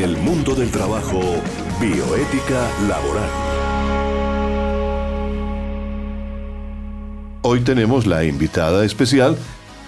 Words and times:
En 0.00 0.08
el 0.08 0.16
mundo 0.16 0.54
del 0.54 0.70
trabajo, 0.70 1.20
bioética 1.78 2.66
laboral. 2.88 3.28
Hoy 7.42 7.60
tenemos 7.60 8.06
la 8.06 8.24
invitada 8.24 8.86
especial, 8.86 9.36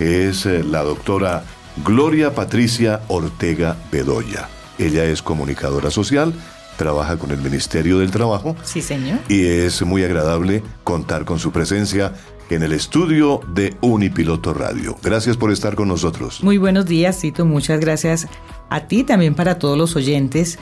es 0.01 0.45
eh, 0.45 0.63
la 0.65 0.83
doctora 0.83 1.45
Gloria 1.83 2.35
Patricia 2.35 3.01
Ortega 3.09 3.79
Bedoya. 3.91 4.51
Ella 4.79 5.07
es 5.07 5.23
comunicadora 5.23 5.91
social, 5.91 6.35
trabaja 6.77 7.17
con 7.17 7.31
el 7.31 7.39
Ministerio 7.39 8.01
del 8.01 8.11
Trabajo. 8.11 8.55
Sí, 8.65 8.83
señor. 8.83 9.19
Y 9.31 9.47
es 9.47 9.81
muy 9.81 10.05
agradable 10.05 10.63
contar 10.85 11.25
con 11.25 11.39
su 11.39 11.53
presencia 11.53 12.13
en 12.51 12.63
el 12.63 12.75
estudio 12.75 13.41
de 13.49 13.79
Unipiloto 13.81 14.53
Radio. 14.53 14.95
Gracias 15.03 15.39
por 15.39 15.51
estar 15.51 15.75
con 15.75 15.89
nosotros. 15.89 16.43
Muy 16.43 16.59
buenos 16.59 16.85
días, 16.85 17.19
Tito. 17.19 17.47
Muchas 17.47 17.81
gracias 17.81 18.29
a 18.73 18.89
ti, 18.89 19.05
también 19.05 19.35
para 19.35 19.59
todos 19.59 19.77
los 19.77 19.97
oyentes. 19.97 20.59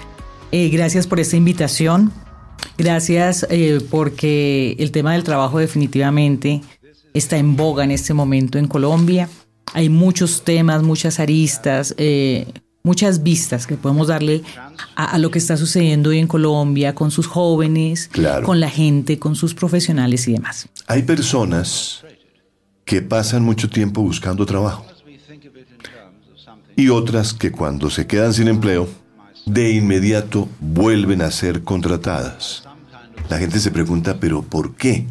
Eh, 0.52 0.68
gracias 0.68 1.06
por 1.06 1.20
esta 1.20 1.36
invitación. 1.36 2.12
Gracias 2.76 3.46
eh, 3.50 3.78
porque 3.90 4.76
el 4.78 4.90
tema 4.90 5.12
del 5.12 5.22
trabajo 5.22 5.58
definitivamente 5.58 6.60
está 7.14 7.36
en 7.36 7.56
boga 7.56 7.84
en 7.84 7.92
este 7.92 8.12
momento 8.14 8.58
en 8.58 8.66
Colombia. 8.66 9.28
Hay 9.72 9.88
muchos 9.88 10.42
temas, 10.42 10.82
muchas 10.82 11.20
aristas, 11.20 11.94
eh, 11.98 12.52
muchas 12.82 13.22
vistas 13.22 13.66
que 13.66 13.76
podemos 13.76 14.08
darle 14.08 14.42
a, 14.96 15.18
lo 15.18 15.30
que 15.30 15.38
está 15.38 15.56
sucediendo 15.56 16.10
hoy 16.10 16.18
en 16.18 16.26
Colombia 16.26 16.94
con 16.94 17.12
sus 17.12 17.28
jóvenes, 17.28 18.10
con 18.44 18.58
la 18.58 18.70
gente, 18.70 19.18
con 19.18 19.36
sus 19.36 19.54
profesionales 19.54 20.26
y 20.26 20.32
demás. 20.32 20.68
Hay 20.88 21.02
personas 21.02 22.04
que 22.84 23.02
pasan 23.02 23.44
mucho 23.44 23.70
tiempo 23.70 24.02
buscando 24.02 24.44
trabajo 24.44 24.84
y 26.76 26.88
otras 26.88 27.34
que 27.34 27.52
cuando 27.52 27.90
se 27.90 28.06
quedan 28.06 28.34
sin 28.34 28.48
empleo, 28.48 28.88
de 29.46 29.72
inmediato 29.72 30.48
vuelven 30.60 31.22
a 31.22 31.30
ser 31.30 31.62
contratadas. 31.64 32.64
La 33.28 33.38
gente 33.38 33.58
se 33.60 33.70
pregunta, 33.70 34.18
pero 34.20 34.42
¿por 34.42 34.74
qué? 34.74 35.06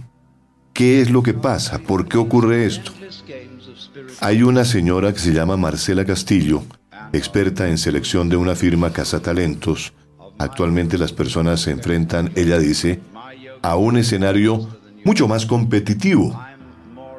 ¿Qué 0.73 1.02
es 1.02 1.09
lo 1.09 1.23
que 1.23 1.33
pasa? 1.33 1.80
¿Por 1.80 2.08
qué 2.08 2.17
ocurre 2.17 2.66
esto? 2.66 2.92
Hay 4.22 4.44
una 4.44 4.66
señora 4.66 5.14
que 5.14 5.20
se 5.20 5.33
llama 5.33 5.58
Marcela 5.58 6.06
Castillo, 6.06 6.64
experta 7.14 7.67
en 7.70 7.78
selección 7.78 8.30
de 8.30 8.38
una 8.38 8.55
firma 8.55 8.92
Casa 8.92 9.22
Talentos. 9.22 9.94
Actualmente 10.38 10.98
las 10.98 11.11
personas 11.11 11.61
se 11.61 11.72
enfrentan, 11.72 12.31
ella 12.36 12.59
dice, 12.59 13.00
a 13.61 13.76
un 13.76 13.98
escenario 13.98 14.67
mucho 15.03 15.28
más 15.28 15.45
competitivo 15.45 16.39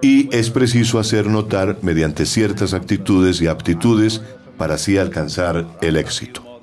y 0.03 0.34
es 0.34 0.51
preciso 0.51 0.98
hacer 0.98 1.27
notar 1.27 1.79
mediante 1.83 2.25
ciertas 2.25 2.73
actitudes 2.73 3.41
y 3.42 3.47
aptitudes 3.47 4.23
para 4.61 4.75
así 4.75 4.98
alcanzar 4.98 5.78
el 5.80 5.97
éxito. 5.97 6.61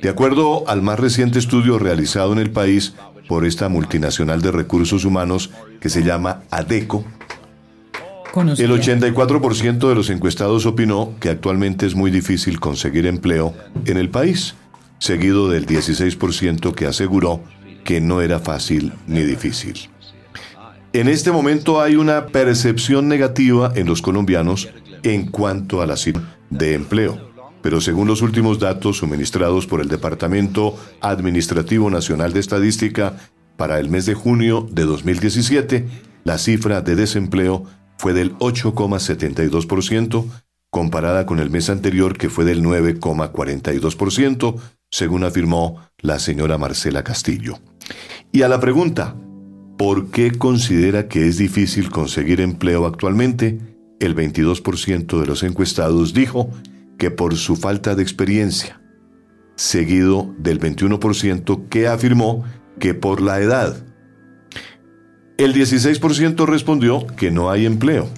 De 0.00 0.08
acuerdo 0.08 0.68
al 0.68 0.82
más 0.82 1.00
reciente 1.00 1.40
estudio 1.40 1.80
realizado 1.80 2.32
en 2.32 2.38
el 2.38 2.52
país 2.52 2.94
por 3.26 3.44
esta 3.44 3.68
multinacional 3.68 4.40
de 4.40 4.52
recursos 4.52 5.04
humanos 5.04 5.50
que 5.80 5.88
se 5.88 6.04
llama 6.04 6.42
ADECO, 6.52 7.04
el 8.36 8.70
84% 8.70 9.88
de 9.88 9.94
los 9.96 10.10
encuestados 10.10 10.64
opinó 10.64 11.14
que 11.18 11.28
actualmente 11.28 11.86
es 11.86 11.96
muy 11.96 12.12
difícil 12.12 12.60
conseguir 12.60 13.04
empleo 13.04 13.52
en 13.84 13.96
el 13.96 14.10
país, 14.10 14.54
seguido 15.00 15.48
del 15.48 15.66
16% 15.66 16.72
que 16.72 16.86
aseguró 16.86 17.42
que 17.82 18.00
no 18.00 18.20
era 18.20 18.38
fácil 18.38 18.92
ni 19.08 19.24
difícil. 19.24 19.88
En 20.92 21.08
este 21.08 21.32
momento 21.32 21.80
hay 21.80 21.96
una 21.96 22.26
percepción 22.26 23.08
negativa 23.08 23.72
en 23.74 23.88
los 23.88 24.02
colombianos 24.02 24.68
en 25.04 25.26
cuanto 25.26 25.80
a 25.80 25.86
la 25.86 25.96
situación 25.96 26.34
de 26.50 26.74
empleo 26.74 27.34
pero 27.64 27.80
según 27.80 28.06
los 28.08 28.20
últimos 28.20 28.58
datos 28.58 28.98
suministrados 28.98 29.66
por 29.66 29.80
el 29.80 29.88
Departamento 29.88 30.76
Administrativo 31.00 31.88
Nacional 31.88 32.34
de 32.34 32.40
Estadística, 32.40 33.16
para 33.56 33.80
el 33.80 33.88
mes 33.88 34.04
de 34.04 34.12
junio 34.12 34.68
de 34.70 34.82
2017, 34.82 35.86
la 36.24 36.36
cifra 36.36 36.82
de 36.82 36.94
desempleo 36.94 37.64
fue 37.96 38.12
del 38.12 38.34
8,72%, 38.36 40.26
comparada 40.68 41.24
con 41.24 41.38
el 41.38 41.48
mes 41.48 41.70
anterior 41.70 42.18
que 42.18 42.28
fue 42.28 42.44
del 42.44 42.62
9,42%, 42.62 44.60
según 44.90 45.24
afirmó 45.24 45.88
la 46.00 46.18
señora 46.18 46.58
Marcela 46.58 47.02
Castillo. 47.02 47.58
Y 48.30 48.42
a 48.42 48.48
la 48.48 48.60
pregunta, 48.60 49.16
¿por 49.78 50.10
qué 50.10 50.32
considera 50.32 51.08
que 51.08 51.28
es 51.28 51.38
difícil 51.38 51.88
conseguir 51.88 52.42
empleo 52.42 52.84
actualmente? 52.84 53.73
El 54.00 54.14
22% 54.16 55.20
de 55.20 55.26
los 55.26 55.42
encuestados 55.42 56.14
dijo 56.14 56.50
que 56.98 57.10
por 57.10 57.36
su 57.36 57.56
falta 57.56 57.94
de 57.94 58.02
experiencia, 58.02 58.80
seguido 59.56 60.34
del 60.38 60.60
21% 60.60 61.68
que 61.68 61.86
afirmó 61.86 62.44
que 62.78 62.94
por 62.94 63.20
la 63.20 63.40
edad. 63.40 63.76
El 65.38 65.54
16% 65.54 66.46
respondió 66.46 67.06
que 67.06 67.30
no 67.30 67.50
hay 67.50 67.66
empleo, 67.66 68.08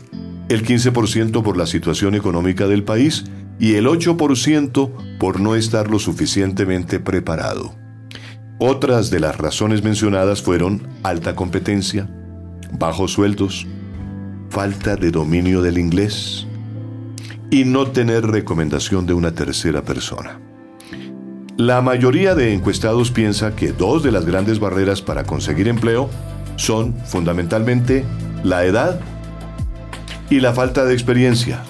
el 0.48 0.65
15% 0.65 1.42
por 1.42 1.56
la 1.56 1.66
situación 1.66 2.15
económica 2.15 2.66
del 2.66 2.84
país 2.84 3.25
y 3.59 3.75
el 3.75 3.86
8% 3.86 5.19
por 5.19 5.41
no 5.41 5.54
estar 5.56 5.91
lo 5.91 5.98
suficientemente 5.98 7.00
preparado. 7.00 7.75
Otras 8.59 9.10
de 9.10 9.20
las 9.20 9.36
razones 9.36 9.82
mencionadas 9.82 10.42
fueron 10.42 10.88
alta 11.03 11.34
competencia, 11.34 12.09
bajos 12.78 13.12
sueldos, 13.12 13.66
falta 14.50 14.96
de 14.96 15.10
dominio 15.10 15.62
del 15.62 15.78
inglés, 15.78 16.46
y 17.50 17.64
no 17.64 17.88
tener 17.88 18.26
recomendación 18.26 19.06
de 19.06 19.14
una 19.14 19.32
tercera 19.32 19.82
persona. 19.82 20.40
La 21.56 21.80
mayoría 21.80 22.34
de 22.34 22.52
encuestados 22.52 23.10
piensa 23.10 23.56
que 23.56 23.72
dos 23.72 24.02
de 24.02 24.12
las 24.12 24.26
grandes 24.26 24.60
barreras 24.60 25.00
para 25.00 25.24
conseguir 25.24 25.68
empleo 25.68 26.10
son 26.56 26.94
fundamentalmente 27.06 28.04
la 28.44 28.64
edad 28.64 29.00
y 30.28 30.40
la 30.40 30.52
falta 30.52 30.84
de 30.84 30.92
experiencia. 30.92 31.62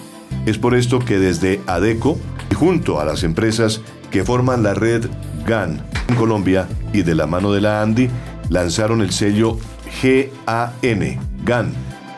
Es 0.44 0.58
por 0.58 0.74
esto 0.74 0.98
que 0.98 1.18
desde 1.18 1.60
ADECO, 1.66 2.18
junto 2.56 3.00
a 3.00 3.04
las 3.04 3.22
empresas 3.22 3.80
que 4.10 4.24
forman 4.24 4.62
la 4.62 4.74
red 4.74 5.06
GAN 5.46 5.84
en 6.08 6.14
Colombia 6.16 6.66
y 6.92 7.02
de 7.02 7.14
la 7.14 7.26
mano 7.26 7.52
de 7.52 7.60
la 7.60 7.82
ANDI, 7.82 8.08
lanzaron 8.48 9.02
el 9.02 9.12
sello 9.12 9.58
GAN, 10.02 11.18
GAN, 11.44 11.72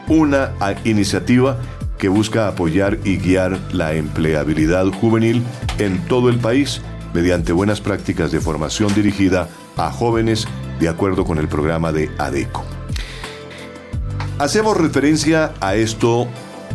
una 0.08 0.52
iniciativa 0.84 1.58
que 1.98 2.08
busca 2.08 2.48
apoyar 2.48 2.98
y 3.04 3.18
guiar 3.18 3.58
la 3.72 3.94
empleabilidad 3.94 4.86
juvenil 4.86 5.42
en 5.78 5.98
todo 6.06 6.28
el 6.28 6.38
país 6.38 6.80
mediante 7.12 7.52
buenas 7.52 7.80
prácticas 7.80 8.30
de 8.30 8.40
formación 8.40 8.94
dirigida 8.94 9.48
a 9.76 9.90
jóvenes 9.90 10.46
de 10.80 10.88
acuerdo 10.88 11.24
con 11.24 11.38
el 11.38 11.48
programa 11.48 11.92
de 11.92 12.10
ADECO. 12.18 12.64
Hacemos 14.38 14.76
referencia 14.76 15.52
a 15.60 15.74
esto, 15.74 16.28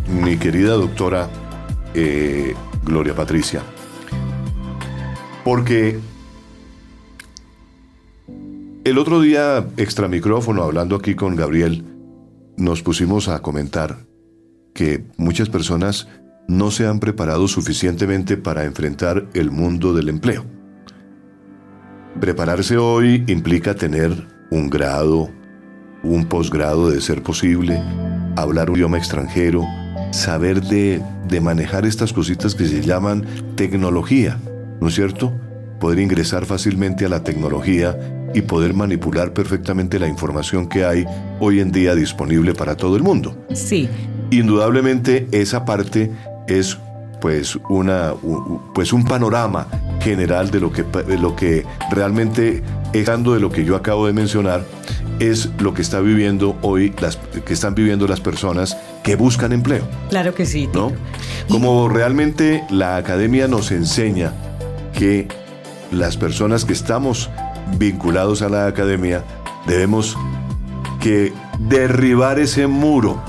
mi 0.08 0.38
querida 0.38 0.74
doctora 0.74 1.30
eh, 1.94 2.54
Gloria 2.84 3.16
Patricia, 3.16 3.62
porque 5.46 6.00
el 8.84 8.98
otro 8.98 9.22
día, 9.22 9.66
extra 9.78 10.10
micrófono, 10.10 10.64
hablando 10.64 10.98
aquí 10.98 11.16
con 11.16 11.38
Gabriel, 11.38 11.86
nos 12.58 12.82
pusimos 12.82 13.28
a 13.28 13.42
comentar 13.42 14.06
que 14.74 15.06
muchas 15.18 15.50
personas 15.50 16.08
no 16.48 16.72
se 16.72 16.88
han 16.88 17.00
preparado 17.00 17.48
suficientemente 17.48 18.38
para 18.38 18.66
enfrentar 18.66 19.28
el 19.34 19.52
mundo 19.52 19.94
del 19.94 20.10
empleo. 20.10 20.46
Prepararse 22.20 22.78
hoy 22.78 23.24
implica 23.28 23.76
tener 23.76 24.28
un 24.52 24.70
grado, 24.70 25.30
un 26.04 26.26
posgrado 26.26 26.90
de 26.90 27.02
ser 27.02 27.24
posible, 27.24 27.82
hablar 28.36 28.70
un 28.70 28.78
idioma 28.78 28.98
extranjero, 28.98 29.66
saber 30.12 30.62
de, 30.62 31.02
de 31.28 31.42
manejar 31.42 31.86
estas 31.86 32.14
cositas 32.14 32.56
que 32.56 32.66
se 32.66 32.82
llaman 32.82 33.26
tecnología, 33.56 34.38
¿no 34.80 34.90
es 34.90 34.96
cierto? 34.96 35.34
Poder 35.80 36.00
ingresar 36.00 36.46
fácilmente 36.46 37.06
a 37.06 37.10
la 37.10 37.24
tecnología 37.24 37.98
y 38.34 38.42
poder 38.42 38.74
manipular 38.74 39.34
perfectamente 39.34 40.00
la 40.00 40.08
información 40.08 40.68
que 40.68 40.86
hay 40.86 41.06
hoy 41.40 41.60
en 41.60 41.72
día 41.72 41.96
disponible 41.96 42.54
para 42.54 42.76
todo 42.76 42.96
el 42.96 43.04
mundo. 43.04 43.38
Sí, 43.54 43.90
Indudablemente 44.32 45.28
esa 45.32 45.64
parte 45.64 46.12
es 46.48 46.78
pues 47.22 47.56
una 47.70 48.14
pues 48.74 48.92
un 48.92 49.06
panorama 49.06 49.68
general 50.02 50.52
de 50.52 50.60
lo 50.60 50.72
que 50.72 50.84
lo 51.20 51.36
que 51.36 51.66
realmente 51.92 52.64
dejando 52.92 53.34
de 53.34 53.40
lo 53.40 53.52
que 53.52 53.64
yo 53.64 53.76
acabo 53.76 54.08
de 54.08 54.14
mencionar 54.14 54.66
es 55.20 55.50
lo 55.60 55.74
que 55.74 55.82
está 55.82 56.00
viviendo 56.02 56.58
hoy 56.64 56.94
las 57.00 57.18
que 57.46 57.54
están 57.54 57.76
viviendo 57.76 58.08
las 58.08 58.20
personas 58.20 58.76
que 59.04 59.16
buscan 59.16 59.54
empleo. 59.54 59.88
Claro 60.10 60.34
que 60.34 60.46
sí. 60.46 60.68
¿no? 60.74 60.92
Como 61.48 61.88
realmente 61.88 62.64
la 62.70 62.98
academia 62.98 63.48
nos 63.48 63.72
enseña 63.72 64.34
que 64.98 65.28
las 65.92 66.18
personas 66.18 66.66
que 66.66 66.74
estamos 66.74 67.30
vinculados 67.78 68.42
a 68.42 68.50
la 68.50 68.68
academia 68.68 69.24
debemos 69.68 70.18
que 71.00 71.34
derribar 71.60 72.40
ese 72.40 72.68
muro 72.68 73.22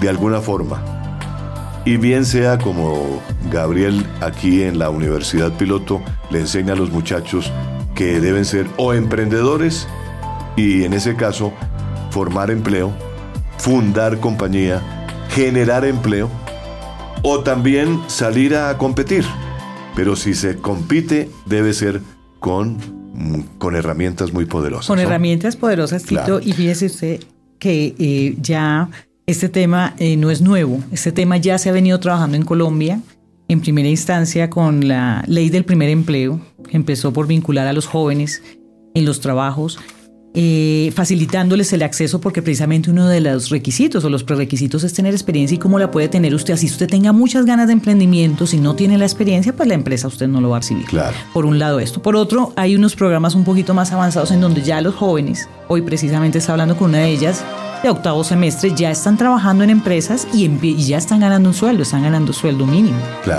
de 0.00 0.08
alguna 0.08 0.40
forma 0.40 0.82
Y 1.84 1.96
bien 1.96 2.24
sea 2.24 2.58
como 2.58 3.20
Gabriel 3.50 4.06
aquí 4.20 4.62
en 4.62 4.78
la 4.78 4.90
Universidad 4.90 5.52
Piloto 5.52 6.00
le 6.30 6.40
enseña 6.40 6.72
a 6.72 6.76
los 6.76 6.90
muchachos 6.90 7.52
que 7.94 8.20
deben 8.20 8.44
ser 8.44 8.66
o 8.76 8.94
emprendedores 8.94 9.86
y 10.56 10.84
en 10.84 10.92
ese 10.94 11.14
caso 11.14 11.52
formar 12.10 12.50
empleo, 12.50 12.92
fundar 13.58 14.20
compañía, 14.20 14.80
generar 15.30 15.84
empleo 15.84 16.30
o 17.22 17.40
también 17.40 18.00
salir 18.06 18.56
a 18.56 18.76
competir. 18.78 19.24
Pero 19.94 20.16
si 20.16 20.34
se 20.34 20.58
compite 20.58 21.30
debe 21.44 21.72
ser 21.72 22.00
con, 22.40 22.78
con 23.58 23.76
herramientas 23.76 24.32
muy 24.32 24.44
poderosas. 24.44 24.86
Con 24.86 24.98
herramientas 24.98 25.56
poderosas, 25.56 26.02
Tito, 26.04 26.40
y 26.40 26.52
fíjese 26.52 26.86
usted 26.86 27.20
que 27.58 27.94
eh, 27.98 28.36
ya 28.40 28.90
este 29.26 29.48
tema 29.48 29.94
eh, 29.98 30.16
no 30.16 30.30
es 30.30 30.42
nuevo, 30.42 30.80
este 30.92 31.12
tema 31.12 31.36
ya 31.36 31.58
se 31.58 31.70
ha 31.70 31.72
venido 31.72 31.98
trabajando 32.00 32.36
en 32.36 32.44
Colombia, 32.44 33.00
en 33.48 33.60
primera 33.60 33.88
instancia 33.88 34.50
con 34.50 34.88
la 34.88 35.24
ley 35.26 35.50
del 35.50 35.64
primer 35.64 35.88
empleo, 35.88 36.40
que 36.68 36.76
empezó 36.76 37.12
por 37.12 37.26
vincular 37.26 37.66
a 37.66 37.72
los 37.72 37.86
jóvenes 37.86 38.42
en 38.94 39.04
los 39.04 39.20
trabajos, 39.20 39.78
eh, 40.36 40.92
facilitándoles 40.94 41.72
el 41.72 41.82
acceso 41.82 42.20
porque 42.20 42.42
precisamente 42.42 42.90
uno 42.90 43.06
de 43.06 43.20
los 43.20 43.50
requisitos 43.50 44.04
o 44.04 44.10
los 44.10 44.24
prerequisitos 44.24 44.82
es 44.82 44.92
tener 44.92 45.14
experiencia 45.14 45.54
y 45.54 45.58
cómo 45.58 45.78
la 45.78 45.92
puede 45.92 46.08
tener 46.08 46.34
usted. 46.34 46.54
Así 46.54 46.66
usted 46.66 46.88
tenga 46.88 47.12
muchas 47.12 47.46
ganas 47.46 47.68
de 47.68 47.74
emprendimiento, 47.74 48.46
si 48.46 48.58
no 48.58 48.74
tiene 48.74 48.98
la 48.98 49.04
experiencia, 49.04 49.54
pues 49.54 49.68
la 49.68 49.74
empresa 49.74 50.08
usted 50.08 50.26
no 50.26 50.40
lo 50.40 50.50
va 50.50 50.56
a 50.56 50.60
recibir. 50.60 50.86
Claro. 50.86 51.16
Por 51.32 51.46
un 51.46 51.58
lado 51.58 51.78
esto. 51.78 52.02
Por 52.02 52.16
otro, 52.16 52.52
hay 52.56 52.74
unos 52.74 52.96
programas 52.96 53.34
un 53.36 53.44
poquito 53.44 53.74
más 53.74 53.92
avanzados 53.92 54.32
en 54.32 54.40
donde 54.40 54.62
ya 54.62 54.80
los 54.80 54.94
jóvenes, 54.94 55.48
hoy 55.68 55.82
precisamente 55.82 56.38
está 56.38 56.52
hablando 56.52 56.76
con 56.76 56.90
una 56.90 56.98
de 56.98 57.10
ellas, 57.10 57.44
de 57.84 57.90
octavo 57.90 58.24
semestre 58.24 58.72
ya 58.74 58.90
están 58.90 59.18
trabajando 59.18 59.62
en 59.62 59.68
empresas 59.68 60.26
y, 60.32 60.48
ya 60.86 60.96
están 60.96 61.20
ganando 61.20 61.50
un 61.50 61.54
sueldo, 61.54 61.82
están 61.82 62.02
ganando 62.02 62.32
sueldo 62.32 62.64
mínimo, 62.66 62.96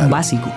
básico. 0.07 0.51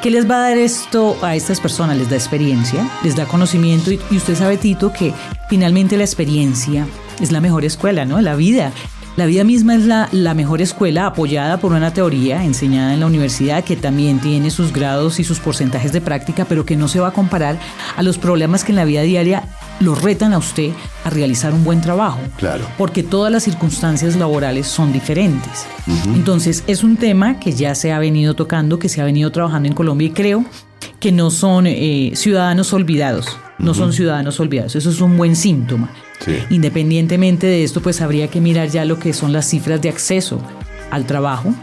¿Qué 0.00 0.12
les 0.12 0.30
va 0.30 0.36
a 0.36 0.48
dar 0.48 0.58
esto 0.58 1.16
a 1.22 1.34
estas 1.34 1.58
personas? 1.58 1.96
Les 1.96 2.08
da 2.08 2.14
experiencia, 2.14 2.88
les 3.02 3.16
da 3.16 3.26
conocimiento 3.26 3.90
y, 3.90 4.00
y 4.12 4.16
usted 4.16 4.36
sabe, 4.36 4.58
Tito, 4.58 4.92
que 4.92 5.12
finalmente 5.48 5.96
la 5.96 6.04
experiencia 6.04 6.86
es 7.20 7.32
la 7.32 7.40
mejor 7.40 7.64
escuela, 7.64 8.04
¿no? 8.04 8.20
La 8.20 8.36
vida. 8.36 8.70
La 9.16 9.26
vida 9.26 9.44
misma 9.44 9.74
es 9.74 9.84
la, 9.84 10.08
la, 10.12 10.32
mejor 10.32 10.62
escuela 10.62 11.04
apoyada 11.04 11.58
por 11.58 11.72
una 11.72 11.92
teoría 11.92 12.44
enseñada 12.44 12.94
en 12.94 13.00
la 13.00 13.06
universidad 13.06 13.62
que 13.62 13.76
también 13.76 14.20
tiene 14.20 14.50
sus 14.50 14.72
grados 14.72 15.20
y 15.20 15.24
sus 15.24 15.38
porcentajes 15.38 15.92
de 15.92 16.00
práctica, 16.00 16.46
pero 16.48 16.64
que 16.64 16.76
no 16.76 16.88
se 16.88 16.98
va 16.98 17.08
a 17.08 17.12
comparar 17.12 17.58
a 17.94 18.02
los 18.02 18.16
problemas 18.16 18.64
que 18.64 18.72
en 18.72 18.76
la 18.76 18.86
vida 18.86 19.02
diaria 19.02 19.44
lo 19.82 19.94
retan 19.94 20.32
a 20.32 20.38
usted 20.38 20.70
a 21.04 21.10
realizar 21.10 21.52
un 21.52 21.64
buen 21.64 21.80
trabajo. 21.80 22.20
Claro. 22.38 22.64
Porque 22.78 23.02
todas 23.02 23.32
las 23.32 23.42
circunstancias 23.42 24.16
laborales 24.16 24.66
son 24.66 24.92
diferentes. 24.92 25.66
Entonces, 26.14 26.64
es 26.66 26.84
un 26.84 26.96
tema 26.96 27.38
que 27.38 27.52
ya 27.52 27.74
se 27.74 27.92
ha 27.92 27.98
venido 27.98 28.34
tocando, 28.34 28.78
que 28.78 28.88
se 28.88 29.00
ha 29.00 29.04
venido 29.04 29.30
trabajando 29.30 29.68
en 29.68 29.74
Colombia 29.74 30.08
y 30.08 30.12
creo 30.12 30.44
que 31.00 31.12
no 31.12 31.30
son 31.30 31.66
eh, 31.66 32.12
ciudadanos 32.14 32.72
olvidados. 32.72 33.26
No 33.58 33.74
son 33.74 33.92
ciudadanos 33.92 34.40
olvidados. 34.40 34.74
Eso 34.74 34.90
es 34.90 35.00
un 35.00 35.16
buen 35.16 35.36
síntoma. 35.36 35.90
Independientemente 36.50 37.46
de 37.46 37.64
esto, 37.64 37.80
pues 37.80 38.00
habría 38.00 38.28
que 38.28 38.40
mirar 38.40 38.68
ya 38.68 38.84
lo 38.84 38.98
que 38.98 39.12
son 39.12 39.32
las 39.32 39.48
cifras 39.48 39.80
de 39.82 39.88
acceso 39.88 40.40
al 40.90 41.06
trabajo, 41.06 41.54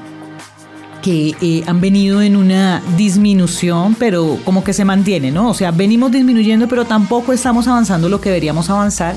que 1.01 1.35
eh, 1.41 1.63
han 1.67 1.81
venido 1.81 2.21
en 2.21 2.35
una 2.35 2.81
disminución, 2.97 3.95
pero 3.95 4.37
como 4.43 4.63
que 4.63 4.73
se 4.73 4.85
mantiene, 4.85 5.31
¿no? 5.31 5.49
O 5.49 5.53
sea, 5.53 5.71
venimos 5.71 6.11
disminuyendo, 6.11 6.67
pero 6.67 6.85
tampoco 6.85 7.33
estamos 7.33 7.67
avanzando 7.67 8.09
lo 8.09 8.21
que 8.21 8.29
deberíamos 8.29 8.69
avanzar. 8.69 9.15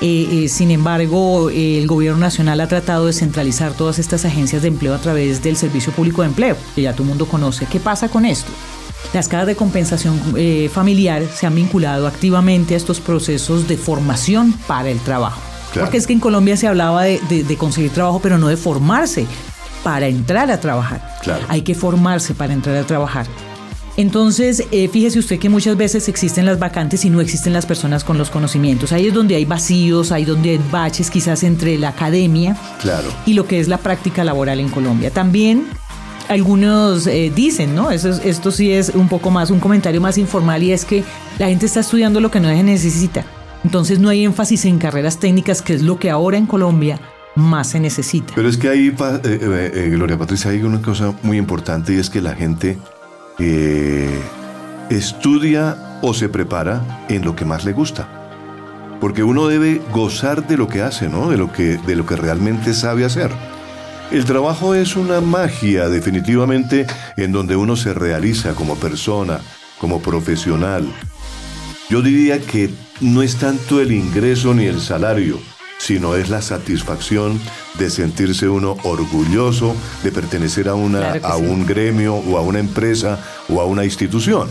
Eh, 0.00 0.44
eh, 0.44 0.48
sin 0.48 0.70
embargo, 0.70 1.50
el 1.50 1.86
gobierno 1.86 2.18
nacional 2.18 2.60
ha 2.60 2.68
tratado 2.68 3.06
de 3.06 3.12
centralizar 3.12 3.72
todas 3.72 3.98
estas 3.98 4.24
agencias 4.24 4.62
de 4.62 4.68
empleo 4.68 4.94
a 4.94 4.98
través 4.98 5.42
del 5.42 5.56
Servicio 5.56 5.92
Público 5.92 6.22
de 6.22 6.28
Empleo, 6.28 6.56
que 6.74 6.82
ya 6.82 6.92
todo 6.92 7.04
el 7.04 7.10
mundo 7.10 7.26
conoce. 7.26 7.66
¿Qué 7.66 7.80
pasa 7.80 8.08
con 8.08 8.24
esto? 8.26 8.50
Las 9.12 9.28
casas 9.28 9.46
de 9.46 9.54
compensación 9.54 10.18
familiar 10.72 11.22
se 11.32 11.46
han 11.46 11.54
vinculado 11.54 12.06
activamente 12.06 12.74
a 12.74 12.76
estos 12.76 13.00
procesos 13.00 13.68
de 13.68 13.76
formación 13.76 14.52
para 14.66 14.90
el 14.90 14.98
trabajo. 14.98 15.40
Porque 15.80 15.96
es 15.96 16.06
que 16.06 16.12
en 16.12 16.20
Colombia 16.20 16.56
se 16.56 16.68
hablaba 16.68 17.02
de, 17.04 17.56
conseguir 17.58 17.90
trabajo, 17.90 18.20
pero 18.20 18.38
no 18.38 18.48
de 18.48 18.56
formarse 18.56 19.26
para 19.84 20.08
entrar 20.08 20.50
a 20.50 20.58
trabajar. 20.58 21.00
Hay 21.48 21.62
que 21.62 21.76
formarse 21.76 22.34
para 22.34 22.52
entrar 22.52 22.76
a 22.76 22.84
trabajar. 22.84 23.26
Entonces, 23.96 24.64
eh, 24.72 24.88
fíjese 24.88 25.20
usted 25.20 25.38
que 25.38 25.48
muchas 25.48 25.76
veces 25.76 26.08
existen 26.08 26.46
las 26.46 26.58
vacantes 26.58 27.04
y 27.04 27.10
no 27.10 27.20
existen 27.20 27.52
las 27.52 27.64
personas 27.64 28.02
con 28.02 28.18
los 28.18 28.28
conocimientos. 28.28 28.90
Ahí 28.90 29.06
es 29.06 29.14
donde 29.14 29.36
hay 29.36 29.44
vacíos, 29.44 30.10
ahí 30.10 30.24
donde 30.24 30.50
hay 30.50 30.60
baches 30.72 31.10
quizás 31.10 31.44
entre 31.44 31.78
la 31.78 31.90
academia 31.90 32.56
y 33.24 33.34
lo 33.34 33.46
que 33.46 33.60
es 33.60 33.68
la 33.68 33.78
práctica 33.78 34.24
laboral 34.24 34.58
en 34.58 34.68
Colombia. 34.68 35.10
También 35.10 35.66
algunos 36.28 37.06
eh, 37.06 37.30
dicen, 37.32 37.76
¿no? 37.76 37.92
Eso, 37.92 38.08
esto 38.24 38.50
sí 38.50 38.72
es 38.72 38.88
un 38.88 39.08
poco 39.08 39.30
más, 39.30 39.50
un 39.50 39.60
comentario 39.60 40.00
más 40.00 40.18
informal 40.18 40.64
y 40.64 40.72
es 40.72 40.84
que 40.84 41.04
la 41.38 41.46
gente 41.46 41.66
está 41.66 41.80
estudiando 41.80 42.18
lo 42.18 42.32
que 42.32 42.40
no 42.40 42.48
necesita. 42.48 43.24
Entonces 43.62 44.00
no 44.00 44.08
hay 44.08 44.24
énfasis 44.24 44.64
en 44.64 44.78
carreras 44.78 45.18
técnicas, 45.18 45.62
que 45.62 45.74
es 45.74 45.82
lo 45.82 46.00
que 46.00 46.10
ahora 46.10 46.36
en 46.36 46.46
Colombia 46.46 46.98
más 47.34 47.70
se 47.70 47.80
necesita. 47.80 48.32
Pero 48.34 48.48
es 48.48 48.56
que 48.56 48.68
ahí, 48.68 48.88
eh, 48.88 49.70
eh, 49.74 49.88
Gloria 49.90 50.18
Patricia, 50.18 50.50
hay 50.50 50.62
una 50.62 50.80
cosa 50.80 51.14
muy 51.22 51.38
importante 51.38 51.94
y 51.94 51.98
es 51.98 52.10
que 52.10 52.20
la 52.20 52.34
gente 52.34 52.78
estudia 54.90 55.98
o 56.02 56.14
se 56.14 56.28
prepara 56.28 57.04
en 57.08 57.24
lo 57.24 57.34
que 57.34 57.44
más 57.44 57.64
le 57.64 57.72
gusta. 57.72 58.08
Porque 59.00 59.22
uno 59.22 59.48
debe 59.48 59.80
gozar 59.92 60.46
de 60.46 60.56
lo 60.56 60.68
que 60.68 60.82
hace, 60.82 61.08
¿no? 61.08 61.28
De 61.28 61.36
lo 61.36 61.52
que, 61.52 61.78
de 61.78 61.96
lo 61.96 62.06
que 62.06 62.16
realmente 62.16 62.74
sabe 62.74 63.04
hacer. 63.04 63.30
El 64.10 64.24
trabajo 64.24 64.74
es 64.74 64.96
una 64.96 65.20
magia 65.20 65.88
definitivamente 65.88 66.86
en 67.16 67.32
donde 67.32 67.56
uno 67.56 67.74
se 67.74 67.94
realiza 67.94 68.54
como 68.54 68.76
persona, 68.76 69.40
como 69.78 70.00
profesional. 70.00 70.86
Yo 71.90 72.02
diría 72.02 72.40
que 72.40 72.70
no 73.00 73.22
es 73.22 73.36
tanto 73.36 73.80
el 73.80 73.92
ingreso 73.92 74.54
ni 74.54 74.66
el 74.66 74.80
salario, 74.80 75.38
sino 75.84 76.16
es 76.16 76.30
la 76.30 76.40
satisfacción 76.40 77.38
de 77.78 77.90
sentirse 77.90 78.48
uno 78.48 78.78
orgulloso 78.84 79.76
de 80.02 80.12
pertenecer 80.12 80.70
a, 80.70 80.74
una, 80.74 81.16
a 81.22 81.36
un 81.36 81.66
gremio 81.66 82.14
o 82.14 82.38
a 82.38 82.40
una 82.40 82.58
empresa 82.58 83.22
o 83.50 83.60
a 83.60 83.66
una 83.66 83.84
institución. 83.84 84.48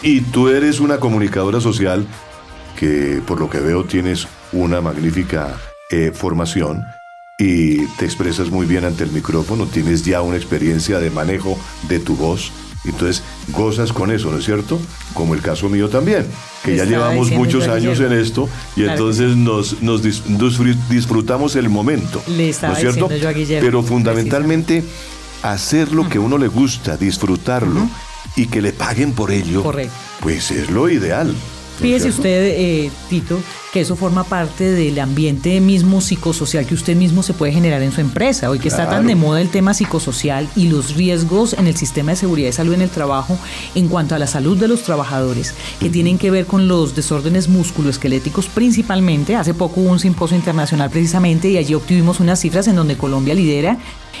Y 0.00 0.22
tú 0.22 0.48
eres 0.48 0.80
una 0.80 0.98
comunicadora 0.98 1.60
social 1.60 2.06
que 2.78 3.20
por 3.26 3.38
lo 3.38 3.50
que 3.50 3.60
veo 3.60 3.84
tienes 3.84 4.26
una 4.52 4.80
magnífica 4.80 5.60
eh, 5.90 6.10
formación 6.14 6.82
y 7.38 7.86
te 7.96 8.06
expresas 8.06 8.50
muy 8.50 8.66
bien 8.66 8.86
ante 8.86 9.04
el 9.04 9.12
micrófono, 9.12 9.66
tienes 9.66 10.06
ya 10.06 10.22
una 10.22 10.36
experiencia 10.36 11.00
de 11.00 11.10
manejo 11.10 11.58
de 11.86 11.98
tu 11.98 12.16
voz. 12.16 12.50
Entonces, 12.84 13.22
gozas 13.48 13.92
con 13.92 14.10
eso, 14.10 14.30
¿no 14.30 14.38
es 14.38 14.44
cierto? 14.44 14.80
Como 15.14 15.34
el 15.34 15.40
caso 15.40 15.68
mío 15.68 15.88
también, 15.88 16.26
que 16.64 16.76
ya 16.76 16.84
llevamos 16.84 17.30
muchos 17.30 17.68
años 17.68 18.00
en 18.00 18.12
esto 18.12 18.48
y 18.76 18.84
entonces 18.84 19.36
nos, 19.36 19.82
nos, 19.82 20.02
disfrutamos 20.02 21.54
el 21.54 21.68
momento, 21.68 22.22
¿no 22.26 22.42
es 22.42 22.58
cierto? 22.78 23.08
Pero 23.60 23.82
fundamentalmente 23.82 24.82
hacer 25.42 25.92
lo 25.92 26.08
que 26.08 26.18
uno 26.18 26.38
le 26.38 26.48
gusta, 26.48 26.96
disfrutarlo 26.96 27.88
y 28.36 28.46
que 28.46 28.62
le 28.62 28.72
paguen 28.72 29.12
por 29.12 29.30
ello, 29.30 29.64
pues 30.20 30.50
es 30.50 30.70
lo 30.70 30.88
ideal. 30.88 31.34
Fíjese 31.80 32.08
usted, 32.08 32.54
eh, 32.56 32.90
Tito, 33.08 33.40
que 33.72 33.80
eso 33.80 33.96
forma 33.96 34.24
parte 34.24 34.70
del 34.70 34.98
ambiente 34.98 35.58
mismo 35.60 36.02
psicosocial 36.02 36.66
que 36.66 36.74
usted 36.74 36.94
mismo 36.94 37.22
se 37.22 37.32
puede 37.32 37.52
generar 37.52 37.80
en 37.80 37.90
su 37.90 38.02
empresa. 38.02 38.50
Hoy 38.50 38.58
que 38.58 38.68
está 38.68 38.88
tan 38.88 39.06
de 39.06 39.14
moda 39.14 39.40
el 39.40 39.48
tema 39.48 39.72
psicosocial 39.72 40.46
y 40.54 40.68
los 40.68 40.94
riesgos 40.94 41.54
en 41.54 41.66
el 41.66 41.74
sistema 41.74 42.12
de 42.12 42.16
seguridad 42.16 42.50
y 42.50 42.52
salud 42.52 42.74
en 42.74 42.82
el 42.82 42.90
trabajo 42.90 43.38
en 43.74 43.88
cuanto 43.88 44.14
a 44.14 44.18
la 44.18 44.26
salud 44.26 44.58
de 44.58 44.68
los 44.68 44.82
trabajadores, 44.82 45.54
que 45.80 45.88
tienen 45.88 46.18
que 46.18 46.30
ver 46.30 46.44
con 46.44 46.68
los 46.68 46.94
desórdenes 46.94 47.48
musculoesqueléticos 47.48 48.46
principalmente. 48.46 49.36
Hace 49.36 49.54
poco 49.54 49.80
hubo 49.80 49.90
un 49.90 50.00
simposio 50.00 50.36
internacional 50.36 50.90
precisamente 50.90 51.48
y 51.48 51.56
allí 51.56 51.72
obtuvimos 51.72 52.20
unas 52.20 52.40
cifras 52.40 52.68
en 52.68 52.76
donde 52.76 52.98
Colombia 52.98 53.34
lidera 53.34 53.78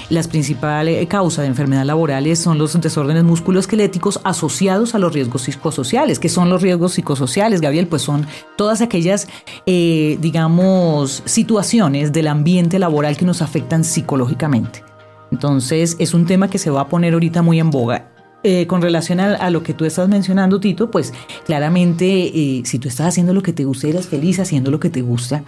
las 0.08 0.28
principales 0.28 1.06
causas 1.06 1.42
de 1.42 1.48
enfermedades 1.48 1.86
laborales 1.86 2.38
son 2.38 2.58
los 2.58 2.78
desórdenes 2.78 3.24
musculoesqueléticos 3.24 4.20
asociados 4.24 4.94
a 4.94 4.98
los 4.98 5.12
riesgos 5.12 5.42
psicosociales. 5.42 6.18
¿Qué 6.18 6.28
son 6.28 6.50
los 6.50 6.62
riesgos 6.62 6.92
psicosociales, 6.92 7.60
Gabriel? 7.60 7.86
Pues 7.86 8.02
son 8.02 8.26
todas 8.56 8.80
aquellas, 8.80 9.28
eh, 9.66 10.18
digamos, 10.20 11.22
situaciones 11.24 12.12
del 12.12 12.28
ambiente 12.28 12.78
laboral 12.78 13.16
que 13.16 13.24
nos 13.24 13.42
afectan 13.42 13.84
psicológicamente. 13.84 14.82
Entonces, 15.30 15.96
es 15.98 16.14
un 16.14 16.26
tema 16.26 16.48
que 16.48 16.58
se 16.58 16.70
va 16.70 16.82
a 16.82 16.88
poner 16.88 17.14
ahorita 17.14 17.42
muy 17.42 17.58
en 17.58 17.70
boga. 17.70 18.08
Eh, 18.44 18.66
con 18.66 18.82
relación 18.82 19.20
a, 19.20 19.50
lo 19.50 19.62
que 19.62 19.72
tú 19.72 19.84
estás 19.84 20.08
mencionando, 20.08 20.58
Tito, 20.58 20.90
pues 20.90 21.12
claramente 21.46 22.06
eh, 22.06 22.62
si 22.64 22.80
tú 22.80 22.88
estás 22.88 23.06
haciendo 23.06 23.32
lo 23.32 23.40
que 23.40 23.52
te 23.52 23.64
gusta, 23.64 23.86
eres 23.86 24.08
feliz 24.08 24.40
haciendo 24.40 24.72
lo 24.72 24.80
que 24.80 24.90
te 24.90 25.00
gusta, 25.00 25.44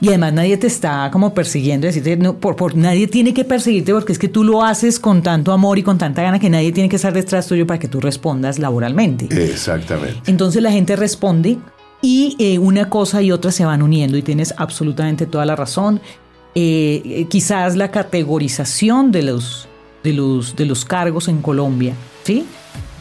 y 0.00 0.08
además 0.08 0.32
nadie 0.32 0.56
te 0.56 0.68
está 0.68 1.10
como 1.10 1.34
persiguiendo, 1.34 1.88
decirte, 1.88 2.16
no, 2.16 2.36
por, 2.38 2.54
por, 2.54 2.76
nadie 2.76 3.08
tiene 3.08 3.34
que 3.34 3.44
perseguirte 3.44 3.92
porque 3.92 4.12
es 4.12 4.18
que 4.18 4.28
tú 4.28 4.44
lo 4.44 4.62
haces 4.62 5.00
con 5.00 5.22
tanto 5.22 5.52
amor 5.52 5.78
y 5.78 5.82
con 5.82 5.98
tanta 5.98 6.22
gana 6.22 6.38
que 6.38 6.48
nadie 6.48 6.70
tiene 6.70 6.88
que 6.88 6.96
estar 6.96 7.12
detrás 7.12 7.46
tuyo 7.46 7.66
para 7.66 7.80
que 7.80 7.88
tú 7.88 8.00
respondas 8.00 8.60
laboralmente. 8.60 9.26
Exactamente. 9.44 10.20
Entonces 10.26 10.62
la 10.62 10.70
gente 10.70 10.94
responde 10.94 11.58
y 12.06 12.36
eh, 12.38 12.60
una 12.60 12.88
cosa 12.88 13.20
y 13.20 13.32
otra 13.32 13.50
se 13.50 13.64
van 13.64 13.82
uniendo 13.82 14.16
y 14.16 14.22
tienes 14.22 14.54
absolutamente 14.58 15.26
toda 15.26 15.44
la 15.44 15.56
razón. 15.56 16.00
Eh, 16.54 17.02
eh, 17.04 17.26
quizás 17.28 17.74
la 17.74 17.90
categorización 17.90 19.10
de 19.10 19.24
los 19.24 19.66
de 20.04 20.12
los, 20.12 20.54
de 20.54 20.66
los 20.66 20.84
cargos 20.84 21.26
en 21.26 21.42
Colombia, 21.42 21.94
¿sí? 22.22 22.46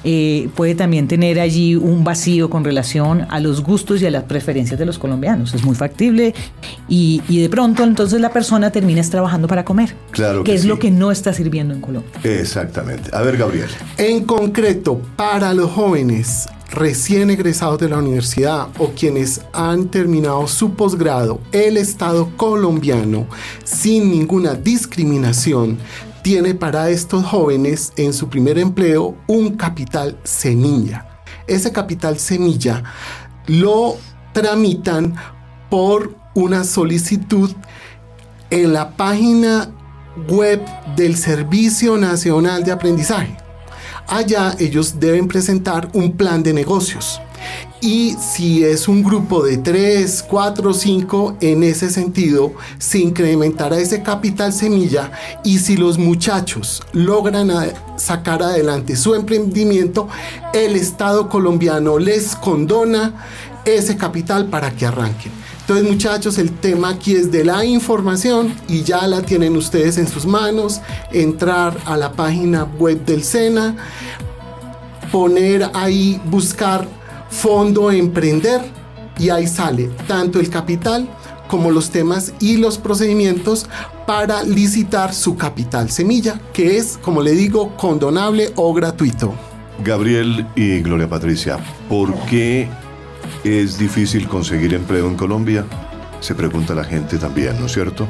Eh, 0.04 0.50
puede 0.56 0.74
también 0.74 1.08
tener 1.08 1.40
allí 1.40 1.76
un 1.76 2.04
vacío 2.04 2.50
con 2.50 2.64
relación 2.64 3.28
a 3.30 3.40
los 3.40 3.62
gustos 3.62 4.02
y 4.02 4.08
a 4.08 4.12
las 4.12 4.24
preferencias 4.24 4.80
de 4.80 4.88
los 4.88 4.98
colombianos. 4.98 5.54
Es 5.54 5.64
muy 5.64 5.76
factible 5.76 6.34
y, 6.88 7.22
de 7.28 7.50
pronto 7.50 7.84
entonces 7.84 8.20
la 8.20 8.32
persona 8.32 8.72
termina 8.72 9.04
trabajando 9.04 9.48
para 9.48 9.64
comer. 9.64 9.96
Claro. 10.10 10.44
Que, 10.44 10.56
es 10.56 10.66
lo 10.66 10.80
que 10.80 10.90
no 10.90 11.12
está 11.12 11.32
sirviendo 11.32 11.76
en 11.76 11.82
Colombia. 11.82 12.12
Exactamente. 12.24 13.12
A 13.14 13.22
ver, 13.22 13.38
Gabriel. 13.38 13.70
En 13.98 14.26
concreto, 14.26 15.00
para 15.16 15.54
los 15.54 15.70
jóvenes 15.70 16.48
recién 16.72 17.30
egresados 17.30 17.80
de 17.80 17.90
la 17.90 17.98
universidad 17.98 18.68
o 18.78 18.92
quienes 18.92 19.42
han 19.54 19.88
terminado 19.90 20.48
su 20.48 20.74
posgrado, 20.74 21.40
el 21.52 21.78
Estado 21.78 22.30
colombiano, 22.36 23.28
sin 23.64 24.12
ninguna 24.12 24.54
discriminación, 24.54 25.78
tiene 26.22 26.56
para 26.56 26.90
estos 26.90 27.24
jóvenes 27.26 27.94
en 27.98 28.12
su 28.12 28.30
primer 28.30 28.58
empleo 28.58 29.16
un 29.28 29.56
capital 29.56 30.18
semilla. 30.24 31.22
Ese 31.48 31.72
capital 31.72 32.18
semilla 32.18 32.84
lo 33.46 33.98
tramitan 34.34 35.16
por 35.70 36.16
una 36.34 36.64
solicitud 36.64 37.52
en 38.50 38.74
la 38.74 38.96
página 38.98 39.72
web 40.30 40.62
del 40.96 41.16
Servicio 41.16 41.98
Nacional 41.98 42.64
de 42.64 42.72
Aprendizaje. 42.72 43.45
Allá 44.08 44.56
ellos 44.60 45.00
deben 45.00 45.28
presentar 45.28 45.90
un 45.94 46.12
plan 46.14 46.44
de 46.44 46.54
negocios 46.54 47.20
y 47.82 48.16
si 48.20 48.64
es 48.64 48.88
un 48.88 49.04
grupo 49.04 49.44
de 49.44 49.58
3, 49.58 50.26
4, 50.28 50.74
5, 50.74 51.38
en 51.42 51.64
ese 51.64 51.90
sentido 51.90 52.54
se 52.80 53.00
incrementará 53.00 53.78
ese 53.78 54.02
capital 54.02 54.54
semilla 54.54 55.12
y 55.44 55.60
si 55.60 55.78
los 55.78 55.98
muchachos 55.98 56.82
logran 56.94 57.52
sacar 57.98 58.42
adelante 58.42 58.96
su 58.96 59.14
emprendimiento, 59.14 60.08
el 60.54 60.76
Estado 60.76 61.30
colombiano 61.30 62.00
les 62.00 62.36
condona 62.36 63.14
ese 63.66 63.98
capital 63.98 64.48
para 64.48 64.72
que 64.72 64.86
arranquen. 64.86 65.32
Entonces 65.68 65.92
muchachos, 65.92 66.38
el 66.38 66.52
tema 66.52 66.90
aquí 66.90 67.16
es 67.16 67.32
de 67.32 67.44
la 67.44 67.66
información 67.66 68.54
y 68.68 68.84
ya 68.84 69.08
la 69.08 69.24
tienen 69.24 69.58
ustedes 69.58 69.98
en 69.98 70.08
sus 70.08 70.28
manos, 70.28 70.80
entrar 71.12 71.76
a 71.86 71.98
la 71.98 72.12
página 72.12 72.66
web 72.66 73.04
del 73.04 73.24
SENA, 73.24 73.76
poner 75.12 75.72
ahí, 75.74 76.22
buscar 76.26 76.88
fondo 77.32 77.90
emprender 77.90 78.62
y 79.18 79.30
ahí 79.30 79.48
sale 79.48 79.90
tanto 80.08 80.40
el 80.40 80.52
capital 80.52 81.10
como 81.48 81.72
los 81.72 81.90
temas 81.90 82.34
y 82.40 82.58
los 82.58 82.78
procedimientos 82.78 83.66
para 84.06 84.44
licitar 84.44 85.16
su 85.16 85.36
capital 85.36 85.90
semilla, 85.90 86.40
que 86.54 86.78
es, 86.78 87.00
como 87.02 87.24
le 87.24 87.32
digo, 87.32 87.76
condonable 87.76 88.52
o 88.56 88.72
gratuito. 88.72 89.34
Gabriel 89.84 90.46
y 90.56 90.82
Gloria 90.82 91.10
Patricia, 91.10 91.58
¿por 91.90 92.14
qué 92.28 92.70
es 93.46 93.78
difícil 93.78 94.28
conseguir 94.28 94.74
empleo 94.74 95.08
en 95.08 95.16
Colombia? 95.16 95.66
Se 96.20 96.36
pregunta 96.36 96.76
la 96.76 96.84
gente 96.84 97.18
también, 97.18 97.60
¿no 97.60 97.68
es 97.68 97.74
cierto? 97.74 98.08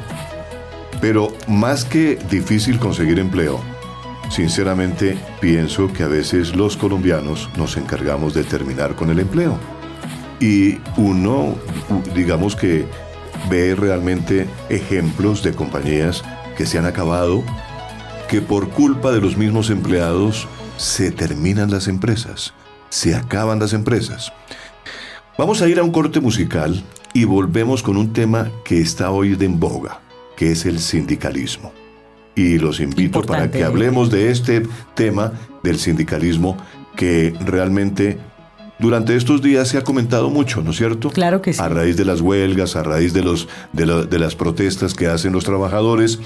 Pero 1.02 1.34
más 1.48 1.86
que 1.86 2.18
difícil 2.30 2.80
conseguir 2.80 3.20
empleo, 3.20 3.62
Sinceramente, 4.30 5.18
pienso 5.40 5.92
que 5.94 6.04
a 6.04 6.08
veces 6.08 6.56
los 6.56 6.76
colombianos 6.78 7.50
nos 7.58 7.78
encargamos 7.78 8.34
de 8.34 8.44
terminar 8.44 8.96
con 8.96 9.10
el 9.10 9.20
empleo. 9.20 9.58
Y 10.40 10.80
uno, 10.98 11.56
digamos 12.14 12.56
que 12.56 12.86
ve 13.50 13.76
realmente 13.76 14.48
ejemplos 14.70 15.44
de 15.44 15.54
compañías 15.54 16.24
que 16.58 16.66
se 16.66 16.78
han 16.78 16.86
acabado, 16.86 17.44
que 18.28 18.42
por 18.42 18.70
culpa 18.70 19.12
de 19.12 19.22
los 19.22 19.38
mismos 19.38 19.70
empleados 19.70 20.48
se 20.78 21.12
terminan 21.12 21.72
las 21.72 21.88
empresas, 21.88 22.54
se 22.90 23.16
acaban 23.16 23.60
las 23.60 23.74
empresas. 23.74 24.34
Vamos 25.38 25.62
a 25.62 25.68
ir 25.68 25.80
a 25.80 25.84
un 25.84 25.92
corte 25.92 26.22
musical 26.22 26.82
y 27.14 27.26
volvemos 27.26 27.84
con 27.84 27.98
un 27.98 28.14
tema 28.14 28.50
que 28.64 28.80
está 28.80 29.12
hoy 29.12 29.36
de 29.36 29.46
en 29.46 29.60
boga, 29.60 30.00
que 30.38 30.52
es 30.52 30.66
el 30.66 30.80
sindicalismo 30.80 31.74
y 32.36 32.58
los 32.58 32.80
invito 32.80 33.22
para 33.22 33.52
que 33.52 33.64
hablemos 33.64 34.10
de 34.12 34.30
este 34.30 34.64
tema 34.94 35.34
del 35.64 35.78
sindicalismo 35.78 36.58
que 36.96 37.34
realmente 37.42 38.18
durante 38.80 39.16
estos 39.18 39.42
días 39.42 39.68
se 39.68 39.78
ha 39.78 39.84
comentado 39.84 40.30
mucho, 40.30 40.62
¿no 40.62 40.72
es 40.72 40.78
cierto? 40.78 41.10
Claro 41.10 41.42
que 41.42 41.54
sí. 41.54 41.62
A 41.62 41.68
raíz 41.68 41.98
de 41.98 42.06
las 42.06 42.22
huelgas, 42.22 42.78
a 42.78 42.84
raíz 42.84 43.14
de, 43.14 43.24
los, 43.24 43.50
de, 43.74 44.06
de 44.06 44.20
las 44.20 44.36
protestas 44.36 44.94
que 44.94 45.08
hacen 45.08 45.34
los 45.34 45.44
trabajadores, 45.44 46.20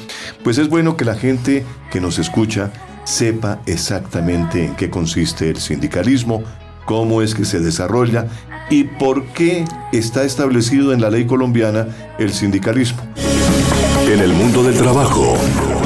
pues 0.44 0.60
es 0.60 0.68
bueno 0.70 0.98
que 0.98 1.06
la 1.06 1.16
gente 1.16 1.64
que 1.92 2.00
nos 2.02 2.20
escucha 2.20 2.72
sepa 3.06 3.60
exactamente 3.66 4.66
en 4.66 4.76
qué 4.76 4.92
consiste 4.92 5.50
el 5.50 5.58
sindicalismo, 5.58 6.44
cómo 6.86 7.22
es 7.22 7.36
que 7.36 7.46
se 7.46 7.60
desarrolla 7.60 8.28
y 8.70 8.84
por 8.84 9.26
qué 9.28 9.66
está 9.92 10.24
establecido 10.24 10.94
en 10.94 11.02
la 11.02 11.10
ley 11.10 11.26
colombiana 11.26 11.88
el 12.18 12.34
sindicalismo. 12.34 13.02
En 14.08 14.20
el 14.20 14.34
mundo 14.34 14.64
del 14.64 14.76
trabajo, 14.76 15.36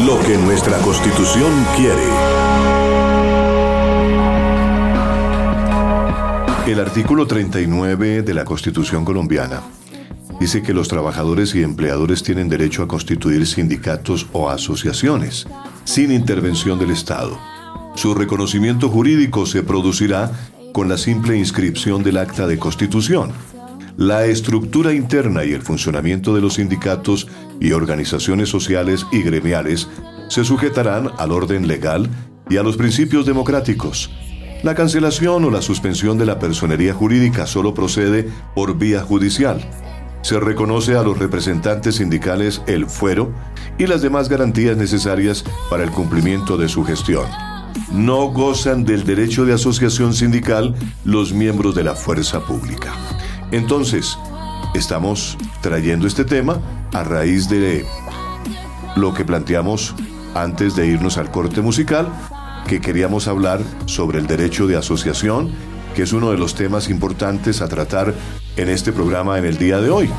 lo 0.05 0.19
que 0.21 0.37
nuestra 0.37 0.77
constitución 0.79 1.51
quiere. 1.75 2.03
El 6.67 6.79
artículo 6.79 7.27
39 7.27 8.21
de 8.21 8.33
la 8.33 8.45
Constitución 8.45 9.03
colombiana 9.03 9.61
dice 10.39 10.63
que 10.63 10.73
los 10.73 10.87
trabajadores 10.87 11.53
y 11.55 11.61
empleadores 11.61 12.23
tienen 12.23 12.49
derecho 12.49 12.83
a 12.83 12.87
constituir 12.87 13.45
sindicatos 13.45 14.27
o 14.31 14.49
asociaciones 14.49 15.45
sin 15.83 16.11
intervención 16.11 16.79
del 16.79 16.91
Estado. 16.91 17.37
Su 17.95 18.15
reconocimiento 18.15 18.89
jurídico 18.89 19.45
se 19.45 19.61
producirá 19.61 20.31
con 20.73 20.89
la 20.89 20.97
simple 20.97 21.37
inscripción 21.37 22.03
del 22.03 22.17
acta 22.17 22.47
de 22.47 22.59
constitución 22.59 23.31
la 23.97 24.25
estructura 24.25 24.91
interna 24.93 25.45
y 25.45 25.53
el 25.53 25.61
funcionamiento 25.61 26.33
de 26.33 26.41
los 26.41 26.55
sindicatos 26.55 27.27
y 27.59 27.73
organizaciones 27.73 28.49
sociales 28.49 29.05
y 29.11 29.21
gremiales 29.21 29.87
se 30.29 30.43
sujetarán 30.43 31.11
al 31.17 31.31
orden 31.31 31.67
legal 31.67 32.09
y 32.49 32.57
a 32.57 32.63
los 32.63 32.75
principios 32.75 33.25
democráticos. 33.25 34.09
La 34.63 34.73
cancelación 34.73 35.45
o 35.45 35.51
la 35.51 35.61
suspensión 35.61 36.17
de 36.17 36.25
la 36.25 36.39
personería 36.39 36.93
jurídica 36.93 37.45
solo 37.45 37.73
procede 37.73 38.27
por 38.55 38.77
vía 38.77 39.01
judicial. 39.01 39.61
Se 40.21 40.39
reconoce 40.39 40.95
a 40.95 41.03
los 41.03 41.19
representantes 41.19 41.95
sindicales 41.97 42.61
el 42.65 42.87
fuero 42.87 43.31
y 43.77 43.87
las 43.87 44.01
demás 44.01 44.29
garantías 44.29 44.77
necesarias 44.77 45.43
para 45.69 45.83
el 45.83 45.91
cumplimiento 45.91 46.57
de 46.57 46.69
su 46.69 46.83
gestión. 46.83 47.52
No 47.91 48.27
gozan 48.27 48.83
del 48.83 49.03
derecho 49.03 49.45
de 49.45 49.53
asociación 49.53 50.13
sindical 50.13 50.75
los 51.05 51.33
miembros 51.33 51.75
de 51.75 51.83
la 51.83 51.95
fuerza 51.95 52.39
pública. 52.45 52.93
Entonces, 53.51 54.17
estamos 54.73 55.37
trayendo 55.61 56.07
este 56.07 56.25
tema 56.25 56.59
a 56.93 57.03
raíz 57.03 57.49
de 57.49 57.85
lo 58.95 59.13
que 59.13 59.25
planteamos 59.25 59.93
antes 60.35 60.75
de 60.75 60.87
irnos 60.87 61.17
al 61.17 61.31
corte 61.31 61.61
musical, 61.61 62.07
que 62.67 62.81
queríamos 62.81 63.27
hablar 63.27 63.61
sobre 63.85 64.19
el 64.19 64.27
derecho 64.27 64.67
de 64.67 64.77
asociación, 64.77 65.51
que 65.95 66.03
es 66.03 66.13
uno 66.13 66.31
de 66.31 66.37
los 66.37 66.55
temas 66.55 66.89
importantes 66.89 67.61
a 67.61 67.67
tratar 67.67 68.13
en 68.57 68.69
este 68.69 68.91
programa 68.91 69.37
en 69.37 69.45
el 69.45 69.57
día 69.57 69.79
de 69.79 69.89
hoy. 69.89 70.09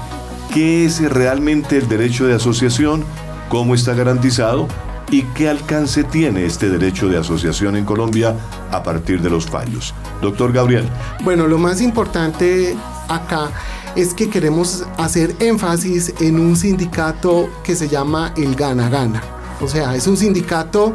¿Qué 0.53 0.85
es 0.85 1.01
realmente 1.11 1.79
el 1.79 1.89
derecho 1.89 2.27
de 2.27 2.35
asociación? 2.35 3.05
¿Cómo 3.49 3.75
está 3.75 3.95
garantizado? 3.95 4.69
¿Y 5.11 5.23
qué 5.35 5.49
alcance 5.49 6.03
tiene 6.05 6.47
este 6.47 6.69
derecho 6.71 7.09
de 7.09 7.19
asociación 7.19 7.77
en 7.77 7.85
Colombia 7.85 8.37
a 8.71 8.83
partir 8.83 9.21
de 9.21 9.31
los 9.31 9.47
fallos? 9.47 9.95
Doctor 10.23 10.53
Gabriel. 10.53 10.89
Bueno, 11.23 11.47
lo 11.47 11.59
más 11.59 11.81
importante 11.81 12.75
acá 13.09 13.51
es 13.97 14.15
que 14.15 14.29
queremos 14.29 14.85
hacer 14.97 15.37
énfasis 15.39 16.15
en 16.21 16.41
un 16.41 16.57
sindicato 16.57 17.49
que 17.63 17.77
se 17.77 17.89
llama 17.89 18.33
el 18.37 18.57
Gana 18.57 18.89
Gana. 18.89 19.23
O 19.61 19.69
sea, 19.69 19.95
es 19.95 20.07
un 20.07 20.17
sindicato, 20.17 20.95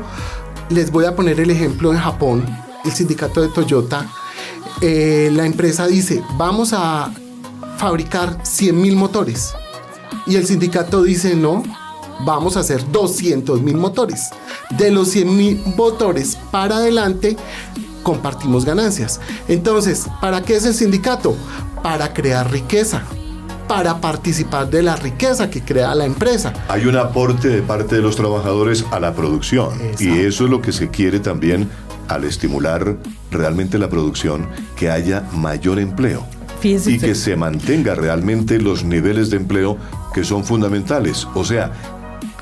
les 0.69 0.91
voy 0.91 1.05
a 1.05 1.15
poner 1.15 1.39
el 1.39 1.49
ejemplo 1.49 1.93
en 1.93 1.99
Japón, 1.99 2.45
el 2.83 2.91
sindicato 2.91 3.41
de 3.41 3.47
Toyota. 3.49 4.05
Eh, 4.81 5.29
la 5.33 5.45
empresa 5.45 5.87
dice, 5.87 6.23
vamos 6.37 6.73
a 6.73 7.11
fabricar 7.77 8.39
100 8.43 8.81
mil 8.81 8.95
motores. 8.95 9.53
Y 10.27 10.35
el 10.35 10.45
sindicato 10.45 11.03
dice, 11.03 11.35
no, 11.35 11.63
vamos 12.25 12.57
a 12.57 12.61
hacer 12.61 12.89
200 12.91 13.61
mil 13.61 13.77
motores. 13.77 14.29
De 14.77 14.91
los 14.91 15.09
100 15.09 15.37
mil 15.37 15.63
motores 15.77 16.37
para 16.51 16.77
adelante, 16.77 17.37
compartimos 18.03 18.65
ganancias. 18.65 19.19
Entonces, 19.47 20.07
¿para 20.21 20.41
qué 20.41 20.55
es 20.55 20.65
el 20.65 20.73
sindicato? 20.73 21.35
Para 21.83 22.13
crear 22.13 22.51
riqueza, 22.51 23.03
para 23.67 24.01
participar 24.01 24.69
de 24.69 24.83
la 24.83 24.95
riqueza 24.95 25.49
que 25.49 25.61
crea 25.61 25.93
la 25.95 26.05
empresa. 26.05 26.53
Hay 26.67 26.85
un 26.85 26.97
aporte 26.97 27.49
de 27.49 27.61
parte 27.61 27.95
de 27.95 28.01
los 28.01 28.15
trabajadores 28.15 28.85
a 28.91 28.99
la 28.99 29.13
producción 29.13 29.79
y 29.99 30.19
eso 30.19 30.45
es 30.45 30.49
lo 30.49 30.61
que 30.61 30.71
se 30.71 30.89
quiere 30.89 31.19
también 31.19 31.69
al 32.07 32.23
estimular 32.23 32.97
realmente 33.31 33.77
la 33.77 33.89
producción, 33.89 34.47
que 34.75 34.89
haya 34.89 35.21
mayor 35.33 35.79
empleo. 35.79 36.25
y 36.61 36.97
que 36.99 37.15
se 37.15 37.37
mantenga 37.37 37.95
realmente 37.95 38.59
los 38.59 38.83
niveles 38.83 39.29
de 39.29 39.37
empleo 39.37 39.77
que 40.13 40.25
son 40.25 40.43
fundamentales. 40.43 41.25
O 41.33 41.45
sea, 41.45 41.71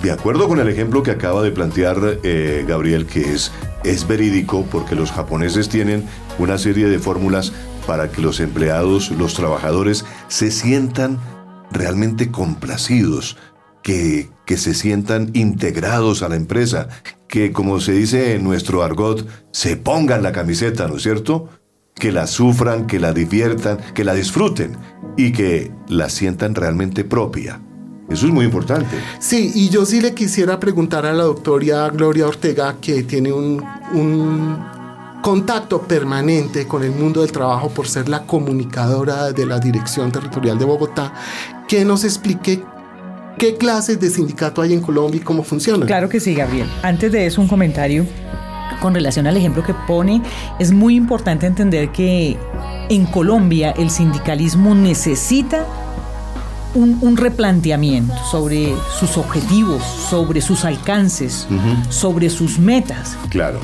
de 0.02 0.12
acuerdo 0.12 0.48
con 0.48 0.60
el 0.60 0.70
ejemplo 0.70 1.02
que 1.02 1.12
acaba 1.12 1.42
de 1.42 1.52
plantear 1.52 2.20
eh, 2.24 2.66
Gabriel, 2.68 3.06
que 3.06 3.34
es, 3.34 3.52
es 3.84 4.08
verídico 4.08 4.66
porque 4.70 4.96
los 4.96 5.12
japoneses 5.12 5.70
tienen 5.70 6.06
una 6.38 6.58
serie 6.58 6.88
de 6.88 7.00
fórmulas 7.00 7.52
para 7.88 8.12
que 8.12 8.22
los 8.22 8.40
empleados, 8.40 9.12
los 9.12 9.34
trabajadores, 9.34 10.06
se 10.28 10.52
sientan 10.52 11.20
realmente 11.72 12.32
complacidos, 12.32 13.38
que, 13.82 14.30
que 14.46 14.58
se 14.58 14.74
sientan 14.74 15.32
integrados 15.34 16.22
a 16.22 16.30
la 16.30 16.36
empresa, 16.36 16.90
que 17.28 17.52
como 17.52 17.80
se 17.80 17.94
dice 17.94 18.36
en 18.36 18.44
nuestro 18.44 18.84
argot, 18.84 19.28
se 19.52 19.78
pongan 19.78 20.22
la 20.22 20.32
camiseta, 20.32 20.88
¿no 20.88 20.98
es 20.98 21.04
cierto? 21.04 21.50
Que 21.96 22.12
la 22.12 22.28
sufran, 22.28 22.86
que 22.86 23.00
la 23.00 23.14
diviertan, 23.14 23.80
que 23.96 24.04
la 24.04 24.14
disfruten 24.14 24.78
y 25.16 25.32
que 25.32 25.72
la 25.88 26.10
sientan 26.10 26.54
realmente 26.54 27.04
propia. 27.04 27.62
Eso 28.10 28.26
es 28.28 28.32
muy 28.32 28.46
importante. 28.46 28.96
Sí, 29.20 29.52
y 29.54 29.70
yo 29.70 29.86
sí 29.86 30.00
le 30.00 30.14
quisiera 30.14 30.60
preguntar 30.60 31.06
a 31.06 31.14
la 31.14 31.24
doctora 31.24 31.90
Gloria 31.90 32.28
Ortega, 32.28 32.76
que 32.80 33.04
tiene 33.04 33.34
un, 33.34 33.64
un 33.94 34.58
contacto 35.22 35.82
permanente 35.82 36.66
con 36.68 36.84
el 36.84 36.92
mundo 36.92 37.22
del 37.22 37.32
trabajo 37.32 37.70
por 37.70 37.88
ser 37.88 38.08
la 38.08 38.24
comunicadora 38.24 39.32
de 39.34 39.46
la 39.46 39.60
Dirección 39.60 40.12
Territorial 40.12 40.58
de 40.58 40.66
Bogotá, 40.66 41.14
que 41.68 41.84
nos 41.84 42.06
explique 42.06 42.64
qué 43.38 43.58
clases 43.58 44.00
de 44.00 44.10
sindicato 44.10 44.62
hay 44.62 44.74
en 44.74 44.82
Colombia 44.82 45.20
y 45.20 45.24
cómo 45.24 45.44
funcionan. 45.44 45.86
Claro 45.86 46.08
que 46.08 46.20
sí, 46.20 46.34
Gabriel. 46.34 46.70
Antes 46.84 47.12
de 47.12 47.26
eso, 47.26 47.42
un 47.42 47.48
comentario 47.48 48.06
con 48.80 48.94
relación 48.94 49.28
al 49.28 49.38
ejemplo 49.38 49.64
que 49.64 49.74
pone. 49.74 50.22
Es 50.60 50.72
muy 50.72 50.96
importante 50.96 51.46
entender 51.46 51.90
que 51.90 52.38
en 52.90 53.06
Colombia 53.06 53.72
el 53.72 53.90
sindicalismo 53.90 54.76
necesita 54.76 55.66
un, 56.78 57.00
un 57.02 57.18
replanteamiento 57.18 58.14
sobre 58.32 58.74
sus 59.00 59.18
objetivos, 59.18 59.84
sobre 59.84 60.42
sus 60.42 60.64
alcances, 60.66 61.48
sobre 61.90 62.30
sus 62.30 62.60
metas. 62.60 63.18
Claro. 63.30 63.60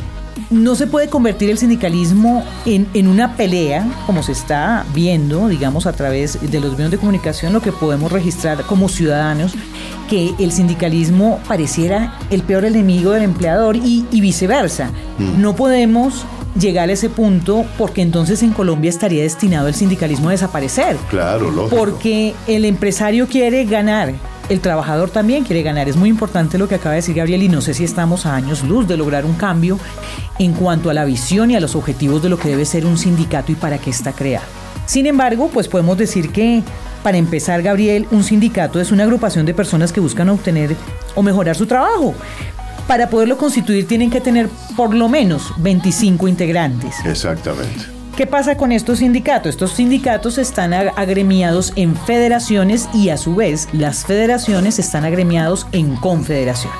No 0.49 0.75
se 0.75 0.87
puede 0.87 1.09
convertir 1.09 1.49
el 1.49 1.57
sindicalismo 1.57 2.43
en, 2.65 2.87
en 2.93 3.07
una 3.07 3.35
pelea, 3.35 3.87
como 4.05 4.23
se 4.23 4.31
está 4.31 4.83
viendo, 4.93 5.47
digamos, 5.47 5.85
a 5.85 5.93
través 5.93 6.39
de 6.41 6.59
los 6.59 6.73
medios 6.73 6.91
de 6.91 6.97
comunicación, 6.97 7.53
lo 7.53 7.61
que 7.61 7.71
podemos 7.71 8.11
registrar 8.11 8.63
como 8.63 8.89
ciudadanos, 8.89 9.53
que 10.09 10.33
el 10.39 10.51
sindicalismo 10.51 11.39
pareciera 11.47 12.17
el 12.29 12.41
peor 12.41 12.65
enemigo 12.65 13.11
del 13.11 13.23
empleador 13.23 13.75
y, 13.77 14.05
y 14.11 14.21
viceversa. 14.21 14.89
No 15.37 15.55
podemos 15.55 16.25
llegar 16.59 16.89
a 16.89 16.93
ese 16.93 17.09
punto 17.09 17.65
porque 17.77 18.01
entonces 18.01 18.43
en 18.43 18.51
Colombia 18.51 18.89
estaría 18.89 19.23
destinado 19.23 19.67
el 19.67 19.75
sindicalismo 19.75 20.29
a 20.29 20.33
desaparecer. 20.33 20.97
Claro, 21.09 21.51
lógico. 21.51 21.75
Porque 21.75 22.33
el 22.47 22.65
empresario 22.65 23.27
quiere 23.27 23.65
ganar, 23.65 24.13
el 24.49 24.59
trabajador 24.59 25.09
también 25.09 25.43
quiere 25.43 25.63
ganar. 25.63 25.89
Es 25.89 25.95
muy 25.95 26.09
importante 26.09 26.57
lo 26.57 26.67
que 26.67 26.75
acaba 26.75 26.91
de 26.91 26.97
decir 26.97 27.15
Gabriel 27.15 27.43
y 27.43 27.49
no 27.49 27.61
sé 27.61 27.73
si 27.73 27.83
estamos 27.83 28.25
a 28.25 28.35
años 28.35 28.63
luz 28.63 28.87
de 28.87 28.97
lograr 28.97 29.25
un 29.25 29.33
cambio 29.33 29.79
en 30.39 30.53
cuanto 30.53 30.89
a 30.89 30.93
la 30.93 31.05
visión 31.05 31.51
y 31.51 31.55
a 31.55 31.59
los 31.59 31.75
objetivos 31.75 32.21
de 32.21 32.29
lo 32.29 32.37
que 32.37 32.49
debe 32.49 32.65
ser 32.65 32.85
un 32.85 32.97
sindicato 32.97 33.51
y 33.51 33.55
para 33.55 33.77
qué 33.77 33.89
está 33.89 34.11
creado. 34.13 34.45
Sin 34.85 35.05
embargo, 35.05 35.49
pues 35.53 35.67
podemos 35.67 35.97
decir 35.97 36.31
que 36.31 36.61
para 37.03 37.17
empezar, 37.17 37.61
Gabriel, 37.61 38.07
un 38.11 38.23
sindicato 38.23 38.79
es 38.79 38.91
una 38.91 39.03
agrupación 39.03 39.45
de 39.45 39.53
personas 39.53 39.91
que 39.91 39.99
buscan 39.99 40.29
obtener 40.29 40.75
o 41.15 41.21
mejorar 41.21 41.55
su 41.55 41.65
trabajo. 41.65 42.13
Para 42.87 43.09
poderlo 43.09 43.37
constituir 43.37 43.87
tienen 43.87 44.09
que 44.11 44.19
tener 44.21 44.49
por 44.75 44.93
lo 44.93 45.07
menos 45.09 45.53
25 45.57 46.27
integrantes. 46.27 46.95
Exactamente. 47.05 47.85
¿Qué 48.17 48.27
pasa 48.27 48.55
con 48.57 48.71
estos 48.71 48.99
sindicatos? 48.99 49.49
Estos 49.51 49.71
sindicatos 49.71 50.37
están 50.37 50.71
ag- 50.71 50.93
agremiados 50.95 51.73
en 51.75 51.95
federaciones 51.95 52.87
y 52.93 53.09
a 53.09 53.17
su 53.17 53.33
vez 53.35 53.67
las 53.73 54.05
federaciones 54.05 54.77
están 54.77 55.03
agremiados 55.05 55.65
en 55.71 55.95
confederaciones. 55.95 56.77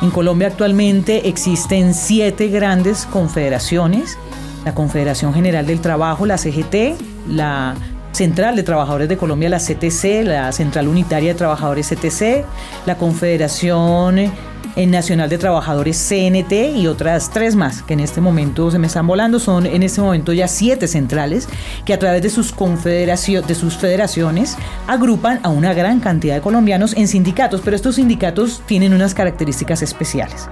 En 0.00 0.10
Colombia 0.10 0.48
actualmente 0.48 1.28
existen 1.28 1.92
siete 1.92 2.48
grandes 2.48 3.06
confederaciones. 3.10 4.16
La 4.64 4.74
Confederación 4.74 5.32
General 5.34 5.66
del 5.66 5.80
Trabajo, 5.80 6.24
la 6.26 6.38
CGT, 6.38 6.96
la 7.28 7.74
Central 8.12 8.56
de 8.56 8.62
Trabajadores 8.62 9.08
de 9.08 9.16
Colombia, 9.18 9.48
la 9.50 9.58
CTC, 9.58 10.24
la 10.24 10.50
Central 10.52 10.88
Unitaria 10.88 11.32
de 11.32 11.38
Trabajadores 11.38 11.88
CTC, 11.88 12.44
la 12.86 12.96
Confederación 12.96 14.32
eh, 14.76 14.86
Nacional 14.86 15.28
de 15.28 15.38
Trabajadores 15.38 15.96
CNT 16.08 16.76
y 16.76 16.86
otras 16.86 17.30
tres 17.30 17.56
más 17.56 17.82
que 17.82 17.94
en 17.94 18.00
este 18.00 18.20
momento 18.20 18.70
se 18.70 18.78
me 18.78 18.86
están 18.86 19.06
volando. 19.06 19.38
Son 19.38 19.66
en 19.66 19.82
este 19.82 20.00
momento 20.00 20.32
ya 20.32 20.46
siete 20.48 20.86
centrales 20.86 21.48
que 21.84 21.92
a 21.94 21.98
través 21.98 22.22
de 22.22 22.30
sus, 22.30 22.54
confederacio- 22.54 23.42
de 23.42 23.54
sus 23.54 23.76
federaciones 23.76 24.56
agrupan 24.86 25.40
a 25.42 25.48
una 25.48 25.74
gran 25.74 26.00
cantidad 26.00 26.34
de 26.36 26.40
colombianos 26.40 26.94
en 26.96 27.08
sindicatos, 27.08 27.60
pero 27.64 27.74
estos 27.76 27.96
sindicatos 27.96 28.62
tienen 28.66 28.92
unas 28.92 29.14
características 29.14 29.82
especiales. 29.82 30.48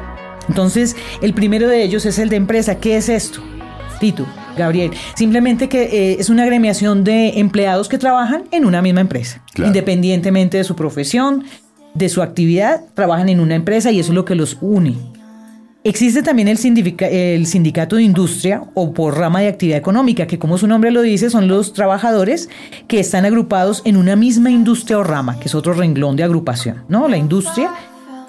Entonces, 0.48 0.96
el 1.22 1.32
primero 1.34 1.68
de 1.68 1.82
ellos 1.82 2.04
es 2.06 2.18
el 2.18 2.28
de 2.28 2.37
empresa. 2.37 2.76
¿Qué 2.76 2.96
es 2.96 3.08
esto? 3.08 3.40
Tito, 4.00 4.26
Gabriel, 4.58 4.90
simplemente 5.14 5.68
que 5.68 5.84
eh, 5.84 6.16
es 6.18 6.28
una 6.28 6.42
agremiación 6.42 7.04
de 7.04 7.38
empleados 7.38 7.88
que 7.88 7.96
trabajan 7.96 8.44
en 8.50 8.64
una 8.66 8.82
misma 8.82 9.00
empresa, 9.00 9.40
Claro. 9.54 9.68
independientemente 9.68 10.56
de 10.58 10.64
su 10.64 10.74
profesión, 10.76 11.44
de 11.94 12.09
su 12.09 12.22
actividad, 12.22 12.83
trabajan 12.94 13.28
en 13.28 13.40
una 13.40 13.54
empresa 13.54 13.90
y 13.90 14.00
eso 14.00 14.11
es 14.12 14.14
lo 14.14 14.24
que 14.24 14.35
los 14.35 14.59
une. 14.61 14.96
Existe 15.87 16.22
también 16.22 16.48
el, 16.48 16.57
sindica- 16.57 17.09
el 17.11 17.46
sindicato 17.46 17.96
de 17.96 18.02
industria 18.02 18.62
o 18.72 18.94
por 18.94 19.18
rama 19.18 19.40
de 19.40 19.48
actividad 19.48 19.78
económica, 19.78 20.26
que 20.26 20.38
como 20.38 20.57
su 20.57 20.66
nombre 20.66 20.90
lo 20.90 21.02
dice, 21.02 21.28
son 21.28 21.46
los 21.46 21.74
trabajadores 21.74 22.48
que 22.88 23.00
están 23.00 23.26
agrupados 23.26 23.83
en 23.85 23.98
una 23.98 24.16
misma 24.16 24.50
industria 24.50 24.98
o 24.98 25.04
rama, 25.04 25.38
que 25.38 25.48
es 25.48 25.54
otro 25.54 25.74
renglón 25.74 26.16
de 26.16 26.24
agrupación, 26.24 26.85
¿no? 26.88 27.07
La 27.07 27.18
industria 27.18 27.70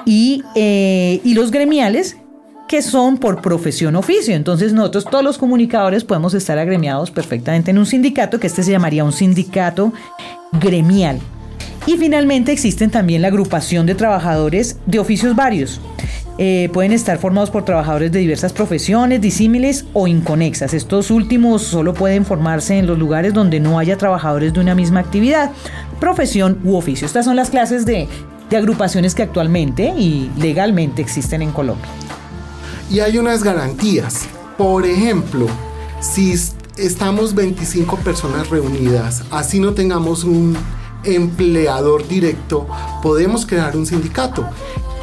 y, 0.05 0.43
eh, 0.55 1.21
y 1.23 1.33
los 1.33 1.49
gremiales, 1.49 2.17
que 2.67 2.81
son 2.81 3.17
por 3.17 3.41
profesión 3.41 3.95
oficio. 3.95 4.35
Entonces 4.35 4.73
nosotros 4.73 5.05
todos 5.05 5.23
los 5.23 5.37
comunicadores 5.37 6.03
podemos 6.03 6.33
estar 6.33 6.57
agremiados 6.57 7.09
perfectamente 7.09 7.71
en 7.71 7.77
un 7.77 7.85
sindicato, 7.85 8.37
que 8.37 8.47
este 8.47 8.63
se 8.63 8.71
llamaría 8.71 9.05
un 9.05 9.13
sindicato 9.13 9.93
gremial. 10.59 11.19
Y 11.87 11.97
finalmente 11.97 12.51
existen 12.51 12.89
también 12.89 13.21
la 13.21 13.27
agrupación 13.27 13.85
de 13.85 13.95
trabajadores 13.95 14.77
de 14.85 14.99
oficios 14.99 15.35
varios. 15.35 15.79
Eh, 16.37 16.69
pueden 16.73 16.91
estar 16.91 17.17
formados 17.19 17.49
por 17.49 17.63
trabajadores 17.63 18.11
de 18.11 18.19
diversas 18.19 18.51
profesiones, 18.51 19.21
disímiles 19.21 19.85
o 19.93 20.07
inconexas. 20.07 20.73
Estos 20.73 21.11
últimos 21.11 21.61
solo 21.61 21.93
pueden 21.93 22.25
formarse 22.25 22.77
en 22.77 22.87
los 22.87 22.97
lugares 22.97 23.33
donde 23.33 23.59
no 23.59 23.79
haya 23.79 23.97
trabajadores 23.97 24.51
de 24.53 24.59
una 24.59 24.75
misma 24.75 24.99
actividad, 24.99 25.51
profesión 25.99 26.59
u 26.63 26.75
oficio. 26.75 27.05
Estas 27.05 27.23
son 27.25 27.35
las 27.37 27.49
clases 27.51 27.85
de, 27.85 28.07
de 28.49 28.57
agrupaciones 28.57 29.15
que 29.15 29.23
actualmente 29.23 29.93
y 29.97 30.29
legalmente 30.37 31.01
existen 31.01 31.41
en 31.41 31.51
Colombia. 31.51 31.87
Y 32.91 32.99
hay 32.99 33.17
unas 33.17 33.43
garantías. 33.43 34.25
Por 34.57 34.85
ejemplo, 34.85 35.47
si 36.01 36.33
es- 36.33 36.55
estamos 36.77 37.33
25 37.35 37.95
personas 37.97 38.49
reunidas, 38.49 39.23
así 39.31 39.59
no 39.61 39.73
tengamos 39.73 40.23
un 40.25 40.57
empleador 41.05 42.07
directo, 42.07 42.67
podemos 43.01 43.45
crear 43.45 43.75
un 43.75 43.85
sindicato. 43.85 44.45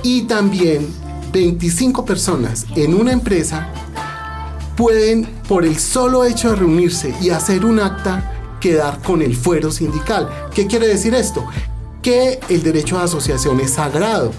Y 0.03 0.23
también 0.23 0.89
25 1.33 2.05
personas 2.05 2.67
en 2.77 2.95
una 2.95 3.13
empresa 3.13 3.69
pueden, 4.77 5.27
por 5.49 5.65
el 5.65 5.79
solo 5.79 6.25
hecho 6.25 6.51
de 6.51 6.57
reunirse 6.57 7.15
y 7.21 7.31
hacer 7.31 7.65
un 7.65 7.81
acta, 7.81 8.59
quedar 8.61 9.01
con 9.03 9.23
el 9.23 9.37
fuero 9.37 9.71
sindical. 9.71 10.29
¿Qué 10.55 10.67
quiere 10.67 10.87
decir 10.87 11.15
esto? 11.15 11.45
Que 12.03 12.41
el 12.49 12.63
derecho 12.63 12.99
a 12.99 13.05
asociación 13.05 13.61
es 13.61 13.73
sagrado 13.73 14.33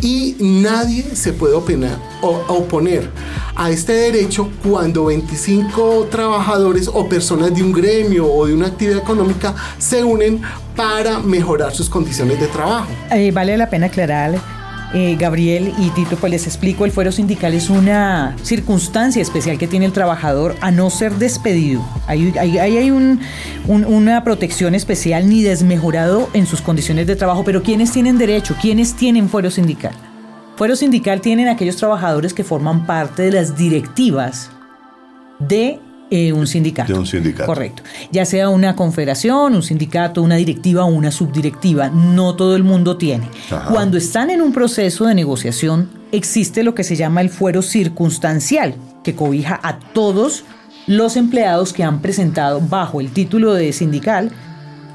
y 0.00 0.36
nadie 0.40 1.02
se 1.14 1.32
puede 1.32 1.54
oponer 1.54 3.10
a 3.54 3.70
este 3.70 3.92
derecho 3.92 4.50
cuando 4.62 5.06
25 5.06 6.08
trabajadores 6.10 6.88
o 6.92 7.08
personas 7.08 7.54
de 7.54 7.62
un 7.62 7.72
gremio 7.72 8.30
o 8.30 8.46
de 8.46 8.54
una 8.54 8.66
actividad 8.66 8.98
económica 8.98 9.54
se 9.78 10.04
unen 10.04 10.42
para 10.74 11.20
mejorar 11.20 11.72
sus 11.72 11.88
condiciones 11.88 12.38
de 12.38 12.46
trabajo. 12.48 12.88
Eh, 13.10 13.32
vale 13.32 13.56
la 13.56 13.70
pena 13.70 13.86
aclarar, 13.86 14.38
eh, 14.94 15.16
Gabriel 15.18 15.72
y 15.78 15.90
Tito, 15.90 16.16
pues 16.16 16.30
les 16.32 16.46
explico, 16.46 16.84
el 16.84 16.92
fuero 16.92 17.10
sindical 17.12 17.54
es 17.54 17.68
una 17.70 18.36
circunstancia 18.42 19.20
especial 19.20 19.58
que 19.58 19.66
tiene 19.66 19.86
el 19.86 19.92
trabajador 19.92 20.54
a 20.60 20.70
no 20.70 20.90
ser 20.90 21.12
despedido. 21.16 21.82
Ahí 22.06 22.32
hay, 22.38 22.58
hay- 22.58 22.76
hay 22.78 22.90
un- 22.90 23.20
un- 23.66 23.84
una 23.84 24.22
protección 24.24 24.74
especial 24.74 25.28
ni 25.28 25.42
desmejorado 25.42 26.28
en 26.32 26.46
sus 26.46 26.60
condiciones 26.60 27.06
de 27.06 27.16
trabajo, 27.16 27.42
pero 27.44 27.62
¿quiénes 27.62 27.90
tienen 27.92 28.18
derecho? 28.18 28.54
¿Quiénes 28.60 28.94
tienen 28.94 29.28
fuero 29.28 29.50
sindical? 29.50 29.92
Fuero 30.56 30.74
sindical 30.76 31.20
tienen 31.20 31.48
aquellos 31.48 31.76
trabajadores 31.76 32.32
que 32.32 32.44
forman 32.44 32.86
parte 32.86 33.22
de 33.22 33.32
las 33.32 33.56
directivas 33.58 34.50
de 35.38 35.80
eh, 36.10 36.32
un 36.32 36.46
sindicato. 36.46 36.92
De 36.92 36.98
un 36.98 37.06
sindicato. 37.06 37.46
Correcto. 37.46 37.82
Ya 38.12 38.24
sea 38.24 38.48
una 38.48 38.76
confederación, 38.76 39.54
un 39.54 39.62
sindicato, 39.62 40.22
una 40.22 40.36
directiva 40.36 40.84
o 40.84 40.88
una 40.88 41.10
subdirectiva. 41.10 41.88
No 41.88 42.36
todo 42.36 42.56
el 42.56 42.62
mundo 42.62 42.96
tiene. 42.96 43.28
Ajá. 43.50 43.70
Cuando 43.70 43.96
están 43.96 44.30
en 44.30 44.40
un 44.40 44.52
proceso 44.52 45.06
de 45.06 45.14
negociación, 45.14 45.90
existe 46.12 46.62
lo 46.62 46.74
que 46.74 46.84
se 46.84 46.96
llama 46.96 47.20
el 47.20 47.30
fuero 47.30 47.62
circunstancial, 47.62 48.74
que 49.02 49.14
cobija 49.14 49.58
a 49.62 49.78
todos 49.78 50.44
los 50.86 51.16
empleados 51.16 51.72
que 51.72 51.82
han 51.82 52.00
presentado 52.00 52.60
bajo 52.60 53.00
el 53.00 53.10
título 53.10 53.54
de 53.54 53.72
sindical 53.72 54.30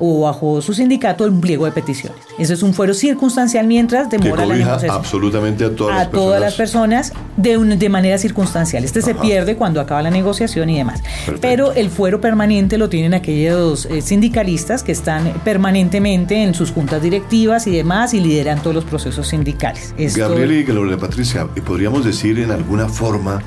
o 0.03 0.21
bajo 0.21 0.61
su 0.61 0.73
sindicato 0.73 1.25
un 1.25 1.39
pliego 1.39 1.65
de 1.65 1.71
peticiones. 1.71 2.19
Eso 2.39 2.53
es 2.53 2.63
un 2.63 2.73
fuero 2.73 2.95
circunstancial 2.95 3.67
mientras 3.67 4.09
demora 4.09 4.47
la 4.47 4.55
negociación. 4.55 4.91
absolutamente 4.91 5.65
a 5.65 5.75
todas 5.75 5.93
a 5.93 5.99
las 5.99 6.07
personas. 6.07 6.25
todas 6.25 6.41
las 6.41 6.53
personas 6.55 7.13
de, 7.37 7.57
de 7.57 7.89
manera 7.89 8.17
circunstancial. 8.17 8.83
Este 8.83 9.03
se 9.03 9.13
pierde 9.13 9.55
cuando 9.55 9.79
acaba 9.79 10.01
la 10.01 10.09
negociación 10.09 10.71
y 10.71 10.77
demás. 10.77 11.03
Pero 11.39 11.71
el 11.73 11.91
fuero 11.91 12.19
permanente 12.19 12.79
lo 12.79 12.89
tienen 12.89 13.13
aquellos 13.13 13.85
eh, 13.85 14.01
sindicalistas 14.01 14.81
que 14.81 14.91
están 14.91 15.33
permanentemente 15.43 16.41
en 16.41 16.55
sus 16.55 16.71
juntas 16.71 17.03
directivas 17.03 17.67
y 17.67 17.71
demás 17.71 18.15
y 18.15 18.21
lideran 18.21 18.59
todos 18.61 18.75
los 18.75 18.85
procesos 18.85 19.27
sindicales. 19.27 19.93
Gabriel 20.15 20.51
y 20.51 20.63
Gloria 20.63 20.97
Patricia, 20.97 21.47
podríamos 21.63 22.03
decir 22.03 22.39
en 22.39 22.49
alguna 22.49 22.89
forma 22.89 23.41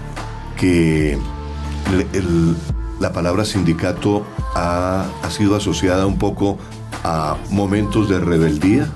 que 0.57 1.19
la 3.01 3.13
palabra 3.13 3.45
sindicato 3.45 4.25
ha, 4.55 5.07
sido 5.31 5.57
asociada 5.57 6.07
un 6.07 6.19
poco 6.19 6.59
a 7.03 7.37
momentos 7.51 8.09
de 8.09 8.21
rebeldía 8.21 8.89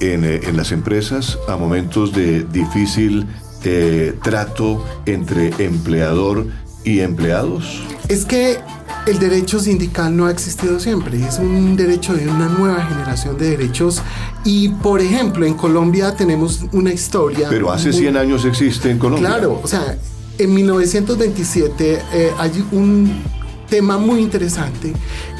en, 0.00 0.24
eh, 0.24 0.40
las 0.52 0.72
empresas, 0.72 1.38
a 1.48 1.56
momentos 1.56 2.12
de 2.12 2.44
difícil 2.44 3.26
eh, 3.64 4.14
trato 4.22 4.84
entre 5.06 5.52
empleador 5.64 6.46
y 6.84 7.00
empleados? 7.00 7.82
Es 8.08 8.24
que 8.24 8.58
el 9.06 9.18
derecho 9.18 9.58
sindical 9.58 10.16
no 10.16 10.26
ha 10.26 10.30
existido 10.30 10.78
siempre, 10.78 11.24
es 11.26 11.38
un 11.38 11.76
derecho 11.76 12.14
de 12.14 12.28
una 12.28 12.48
nueva 12.48 12.84
generación 12.84 13.38
de 13.38 13.50
derechos 13.50 14.02
y 14.44 14.68
por 14.68 15.00
ejemplo 15.00 15.46
en 15.46 15.54
Colombia 15.54 16.14
tenemos 16.14 16.64
una 16.72 16.92
historia... 16.92 17.48
Pero 17.48 17.72
hace 17.72 17.92
100 17.92 18.16
años 18.16 18.44
existe 18.44 18.90
en 18.90 18.98
Colombia. 18.98 19.28
Claro, 19.28 19.60
o 19.62 19.66
sea, 19.66 19.96
en 20.38 20.54
1927 20.54 22.02
eh, 22.12 22.32
hay 22.38 22.64
un 22.72 23.22
tema 23.68 23.98
muy 23.98 24.20
interesante 24.20 24.92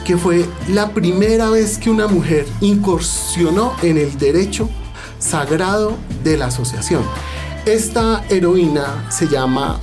que 0.05 0.17
fue 0.17 0.45
la 0.69 0.91
primera 0.91 1.51
vez 1.51 1.79
que 1.79 1.91
una 1.91 2.09
mujer 2.09 2.47
incursionó 2.61 3.75
en 3.83 3.97
el 3.99 4.19
derecho 4.19 4.69
sagrado 5.19 5.97
de 6.25 6.37
la 6.37 6.47
asociación. 6.47 7.03
Esta 7.65 8.25
heroína 8.29 9.07
se 9.11 9.29
llama 9.29 9.81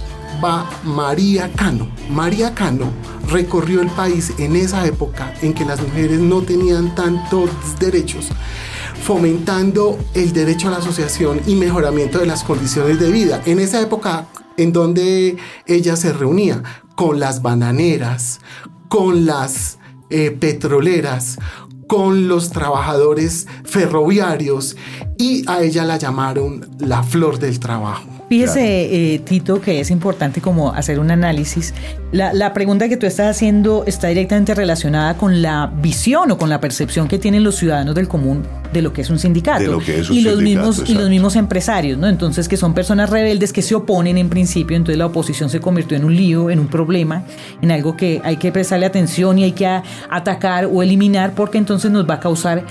María 0.84 1.52
Cano. 1.56 1.88
María 2.10 2.54
Cano 2.54 2.92
recorrió 3.30 3.82
el 3.82 3.90
país 3.90 4.34
en 4.38 4.56
esa 4.56 4.86
época 4.86 5.34
en 5.42 5.54
que 5.54 5.66
las 5.66 5.82
mujeres 5.82 6.20
no 6.20 6.42
tenían 6.42 6.96
tantos 6.96 7.50
derechos, 7.80 8.30
fomentando 9.02 9.98
el 10.14 10.34
derecho 10.34 10.68
a 10.68 10.72
la 10.72 10.78
asociación 10.78 11.42
y 11.48 11.56
mejoramiento 11.56 12.20
de 12.20 12.26
las 12.26 12.44
condiciones 12.44 13.00
de 13.00 13.12
vida. 13.12 13.42
En 13.46 13.60
esa 13.60 13.82
época 13.82 14.28
en 14.58 14.74
donde 14.74 15.38
ella 15.66 15.96
se 15.96 16.14
reunía 16.14 16.64
con 16.96 17.20
las 17.20 17.42
bananeras, 17.42 18.40
con 18.88 19.26
las 19.26 19.80
eh, 20.10 20.32
petroleras, 20.32 21.38
con 21.88 22.28
los 22.28 22.52
trabajadores 22.52 23.48
ferroviarios 23.64 24.76
y 25.18 25.48
a 25.50 25.62
ella 25.62 25.86
la 25.86 25.98
llamaron 25.98 26.70
la 26.80 27.04
flor 27.04 27.40
del 27.40 27.60
trabajo. 27.60 28.15
Fíjese, 28.28 29.14
eh, 29.14 29.20
Tito, 29.20 29.62
que 29.62 29.80
es 29.80 29.92
importante 29.92 30.42
como 30.42 30.74
hacer 30.74 31.00
un 31.00 31.12
análisis. 31.12 31.74
La, 32.12 32.54
pregunta 32.54 32.88
que 32.88 32.98
tú 32.98 33.06
estás 33.06 33.36
haciendo 33.36 33.84
está 33.86 34.08
directamente 34.08 34.56
relacionada 34.56 35.18
con 35.18 35.42
la 35.42 35.72
visión 35.82 36.32
o 36.32 36.38
con 36.38 36.50
la 36.50 36.60
percepción 36.60 37.08
que 37.08 37.20
tienen 37.20 37.44
los 37.44 37.56
ciudadanos 37.58 37.94
del 37.94 38.08
común 38.08 38.44
de 38.74 38.82
lo 38.82 38.94
que 38.94 39.02
es 39.02 39.10
un 39.10 39.20
sindicato. 39.20 39.80
y 40.10 40.22
los 40.22 40.42
mismos 40.42 40.84
y 40.88 40.94
los 40.96 41.10
mismos 41.10 41.36
empresarios, 41.36 41.98
¿no? 41.98 42.08
Entonces 42.08 42.48
que 42.48 42.58
son 42.58 42.74
personas 42.74 43.10
rebeldes 43.10 43.54
que 43.54 43.62
se 43.62 43.76
oponen 43.76 44.18
en 44.18 44.30
principio, 44.30 44.76
entonces 44.76 44.98
la 44.98 45.06
oposición 45.06 45.50
se 45.50 45.60
convirtió 45.60 45.98
en 45.98 46.06
un 46.06 46.16
lío, 46.16 46.50
en 46.50 46.60
un 46.60 46.68
problema, 46.68 47.24
en 47.62 47.72
algo 47.72 47.96
que 47.96 48.22
hay 48.24 48.38
que 48.38 48.52
prestarle 48.52 48.86
atención 48.86 49.38
y 49.38 49.44
hay 49.44 49.52
que 49.52 49.82
atacar 50.10 50.66
o 50.66 50.82
eliminar 50.82 51.34
porque 51.36 51.58
entonces 51.58 51.92
nos 51.92 52.10
va 52.10 52.16
a 52.16 52.20
causar 52.20 52.64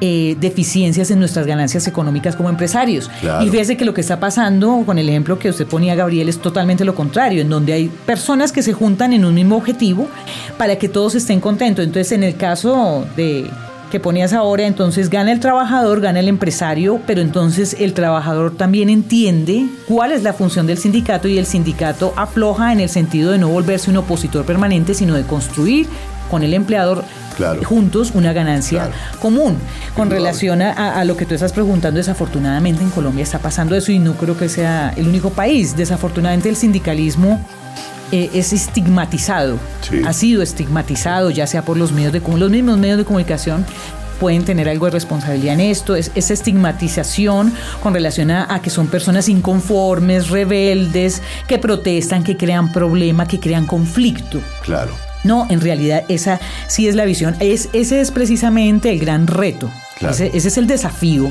eh, 0.00 0.36
deficiencias 0.40 1.10
en 1.10 1.18
nuestras 1.18 1.46
ganancias 1.46 1.86
económicas 1.86 2.36
como 2.36 2.48
empresarios. 2.48 3.10
Y 3.42 3.48
fíjese 3.50 3.76
que 3.76 3.84
lo 3.84 3.94
que 3.94 4.00
está 4.00 4.18
pasando 4.18 4.82
con 4.86 4.98
el 4.98 5.08
ejemplo 5.08 5.38
que 5.38 5.50
usted 5.50 5.66
ponía, 5.66 5.94
Gabriel, 5.94 6.28
es 6.28 6.38
totalmente 6.38 6.84
lo 6.84 6.94
contrario, 6.94 7.42
en 7.42 7.48
donde 7.48 7.72
hay 7.72 7.88
personas 8.06 8.52
que 8.52 8.62
se 8.62 8.72
juntan 8.72 9.12
en 9.12 9.24
un 9.24 9.34
mismo 9.34 9.56
objetivo 9.56 10.08
para 10.56 10.76
que 10.76 10.88
todos 10.88 11.14
estén 11.14 11.40
contentos. 11.40 11.84
Entonces, 11.84 12.12
en 12.12 12.24
el 12.24 12.36
caso 12.36 13.06
de 13.16 13.50
que 13.90 14.00
ponías 14.00 14.32
ahora, 14.32 14.66
entonces 14.66 15.10
gana 15.10 15.32
el 15.32 15.40
trabajador, 15.40 16.00
gana 16.00 16.20
el 16.20 16.28
empresario, 16.28 17.00
pero 17.06 17.20
entonces 17.20 17.76
el 17.78 17.92
trabajador 17.92 18.56
también 18.56 18.88
entiende 18.88 19.66
cuál 19.86 20.12
es 20.12 20.22
la 20.22 20.32
función 20.32 20.66
del 20.66 20.78
sindicato 20.78 21.28
y 21.28 21.38
el 21.38 21.44
sindicato 21.44 22.14
afloja 22.16 22.72
en 22.72 22.80
el 22.80 22.88
sentido 22.88 23.32
de 23.32 23.38
no 23.38 23.48
volverse 23.48 23.90
un 23.90 23.98
opositor 23.98 24.46
permanente, 24.46 24.94
sino 24.94 25.14
de 25.14 25.24
construir 25.24 25.86
con 26.30 26.42
el 26.44 26.54
empleador 26.54 27.04
juntos 27.64 28.12
una 28.14 28.32
ganancia 28.32 28.90
común. 29.20 29.58
Con 29.94 30.10
relación 30.10 30.62
a, 30.62 31.04
lo 31.04 31.16
que 31.16 31.26
tú 31.26 31.34
estás 31.34 31.52
preguntando, 31.52 31.98
desafortunadamente 31.98 32.82
en 32.82 32.90
Colombia 32.90 33.22
está 33.22 33.38
pasando 33.38 33.76
eso 33.76 33.92
y 33.92 33.98
no 33.98 34.14
creo 34.14 34.36
que 34.36 34.48
sea 34.48 34.92
el 34.96 35.08
único 35.08 35.30
país. 35.30 35.76
Desafortunadamente 35.76 36.48
el 36.48 36.56
sindicalismo 36.56 37.44
eh, 38.12 38.30
es 38.34 38.52
estigmatizado, 38.52 39.58
ha 40.04 40.12
sido 40.12 40.42
estigmatizado 40.42 41.30
ya 41.30 41.46
sea 41.46 41.62
por 41.62 41.76
los 41.76 41.92
medios 41.92 42.12
de 42.12 42.20
los 42.20 42.50
mismos 42.50 42.78
medios 42.78 42.98
de 42.98 43.04
comunicación 43.04 43.64
pueden 44.20 44.44
tener 44.44 44.68
algo 44.68 44.84
de 44.84 44.92
responsabilidad 44.92 45.54
en 45.54 45.60
esto, 45.60 45.96
es 45.96 46.12
esa 46.14 46.34
estigmatización 46.34 47.52
con 47.82 47.94
relación 47.94 48.30
a, 48.30 48.60
que 48.62 48.68
son 48.68 48.86
personas 48.86 49.28
inconformes, 49.28 50.28
rebeldes, 50.28 51.22
que 51.48 51.58
protestan, 51.58 52.22
que 52.22 52.36
crean 52.36 52.70
problema, 52.70 53.26
que 53.26 53.40
crean 53.40 53.66
conflicto. 53.66 54.40
Claro. 54.62 55.09
No, 55.24 55.46
en 55.50 55.60
realidad 55.60 56.04
esa 56.08 56.40
sí 56.66 56.88
es 56.88 56.94
la 56.94 57.04
visión. 57.04 57.36
Es, 57.40 57.68
ese 57.72 58.00
es 58.00 58.10
precisamente 58.10 58.90
el 58.90 58.98
gran 58.98 59.26
reto. 59.26 59.70
Ese, 60.00 60.30
es 60.34 60.56
el 60.56 60.66
desafío 60.66 61.30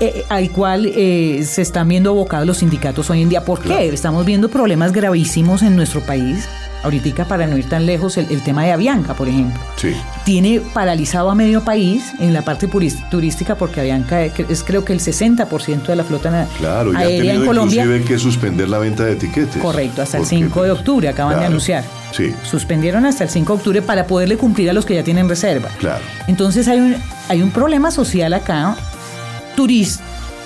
eh, 0.00 0.12
eh, 0.16 0.24
al 0.28 0.50
cual 0.50 0.86
eh, 0.86 1.44
se 1.44 1.62
están 1.62 1.88
viendo 1.88 2.10
abocados 2.10 2.46
los 2.46 2.58
sindicatos 2.58 3.10
hoy 3.10 3.22
en 3.22 3.28
día. 3.28 3.44
¿Por 3.44 3.60
qué? 3.60 3.88
Estamos 3.88 4.24
viendo 4.24 4.48
problemas 4.48 4.92
gravísimos 4.92 5.62
en 5.62 5.76
nuestro 5.76 6.00
país 6.00 6.48
ahorita 6.82 7.24
para 7.26 7.46
no 7.46 7.56
ir 7.56 7.68
tan 7.68 7.86
lejos, 7.86 8.16
el, 8.16 8.42
tema 8.42 8.64
de 8.64 8.72
Avianca, 8.72 9.14
por 9.14 9.28
ejemplo. 9.28 9.60
Sí. 9.76 9.94
Tiene 10.24 10.60
paralizado 10.60 11.30
a 11.30 11.34
medio 11.34 11.64
país 11.64 12.12
en 12.18 12.32
la 12.32 12.42
parte 12.42 12.68
turística 13.10 13.56
porque 13.56 13.80
Avianca 13.80 14.22
es 14.24 14.62
creo 14.64 14.84
que 14.84 14.92
el 14.92 15.00
60% 15.00 15.86
de 15.86 15.96
la 15.96 16.04
flota 16.04 16.46
claro, 16.58 16.92
aérea 16.96 17.34
en 17.34 17.46
Colombia. 17.46 17.82
Inclusive 17.82 18.06
que 18.06 18.18
suspender 18.18 18.68
la 18.68 18.78
venta 18.78 19.04
de 19.04 19.12
etiquetes. 19.12 19.60
Correcto, 19.60 20.02
hasta 20.02 20.18
el 20.18 20.26
5 20.26 20.62
de 20.62 20.70
octubre 20.70 21.08
acaban 21.08 21.38
de 21.40 21.46
anunciar. 21.46 21.84
Sí. 22.12 22.34
Suspendieron 22.42 23.04
hasta 23.06 23.24
el 23.24 23.30
5 23.30 23.52
de 23.52 23.56
octubre 23.58 23.82
para 23.82 24.06
poderle 24.06 24.36
cumplir 24.36 24.70
a 24.70 24.72
los 24.72 24.84
que 24.86 24.94
ya 24.94 25.02
tienen 25.02 25.28
reserva. 25.28 25.68
Claro. 25.78 26.04
Entonces 26.26 26.68
hay 26.68 26.80
un, 26.80 26.96
hay 27.28 27.42
un 27.42 27.50
problema 27.50 27.90
social 27.90 28.32
acá, 28.32 28.76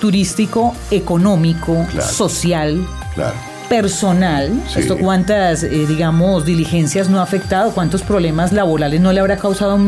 turístico, 0.01 0.75
económico, 0.91 1.87
social. 2.01 2.87
Claro 3.15 3.53
personal, 3.73 4.53
esto 4.77 4.99
cuántas, 4.99 5.63
eh, 5.63 5.87
digamos, 5.89 6.45
diligencias 6.45 7.09
no 7.09 7.21
ha 7.21 7.23
afectado, 7.23 7.73
cuántos 7.73 8.03
problemas 8.03 8.53
laborales 8.53 9.01
no 9.01 9.15
le 9.15 9.21
habrá 9.21 9.39
causado 9.39 9.73
a 9.73 9.79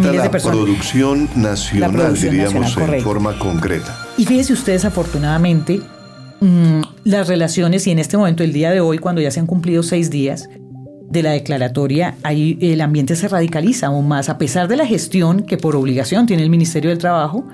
miles 0.00 0.22
de 0.24 0.28
personas. 0.28 0.56
La 0.56 0.64
producción 0.64 1.28
nacional, 1.36 2.14
diríamos, 2.14 2.76
en 2.76 3.00
forma 3.00 3.38
concreta. 3.38 3.96
Y 4.16 4.24
fíjese 4.24 4.54
ustedes, 4.54 4.84
afortunadamente, 4.84 5.80
mm, 6.40 6.80
las 7.04 7.28
relaciones, 7.28 7.86
y 7.86 7.92
en 7.92 8.00
este 8.00 8.16
momento, 8.16 8.42
el 8.42 8.52
día 8.52 8.72
de 8.72 8.80
hoy, 8.80 8.98
cuando 8.98 9.20
ya 9.20 9.30
se 9.30 9.38
han 9.38 9.46
cumplido 9.46 9.84
seis 9.84 10.10
días, 10.10 10.48
de 11.08 11.22
la 11.22 11.30
declaratoria, 11.30 12.16
ahí 12.24 12.58
el 12.60 12.80
ambiente 12.80 13.14
se 13.14 13.28
radicaliza 13.28 13.86
aún 13.86 14.08
más, 14.08 14.28
a 14.28 14.36
pesar 14.36 14.66
de 14.66 14.76
la 14.76 14.84
gestión 14.84 15.42
que 15.42 15.56
por 15.56 15.76
obligación 15.76 16.26
tiene 16.26 16.42
el 16.42 16.50
Ministerio 16.50 16.90
del 16.90 16.98
Trabajo, 16.98 17.46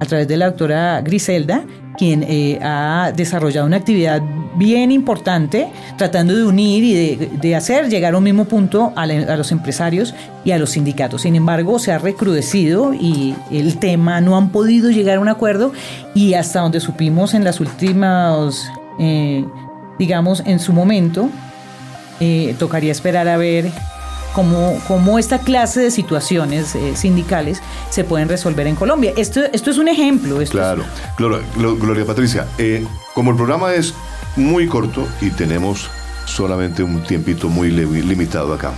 a 0.00 0.06
través 0.06 0.28
de 0.28 0.36
la 0.36 0.46
doctora 0.46 1.00
Griselda, 1.02 1.64
quien 1.96 2.22
eh, 2.22 2.58
ha 2.62 3.12
desarrollado 3.14 3.66
una 3.66 3.76
actividad 3.76 4.22
bien 4.56 4.90
importante 4.90 5.68
tratando 5.96 6.34
de 6.34 6.44
unir 6.44 6.84
y 6.84 7.16
de, 7.16 7.56
hacer 7.56 7.88
llegar 7.88 8.14
a 8.14 8.18
un 8.18 8.24
mismo 8.24 8.44
punto 8.46 8.92
a, 8.96 9.06
los 9.06 9.52
empresarios 9.52 10.14
y 10.44 10.50
a 10.52 10.58
los 10.58 10.70
sindicatos. 10.70 11.22
Sin 11.22 11.36
embargo, 11.36 11.78
se 11.78 11.92
ha 11.92 11.98
recrudecido 11.98 12.92
y 12.94 13.34
el 13.50 13.78
tema 13.78 14.20
no 14.20 14.36
han 14.36 14.50
podido 14.50 14.90
llegar 14.90 15.18
a 15.18 15.20
un 15.20 15.28
acuerdo 15.28 15.72
y 16.14 16.34
hasta 16.34 16.60
donde 16.60 16.80
supimos 16.80 17.34
en 17.34 17.44
las 17.44 17.60
últimas, 17.60 18.68
eh, 18.98 19.44
digamos, 19.98 20.42
en 20.46 20.58
su 20.58 20.72
momento, 20.72 21.30
eh, 22.20 22.54
tocaría 22.58 22.92
esperar 22.92 23.28
a 23.28 23.36
ver 23.36 23.70
cómo, 24.34 25.18
esta 25.18 25.38
clase 25.40 25.80
de 25.80 25.90
situaciones 25.90 26.74
eh, 26.74 26.96
sindicales 26.96 27.60
se 27.90 28.04
pueden 28.04 28.28
resolver 28.28 28.66
en 28.66 28.76
Colombia. 28.76 29.12
Esto, 29.16 29.40
esto 29.52 29.70
es 29.70 29.78
un 29.78 29.88
ejemplo. 29.88 30.40
claro, 30.50 30.84
Gloria, 31.16 32.04
Patricia, 32.04 32.46
eh, 32.58 32.86
como 33.14 33.30
el 33.30 33.36
programa 33.36 33.74
es 33.74 33.94
muy 34.36 34.66
corto 34.66 35.06
y 35.20 35.30
tenemos 35.30 35.90
solamente 36.26 36.82
un 36.82 37.02
tiempito 37.02 37.48
muy 37.48 37.70
limitado 37.70 38.52
acá, 38.52 38.72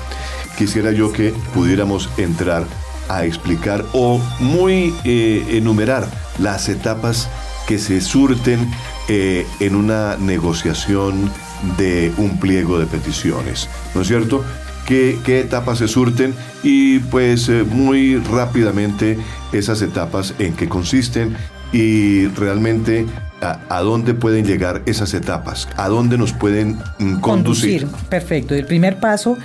quisiera 0.57 0.93
yo 0.93 1.13
que 1.13 1.35
pudiéramos 1.53 2.09
entrar 2.17 2.65
a 3.09 3.25
explicar 3.25 3.85
o 3.93 4.21
muy 4.39 4.95
eh, 5.05 5.45
enumerar 5.51 6.07
las 6.39 6.69
etapas 6.69 7.29
que 7.67 7.79
se 7.79 8.01
surten 8.01 8.71
en 9.09 9.75
una 9.75 10.17
negociación 10.17 11.33
de 11.77 12.13
un 12.17 12.39
pliego 12.39 12.79
de 12.79 12.87
peticiones, 12.87 13.69
¿no 13.93 14.03
es 14.03 14.07
cierto? 14.07 14.45
Qué, 14.91 15.41
etapas 15.41 15.79
se 15.79 15.89
surten 15.89 16.35
y 16.63 16.99
pues 16.99 17.49
eh, 17.49 17.63
muy 17.65 18.17
rápidamente 18.17 19.19
esas 19.53 19.83
etapas 19.83 20.35
en 20.39 20.55
qué 20.55 20.69
consisten 20.69 21.37
y 21.73 22.27
realmente 22.29 23.07
a, 23.41 23.81
dónde 23.81 24.13
pueden 24.13 24.45
llegar 24.45 24.83
esas 24.87 25.15
etapas, 25.15 25.69
a 25.77 25.89
dónde 25.89 26.19
nos 26.19 26.33
pueden 26.33 26.79
mm, 26.99 27.21
conducir. 27.21 27.83
conducir. 27.83 28.09
Perfecto. 28.09 28.55
El 28.55 28.67
primer 28.67 28.99
paso 28.99 29.39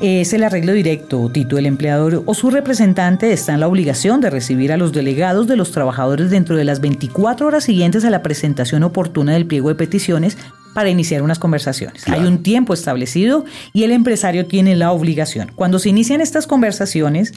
es 0.00 0.32
el 0.32 0.42
arreglo 0.42 0.72
directo. 0.72 1.30
Tito, 1.30 1.58
el 1.58 1.66
empleador 1.66 2.22
o 2.24 2.34
su 2.34 2.50
representante 2.50 3.32
está 3.32 3.54
en 3.54 3.60
la 3.60 3.68
obligación 3.68 4.20
de 4.20 4.30
recibir 4.30 4.72
a 4.72 4.76
los 4.78 4.92
delegados 4.92 5.46
de 5.46 5.56
los 5.56 5.70
trabajadores 5.70 6.30
dentro 6.30 6.56
de 6.56 6.64
las 6.64 6.80
24 6.80 7.46
horas 7.46 7.64
siguientes 7.64 8.04
a 8.04 8.10
la 8.10 8.22
presentación 8.22 8.82
oportuna 8.82 9.34
del 9.34 9.46
pliego 9.46 9.68
de 9.68 9.74
peticiones 9.74 10.38
para 10.76 10.90
iniciar 10.90 11.22
unas 11.22 11.38
conversaciones. 11.38 12.06
Hay 12.06 12.26
un 12.26 12.42
tiempo 12.42 12.74
establecido 12.74 13.46
y 13.72 13.84
el 13.84 13.92
empresario 13.92 14.44
tiene 14.44 14.76
la 14.76 14.92
obligación. 14.92 15.50
Cuando 15.54 15.78
se 15.78 15.88
inician 15.88 16.20
estas 16.20 16.46
conversaciones, 16.46 17.32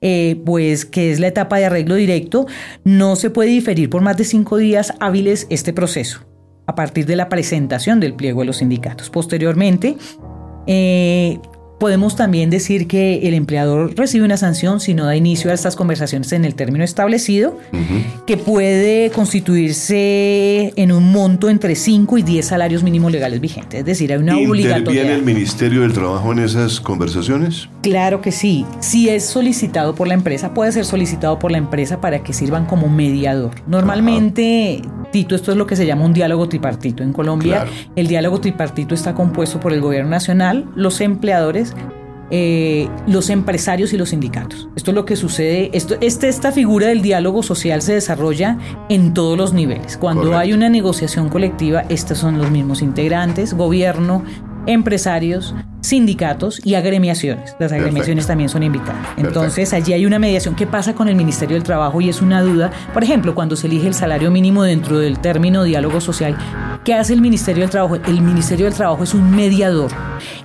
eh, 0.00 0.40
pues 0.46 0.86
que 0.86 1.12
es 1.12 1.20
la 1.20 1.26
etapa 1.26 1.58
de 1.58 1.66
arreglo 1.66 1.96
directo, 1.96 2.46
no 2.84 3.14
se 3.16 3.28
puede 3.28 3.50
diferir 3.50 3.90
por 3.90 4.00
más 4.00 4.16
de 4.16 4.24
cinco 4.24 4.56
días 4.56 4.94
hábiles 5.00 5.46
este 5.50 5.74
proceso 5.74 6.20
a 6.66 6.74
partir 6.74 7.04
de 7.04 7.16
la 7.16 7.28
presentación 7.28 8.00
del 8.00 8.14
pliego 8.14 8.40
de 8.40 8.46
los 8.46 8.56
sindicatos. 8.56 9.10
Posteriormente, 9.10 9.98
eh, 10.66 11.38
Podemos 11.78 12.16
también 12.16 12.50
decir 12.50 12.88
que 12.88 13.28
el 13.28 13.34
empleador 13.34 13.94
recibe 13.96 14.24
una 14.24 14.36
sanción 14.36 14.80
si 14.80 14.94
no 14.94 15.04
da 15.04 15.14
inicio 15.14 15.50
a 15.50 15.54
estas 15.54 15.76
conversaciones 15.76 16.32
en 16.32 16.44
el 16.44 16.54
término 16.54 16.84
establecido, 16.84 17.56
que 18.26 18.36
puede 18.36 19.10
constituirse 19.10 20.72
en 20.76 20.92
un 20.92 21.12
monto 21.12 21.48
entre 21.48 21.76
5 21.76 22.18
y 22.18 22.22
10 22.22 22.46
salarios 22.46 22.82
mínimos 22.82 23.12
legales 23.12 23.40
vigentes. 23.40 23.80
Es 23.80 23.86
decir, 23.86 24.12
hay 24.12 24.18
una 24.18 24.36
obligatoriedad. 24.36 24.78
¿Interviene 24.78 25.14
el 25.14 25.22
Ministerio 25.22 25.82
del 25.82 25.92
Trabajo 25.92 26.32
en 26.32 26.40
esas 26.40 26.80
conversaciones? 26.80 27.68
Claro 27.82 28.20
que 28.20 28.32
sí. 28.32 28.66
Si 28.80 29.08
es 29.08 29.24
solicitado 29.24 29.94
por 29.94 30.08
la 30.08 30.14
empresa, 30.14 30.54
puede 30.54 30.72
ser 30.72 30.84
solicitado 30.84 31.38
por 31.38 31.52
la 31.52 31.58
empresa 31.58 32.00
para 32.00 32.22
que 32.22 32.32
sirvan 32.32 32.66
como 32.66 32.88
mediador. 32.88 33.52
Normalmente 33.66 34.82
Esto 35.12 35.52
es 35.52 35.56
lo 35.56 35.66
que 35.66 35.76
se 35.76 35.86
llama 35.86 36.04
un 36.04 36.12
diálogo 36.12 36.48
tripartito. 36.48 37.02
En 37.02 37.12
Colombia, 37.12 37.66
el 37.96 38.06
diálogo 38.06 38.40
tripartito 38.40 38.94
está 38.94 39.14
compuesto 39.14 39.58
por 39.58 39.72
el 39.72 39.80
gobierno 39.80 40.10
nacional, 40.10 40.68
los 40.74 41.00
empleadores, 41.00 41.74
eh, 42.30 42.88
los 43.06 43.30
empresarios 43.30 43.94
y 43.94 43.96
los 43.96 44.10
sindicatos. 44.10 44.68
Esto 44.76 44.90
es 44.90 44.94
lo 44.94 45.06
que 45.06 45.16
sucede. 45.16 45.70
Esto, 45.72 45.96
este, 46.02 46.28
esta 46.28 46.52
figura 46.52 46.88
del 46.88 47.00
diálogo 47.00 47.42
social 47.42 47.80
se 47.80 47.94
desarrolla 47.94 48.58
en 48.90 49.14
todos 49.14 49.38
los 49.38 49.54
niveles. 49.54 49.96
Cuando 49.96 50.36
hay 50.36 50.52
una 50.52 50.68
negociación 50.68 51.30
colectiva, 51.30 51.84
estos 51.88 52.18
son 52.18 52.36
los 52.36 52.50
mismos 52.50 52.82
integrantes, 52.82 53.54
gobierno, 53.54 54.24
empresarios, 54.66 55.54
sindicatos 55.80 56.60
y 56.64 56.74
agremiaciones. 56.74 57.56
Las 57.58 57.72
agremiaciones 57.72 58.26
también 58.26 58.48
son 58.48 58.62
invitadas. 58.62 59.06
Entonces, 59.16 59.72
allí 59.72 59.92
hay 59.92 60.06
una 60.06 60.18
mediación. 60.18 60.54
¿Qué 60.54 60.66
pasa 60.66 60.94
con 60.94 61.08
el 61.08 61.14
Ministerio 61.14 61.54
del 61.54 61.62
Trabajo? 61.62 62.00
Y 62.00 62.08
es 62.08 62.20
una 62.20 62.42
duda. 62.42 62.70
Por 62.92 63.02
ejemplo, 63.02 63.34
cuando 63.34 63.56
se 63.56 63.66
elige 63.66 63.88
el 63.88 63.94
salario 63.94 64.30
mínimo 64.30 64.62
dentro 64.62 64.98
del 64.98 65.18
término 65.18 65.64
diálogo 65.64 66.00
social, 66.00 66.36
¿qué 66.84 66.94
hace 66.94 67.14
el 67.14 67.20
Ministerio 67.20 67.62
del 67.62 67.70
Trabajo? 67.70 67.96
El 67.96 68.20
Ministerio 68.20 68.66
del 68.66 68.74
Trabajo 68.74 69.04
es 69.04 69.14
un 69.14 69.30
mediador. 69.30 69.90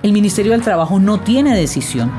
El 0.02 0.12
Ministerio 0.12 0.52
del 0.52 0.62
Trabajo 0.62 0.98
no 0.98 1.20
tiene 1.20 1.56
decisión 1.56 2.10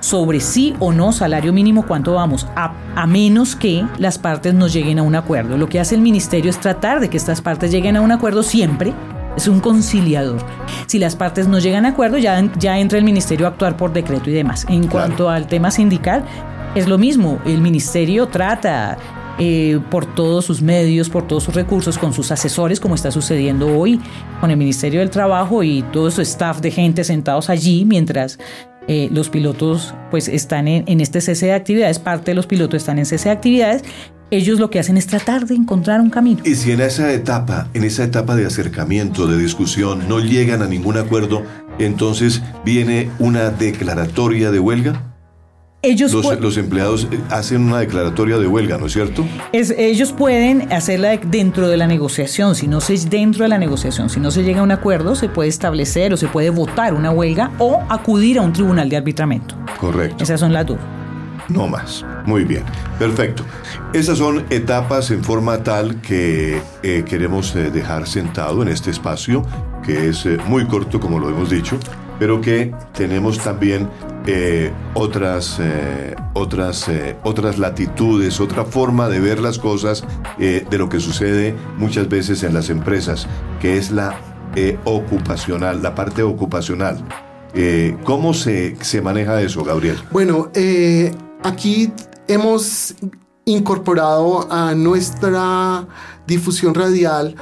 sobre 0.00 0.40
sí 0.40 0.74
o 0.78 0.92
no 0.92 1.12
salario 1.12 1.52
mínimo 1.52 1.86
cuánto 1.86 2.14
vamos, 2.14 2.46
a, 2.56 2.72
a, 2.96 3.06
menos 3.06 3.54
que 3.54 3.84
las 3.98 4.16
partes 4.18 4.54
no 4.54 4.66
lleguen 4.66 4.98
a 4.98 5.02
un 5.02 5.14
acuerdo. 5.14 5.58
Lo 5.58 5.68
que 5.68 5.78
hace 5.78 5.94
el 5.94 6.00
ministerio 6.00 6.50
es 6.50 6.58
tratar 6.58 7.00
de 7.00 7.10
que 7.10 7.18
estas 7.18 7.42
partes 7.42 7.70
lleguen 7.70 7.98
a 7.98 8.00
un 8.00 8.10
acuerdo 8.10 8.42
siempre 8.42 8.94
es 9.40 9.48
un 9.48 9.60
conciliador. 9.60 10.44
Si 10.86 10.98
las 10.98 11.16
partes 11.16 11.48
no 11.48 11.58
llegan 11.58 11.86
a 11.86 11.90
acuerdo, 11.90 12.18
ya, 12.18 12.42
ya 12.58 12.78
entra 12.78 12.98
el 12.98 13.04
ministerio 13.04 13.46
a 13.46 13.50
actuar 13.50 13.76
por 13.76 13.92
decreto 13.92 14.28
y 14.28 14.34
demás. 14.34 14.66
En 14.68 14.86
cuanto 14.86 15.30
al 15.30 15.46
tema 15.46 15.70
sindical, 15.70 16.24
es 16.74 16.86
lo 16.86 16.98
mismo. 16.98 17.40
El 17.46 17.62
ministerio 17.62 18.28
trata 18.28 18.98
eh, 19.38 19.80
por 19.90 20.04
todos 20.04 20.44
sus 20.44 20.60
medios, 20.60 21.08
por 21.08 21.26
todos 21.26 21.44
sus 21.44 21.54
recursos, 21.54 21.96
con 21.96 22.12
sus 22.12 22.30
asesores, 22.30 22.80
como 22.80 22.94
está 22.94 23.10
sucediendo 23.10 23.78
hoy 23.78 23.98
con 24.40 24.50
el 24.50 24.58
Ministerio 24.58 25.00
del 25.00 25.08
Trabajo 25.08 25.62
y 25.62 25.82
todo 25.84 26.10
su 26.10 26.20
staff 26.20 26.60
de 26.60 26.70
gente 26.70 27.02
sentados 27.04 27.48
allí 27.48 27.86
mientras 27.86 28.38
eh, 28.88 29.08
los 29.12 29.28
pilotos 29.28 29.94
pues 30.10 30.28
están 30.28 30.68
en, 30.68 30.84
en, 30.86 31.00
este 31.00 31.20
cese 31.20 31.46
de 31.46 31.52
actividades, 31.52 31.98
parte 31.98 32.32
de 32.32 32.34
los 32.34 32.46
pilotos 32.46 32.78
están 32.78 32.98
en 32.98 33.06
cese 33.06 33.28
de 33.28 33.34
actividades 33.34 33.82
ellos 34.30 34.60
lo 34.60 34.70
que 34.70 34.78
hacen 34.78 34.96
es 34.96 35.06
tratar 35.06 35.46
de 35.46 35.54
encontrar 35.54 36.00
un 36.00 36.10
camino. 36.10 36.40
Y 36.44 36.54
si 36.54 36.72
en 36.72 36.80
esa 36.80 37.12
etapa, 37.12 37.68
en 37.74 37.84
esa 37.84 38.04
etapa 38.04 38.36
de 38.36 38.46
acercamiento, 38.46 39.26
de 39.26 39.36
discusión, 39.36 40.08
no 40.08 40.20
llegan 40.20 40.62
a 40.62 40.66
ningún 40.66 40.96
acuerdo, 40.96 41.42
entonces 41.78 42.42
viene 42.64 43.10
una 43.18 43.50
declaratoria 43.50 44.50
de 44.50 44.60
huelga. 44.60 45.09
Ellos 45.82 46.12
los, 46.12 46.56
empleados 46.58 47.08
eh, 47.10 47.18
hacen 47.30 47.62
una 47.62 47.78
declaratoria 47.78 48.36
de 48.36 48.46
huelga, 48.46 48.76
¿no 48.76 48.86
es 48.86 48.92
cierto? 48.92 49.24
Es, 49.52 49.70
ellos 49.70 50.12
pueden 50.12 50.70
hacerla 50.72 51.16
dentro 51.16 51.68
de 51.68 51.78
la 51.78 51.86
negociación. 51.86 52.54
Si 52.54 52.68
no 52.68 52.82
se 52.82 52.98
dentro 53.08 53.44
de 53.44 53.48
la 53.48 53.56
negociación, 53.56 54.10
si 54.10 54.20
no 54.20 54.30
se 54.30 54.42
llega 54.42 54.60
a 54.60 54.62
un 54.62 54.72
acuerdo, 54.72 55.14
se 55.14 55.30
puede 55.30 55.48
establecer 55.48 56.12
o 56.12 56.18
se 56.18 56.28
puede 56.28 56.50
votar 56.50 56.92
una 56.92 57.10
huelga 57.10 57.52
o 57.58 57.80
acudir 57.88 58.38
a 58.38 58.42
un 58.42 58.52
tribunal 58.52 58.90
de 58.90 58.98
arbitramiento. 58.98 59.54
Correcto. 59.78 60.22
Esas 60.22 60.38
son 60.40 60.52
las 60.52 60.66
dudas. 60.66 60.84
No 61.48 61.66
más. 61.66 62.04
Muy 62.26 62.44
bien. 62.44 62.62
Perfecto. 62.98 63.42
Esas 63.92 64.18
son 64.18 64.44
etapas 64.50 65.10
en 65.10 65.24
forma 65.24 65.62
tal 65.62 66.00
que 66.02 66.60
eh, 66.82 67.04
queremos 67.06 67.56
eh, 67.56 67.70
dejar 67.70 68.06
sentado 68.06 68.62
en 68.62 68.68
este 68.68 68.90
espacio, 68.90 69.44
que 69.82 70.08
es 70.10 70.26
eh, 70.26 70.36
muy 70.46 70.66
corto, 70.66 71.00
como 71.00 71.18
lo 71.18 71.28
hemos 71.30 71.50
dicho, 71.50 71.78
pero 72.18 72.40
que 72.40 72.72
tenemos 72.94 73.38
también 73.38 73.88
otras, 74.94 75.60
otras, 76.34 76.90
otras 77.24 77.58
latitudes, 77.58 78.40
otra 78.40 78.64
forma 78.64 79.08
de 79.08 79.20
ver 79.20 79.40
las 79.40 79.58
cosas 79.58 80.04
de 80.38 80.78
lo 80.78 80.88
que 80.88 81.00
sucede 81.00 81.54
muchas 81.76 82.08
veces 82.08 82.42
en 82.42 82.54
las 82.54 82.70
empresas, 82.70 83.26
que 83.60 83.76
es 83.76 83.90
la 83.90 84.14
ocupacional, 84.84 85.82
la 85.82 85.94
parte 85.94 86.22
ocupacional. 86.22 87.04
¿Cómo 88.04 88.34
se, 88.34 88.76
se, 88.82 89.00
maneja 89.00 89.40
eso, 89.42 89.64
Gabriel? 89.64 89.98
Bueno, 90.10 90.50
aquí 91.42 91.92
hemos 92.28 92.94
incorporado 93.44 94.46
a 94.50 94.74
nuestra 94.74 95.86
difusión 96.26 96.74
radial 96.74 97.34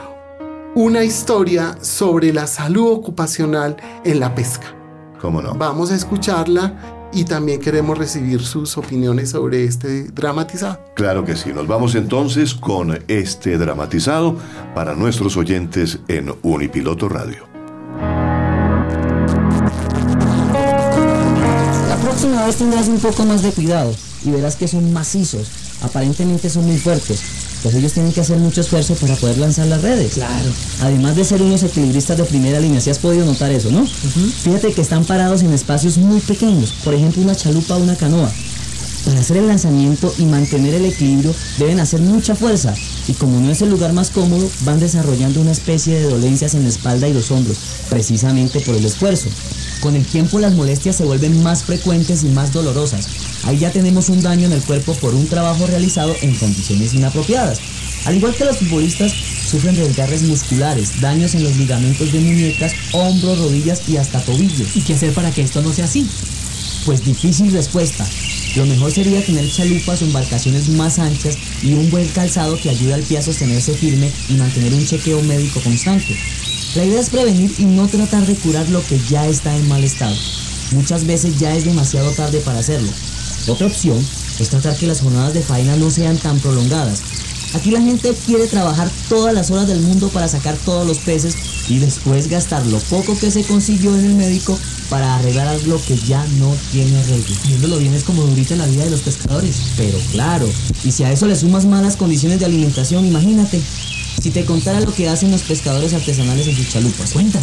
una 0.74 1.03
historia 1.05 1.77
sobre 1.83 2.33
la 2.33 2.46
salud 2.46 2.92
ocupacional 2.92 3.77
en 4.05 4.20
la 4.20 4.35
pesca. 4.35 4.78
¿Cómo 5.20 5.42
no? 5.42 5.54
Vamos 5.54 5.90
a 5.90 5.96
escucharla 5.96 6.74
y 7.12 7.24
también 7.24 7.61
queremos 7.61 7.96
recibir 7.96 8.40
sus 8.42 8.76
opiniones 8.76 9.31
sobre 9.31 9.64
este 9.64 10.04
dramatizado. 10.04 10.78
Claro 10.94 11.24
que 11.24 11.37
sí, 11.37 11.52
nos 11.52 11.66
vamos 11.66 11.94
entonces 11.94 12.54
con 12.54 12.98
este 13.09 13.57
dramatizado 13.59 14.37
para 14.74 14.94
nuestros 14.94 15.37
oyentes 15.37 16.00
en 16.09 16.35
Unipiloto 16.42 17.09
Radio. 17.09 17.46
La 21.88 21.96
próxima 22.02 22.44
vez 22.44 22.57
tendrás 22.57 22.88
un 22.88 22.98
poco 22.98 23.24
más 23.24 23.42
de 23.42 23.52
cuidado 23.52 23.94
y 24.24 24.31
verás 24.31 24.57
que 24.57 24.68
son 24.68 24.92
macizos, 24.92 25.50
aparentemente 25.83 26.50
son 26.50 26.66
muy 26.66 26.76
fuertes, 26.76 27.20
pues 27.62 27.75
ellos 27.75 27.92
tienen 27.92 28.12
que 28.12 28.21
hacer 28.21 28.38
mucho 28.38 28.61
esfuerzo 28.61 28.94
para 28.94 29.16
poder 29.16 29.38
lanzar 29.38 29.66
las 29.66 29.83
redes. 29.83 30.14
Claro. 30.14 30.51
Además 30.81 31.16
de 31.16 31.25
ser 31.25 31.42
unos 31.42 31.62
equilibristas 31.62 32.18
de 32.18 32.25
primera 32.25 32.61
línea, 32.61 32.81
si 32.81 32.90
has 32.90 32.99
podido 32.99 33.25
notar 33.25 33.51
eso, 33.51 33.71
¿no? 33.71 33.87
Fíjate 33.87 34.73
que 34.73 34.81
están 34.81 35.05
parados 35.05 35.42
en 35.42 35.53
espacios 35.53 35.99
muy 35.99 36.21
pequeños, 36.21 36.73
por 36.85 36.94
ejemplo 36.94 37.23
una 37.23 37.35
chalupa 37.35 37.77
o 37.77 37.79
una 37.79 37.97
canoa. 37.97 38.31
Para 39.05 39.21
hacer 39.21 39.38
el 39.38 39.47
lanzamiento 39.47 40.12
y 40.18 40.25
mantener 40.25 40.75
el 40.75 40.85
equilibrio 40.85 41.35
deben 41.59 41.81
hacer 41.81 42.01
mucha 42.01 42.35
fuerza 42.35 42.75
y 43.07 43.14
como 43.14 43.40
no 43.40 43.51
es 43.51 43.62
el 43.62 43.71
lugar 43.71 43.92
más 43.92 44.11
cómodo, 44.11 44.51
van 44.64 44.81
desarrollando 44.81 45.40
una 45.40 45.53
especie 45.53 45.99
de 45.99 46.11
dolencias 46.11 46.55
en 46.55 46.64
la 46.64 46.68
espalda 46.68 47.09
y 47.09 47.14
los 47.14 47.31
hombros, 47.31 47.57
precisamente 47.88 48.61
por 48.61 48.75
el 48.75 48.85
esfuerzo. 48.85 49.31
Con 49.81 49.95
el 49.95 50.05
tiempo 50.05 50.41
las 50.41 50.55
molestias 50.55 50.97
se 50.97 51.05
vuelven 51.05 51.43
más 51.43 51.62
frecuentes 51.62 52.25
y 52.25 52.29
más 52.29 52.53
dolorosas. 52.53 53.09
Ahí 53.45 53.59
ya 53.59 53.71
tenemos 53.71 54.09
un 54.09 54.21
daño 54.23 54.47
en 54.47 54.53
el 54.53 54.62
cuerpo 54.62 54.95
por 54.95 55.14
un 55.14 55.27
trabajo 55.29 55.67
realizado 55.67 56.14
en 56.21 56.35
condiciones 56.35 56.95
inapropiadas. 56.95 57.61
Al 58.05 58.17
igual 58.17 58.35
que 58.35 58.45
los 58.45 58.59
futbolistas, 58.59 59.12
sufren 59.12 59.77
desgarres 59.77 60.23
musculares, 60.23 61.01
daños 61.01 61.35
en 61.35 61.45
los 61.45 61.57
ligamentos 61.57 62.12
de 62.12 62.21
muñecas, 62.21 62.73
hombros, 62.93 63.38
rodillas 63.38 63.88
y 63.88 63.97
hasta 63.97 64.21
tobillos. 64.21 64.77
¿Y 64.77 64.81
qué 64.81 64.95
hacer 64.95 65.12
para 65.12 65.31
que 65.31 65.43
esto 65.43 65.62
no 65.62 65.73
sea 65.73 65.85
así? 65.85 66.09
Pues 66.85 67.05
difícil 67.05 67.53
respuesta. 67.53 68.07
Lo 68.57 68.67
mejor 68.67 68.91
sería 68.91 69.25
tener 69.25 69.51
chalupas 69.51 70.03
o 70.03 70.07
embarcaciones 70.07 70.69
más 70.71 70.99
anchas 70.99 71.37
y 71.62 71.75
un 71.75 71.91
buen 71.91 72.09
calzado 72.09 72.59
que 72.59 72.71
ayude 72.71 72.95
al 72.95 73.03
pie 73.03 73.19
a 73.19 73.23
sostenerse 73.23 73.75
firme 73.75 74.11
y 74.29 74.35
mantener 74.35 74.73
un 74.75 74.85
chequeo 74.85 75.23
médico 75.23 75.61
constante. 75.61 76.17
La 76.79 76.85
idea 76.85 77.01
es 77.01 77.11
prevenir 77.11 77.53
y 77.59 77.64
no 77.64 77.88
tratar 77.88 78.25
de 78.25 78.37
curar 78.37 78.69
lo 78.69 78.87
que 78.87 79.01
ya 79.11 79.27
está 79.27 79.57
en 79.57 79.67
mal 79.67 79.83
estado. 79.83 80.14
Muchas 80.71 81.05
veces 81.07 81.37
ya 81.37 81.53
es 81.53 81.64
demasiado 81.64 82.12
tarde 82.12 82.38
para 82.38 82.61
hacerlo. 82.61 82.88
Otra 83.49 83.67
opción 83.67 83.99
es 84.38 84.49
tratar 84.49 84.77
que 84.77 84.87
las 84.87 85.01
jornadas 85.01 85.35
de 85.35 85.43
faena 85.43 85.75
no 85.75 85.91
sean 85.91 86.19
tan 86.19 86.38
prolongadas. 86.38 87.03
Aquí 87.55 87.73
la 87.73 87.81
gente 87.81 88.14
quiere 88.25 88.47
trabajar 88.47 88.88
todas 89.09 89.35
las 89.35 89.51
horas 89.51 89.67
del 89.67 89.81
mundo 89.81 90.09
para 90.11 90.29
sacar 90.29 90.57
todos 90.64 90.87
los 90.87 90.99
peces 90.99 91.35
y 91.69 91.81
después 91.81 92.29
gastar 92.29 92.64
lo 92.67 92.79
poco 92.79 93.19
que 93.19 93.33
se 93.33 93.43
consiguió 93.43 93.99
en 93.99 94.05
el 94.05 94.14
médico 94.14 94.57
para 94.88 95.17
arreglar 95.17 95.49
algo 95.49 95.83
que 95.85 95.97
ya 95.97 96.25
no 96.38 96.55
tiene 96.71 96.97
arreglo. 96.97 97.35
Viéndolo 97.49 97.79
bien 97.79 97.95
es 97.95 98.05
como 98.05 98.23
durita 98.23 98.55
la 98.55 98.67
vida 98.67 98.85
de 98.85 98.91
los 98.91 99.01
pescadores. 99.01 99.57
Pero 99.77 99.99
claro, 100.12 100.49
y 100.85 100.93
si 100.93 101.03
a 101.03 101.11
eso 101.11 101.27
le 101.27 101.35
sumas 101.35 101.67
malas 101.67 101.97
condiciones 101.97 102.38
de 102.38 102.47
alimentación, 102.47 103.05
imagínate. 103.05 103.61
Si 104.20 104.31
te 104.31 104.44
contara 104.44 104.81
lo 104.81 104.92
que 104.92 105.09
hacen 105.09 105.31
los 105.31 105.42
pescadores 105.42 105.94
artesanales 105.94 106.46
en 106.48 106.57
sus 106.57 106.68
chalupas. 106.68 107.12
Cuenta. 107.12 107.40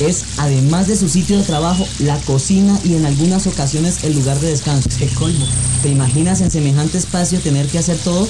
Es, 0.00 0.24
además 0.36 0.86
de 0.86 0.96
su 0.96 1.08
sitio 1.08 1.38
de 1.38 1.44
trabajo, 1.44 1.86
la 1.98 2.16
cocina 2.20 2.78
y 2.84 2.94
en 2.94 3.06
algunas 3.06 3.46
ocasiones 3.46 4.04
el 4.04 4.14
lugar 4.14 4.38
de 4.40 4.48
descanso. 4.48 4.88
Qué 4.98 5.06
colmo. 5.08 5.46
¿Te 5.82 5.88
imaginas 5.88 6.40
en 6.40 6.50
semejante 6.50 6.98
espacio 6.98 7.40
tener 7.40 7.66
que 7.66 7.78
hacer 7.78 7.96
todo? 7.98 8.28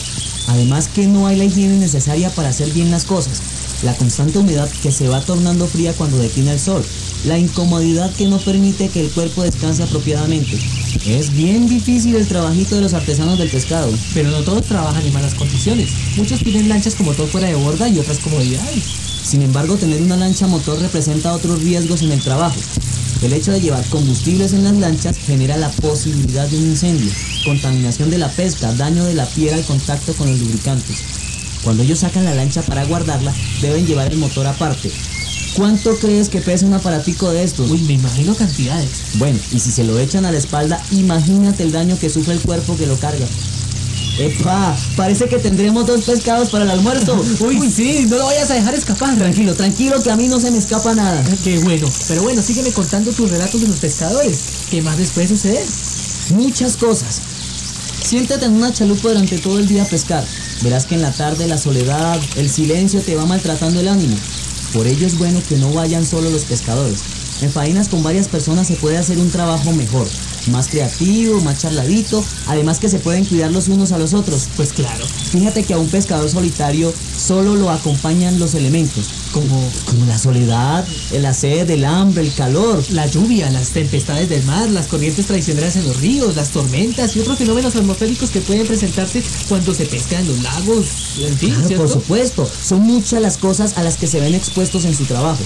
Además 0.48 0.88
que 0.88 1.06
no 1.06 1.26
hay 1.26 1.36
la 1.36 1.44
higiene 1.44 1.76
necesaria 1.76 2.30
para 2.30 2.48
hacer 2.48 2.70
bien 2.70 2.90
las 2.90 3.04
cosas. 3.04 3.40
La 3.82 3.94
constante 3.94 4.38
humedad 4.38 4.68
que 4.82 4.90
se 4.90 5.08
va 5.08 5.20
tornando 5.20 5.66
fría 5.66 5.92
cuando 5.92 6.18
declina 6.18 6.52
el 6.52 6.60
sol. 6.60 6.82
La 7.26 7.38
incomodidad 7.38 8.10
que 8.14 8.26
no 8.26 8.38
permite 8.38 8.88
que 8.88 9.00
el 9.00 9.10
cuerpo 9.10 9.42
descanse 9.42 9.82
apropiadamente. 9.82 10.58
Es 11.06 11.32
bien 11.32 11.68
difícil 11.68 12.16
el 12.16 12.26
trabajito 12.26 12.76
de 12.76 12.82
los 12.82 12.94
artesanos 12.94 13.38
del 13.38 13.50
pescado. 13.50 13.92
Pero 14.14 14.30
no 14.30 14.42
todos 14.42 14.64
trabajan 14.64 15.04
en 15.04 15.12
malas 15.12 15.34
condiciones. 15.34 15.90
Muchos 16.16 16.40
tienen 16.40 16.68
lanchas 16.68 16.94
como 16.94 17.12
todo 17.12 17.26
fuera 17.26 17.48
de 17.48 17.54
borda 17.54 17.88
y 17.88 17.98
otras 17.98 18.18
comodidades. 18.18 18.84
Sin 19.22 19.42
embargo, 19.42 19.76
tener 19.76 20.00
una 20.00 20.16
lancha 20.16 20.46
motor 20.46 20.80
representa 20.80 21.32
otros 21.32 21.62
riesgos 21.62 22.02
en 22.02 22.12
el 22.12 22.20
trabajo. 22.20 22.58
El 23.22 23.32
hecho 23.32 23.52
de 23.52 23.60
llevar 23.60 23.84
combustibles 23.86 24.52
en 24.52 24.64
las 24.64 24.76
lanchas 24.76 25.18
genera 25.18 25.56
la 25.56 25.70
posibilidad 25.70 26.48
de 26.48 26.56
un 26.56 26.64
incendio, 26.66 27.10
contaminación 27.44 28.10
de 28.10 28.18
la 28.18 28.28
pesca, 28.28 28.72
daño 28.74 29.04
de 29.04 29.14
la 29.14 29.26
piel 29.26 29.54
al 29.54 29.64
contacto 29.64 30.14
con 30.14 30.30
los 30.30 30.40
lubricantes. 30.40 30.98
Cuando 31.64 31.82
ellos 31.82 31.98
sacan 31.98 32.24
la 32.24 32.34
lancha 32.34 32.62
para 32.62 32.84
guardarla, 32.84 33.34
deben 33.60 33.86
llevar 33.86 34.12
el 34.12 34.18
motor 34.18 34.46
aparte. 34.46 34.90
¿Cuánto 35.58 35.96
crees 35.96 36.28
que 36.28 36.40
pesa 36.40 36.66
un 36.66 36.74
aparatico 36.74 37.32
de 37.32 37.42
estos? 37.42 37.68
Uy, 37.68 37.80
me 37.80 37.94
imagino 37.94 38.32
cantidades. 38.36 38.90
Bueno, 39.14 39.40
y 39.50 39.58
si 39.58 39.72
se 39.72 39.82
lo 39.82 39.98
echan 39.98 40.24
a 40.24 40.30
la 40.30 40.38
espalda, 40.38 40.80
imagínate 40.92 41.64
el 41.64 41.72
daño 41.72 41.98
que 41.98 42.08
sufre 42.08 42.34
el 42.34 42.40
cuerpo 42.40 42.76
que 42.76 42.86
lo 42.86 42.96
carga. 42.96 43.26
¡Epa! 44.20 44.76
Parece 44.96 45.28
que 45.28 45.38
tendremos 45.38 45.84
dos 45.84 46.02
pescados 46.02 46.50
para 46.50 46.62
el 46.62 46.70
almuerzo. 46.70 47.20
Uy, 47.40 47.72
sí, 47.72 48.06
no 48.08 48.18
lo 48.18 48.26
vayas 48.26 48.48
a 48.52 48.54
dejar 48.54 48.72
escapar. 48.74 49.16
Tranquilo, 49.16 49.52
tranquilo, 49.56 50.00
que 50.00 50.12
a 50.12 50.16
mí 50.16 50.28
no 50.28 50.38
se 50.38 50.52
me 50.52 50.58
escapa 50.58 50.94
nada. 50.94 51.24
Qué 51.42 51.58
bueno. 51.58 51.90
Pero 52.06 52.22
bueno, 52.22 52.40
sígueme 52.40 52.70
contando 52.70 53.10
tus 53.10 53.28
relatos 53.28 53.60
de 53.60 53.66
los 53.66 53.78
pescadores. 53.78 54.38
¿Qué 54.70 54.80
más 54.80 54.96
les 54.96 55.10
puede 55.10 55.26
suceder? 55.26 55.66
Muchas 56.36 56.76
cosas. 56.76 57.20
Siéntate 58.04 58.46
en 58.46 58.52
una 58.52 58.72
chalupa 58.72 59.08
durante 59.08 59.38
todo 59.38 59.58
el 59.58 59.66
día 59.66 59.82
a 59.82 59.86
pescar. 59.86 60.24
Verás 60.62 60.86
que 60.86 60.94
en 60.94 61.02
la 61.02 61.10
tarde 61.10 61.48
la 61.48 61.58
soledad, 61.58 62.16
el 62.36 62.48
silencio 62.48 63.00
te 63.00 63.16
va 63.16 63.26
maltratando 63.26 63.80
el 63.80 63.88
ánimo. 63.88 64.16
Por 64.72 64.86
ello 64.86 65.06
es 65.06 65.18
bueno 65.18 65.40
que 65.48 65.56
no 65.56 65.72
vayan 65.72 66.04
solo 66.04 66.30
los 66.30 66.44
pescadores. 66.44 67.00
En 67.40 67.50
faenas 67.50 67.88
con 67.88 68.02
varias 68.02 68.28
personas 68.28 68.66
se 68.66 68.74
puede 68.74 68.98
hacer 68.98 69.18
un 69.18 69.30
trabajo 69.30 69.72
mejor, 69.72 70.06
más 70.50 70.68
creativo, 70.68 71.40
más 71.40 71.60
charladito, 71.60 72.24
además 72.46 72.80
que 72.80 72.88
se 72.88 72.98
pueden 72.98 73.24
cuidar 73.24 73.52
los 73.52 73.68
unos 73.68 73.92
a 73.92 73.98
los 73.98 74.12
otros. 74.12 74.48
Pues 74.56 74.72
claro. 74.72 75.06
Fíjate 75.06 75.62
que 75.62 75.74
a 75.74 75.78
un 75.78 75.88
pescador 75.88 76.28
solitario 76.28 76.92
solo 77.16 77.54
lo 77.54 77.70
acompañan 77.70 78.40
los 78.40 78.54
elementos, 78.54 79.06
Como 79.32 79.70
como 79.86 80.06
la 80.06 80.18
soledad, 80.18 80.86
la 81.12 81.34
sed, 81.34 81.68
el 81.70 81.84
hambre, 81.84 82.22
el 82.22 82.32
calor. 82.32 82.82
la 82.90 83.06
lluvia, 83.06 83.50
las 83.50 83.70
tempestades 83.70 84.28
del 84.28 84.42
mar, 84.44 84.68
las 84.70 84.86
corrientes 84.86 85.26
traicioneras 85.26 85.76
en 85.76 85.86
los 85.86 86.00
ríos, 86.00 86.36
las 86.36 86.50
tormentas 86.50 87.16
y 87.16 87.20
otros 87.20 87.38
fenómenos 87.38 87.76
atmosféricos 87.76 88.30
que 88.30 88.40
pueden 88.40 88.66
presentarse 88.66 89.22
cuando 89.48 89.74
se 89.74 89.86
pesca 89.86 90.18
en 90.18 90.28
los 90.28 90.42
lagos, 90.42 90.86
en 91.20 91.36
fin, 91.36 91.54
por 91.76 91.88
supuesto, 91.88 92.48
son 92.62 92.82
muchas 92.82 93.20
las 93.22 93.36
cosas 93.36 93.76
a 93.76 93.82
las 93.82 93.96
que 93.96 94.06
se 94.06 94.20
ven 94.20 94.34
expuestos 94.34 94.84
en 94.84 94.94
su 94.94 95.04
trabajo. 95.04 95.42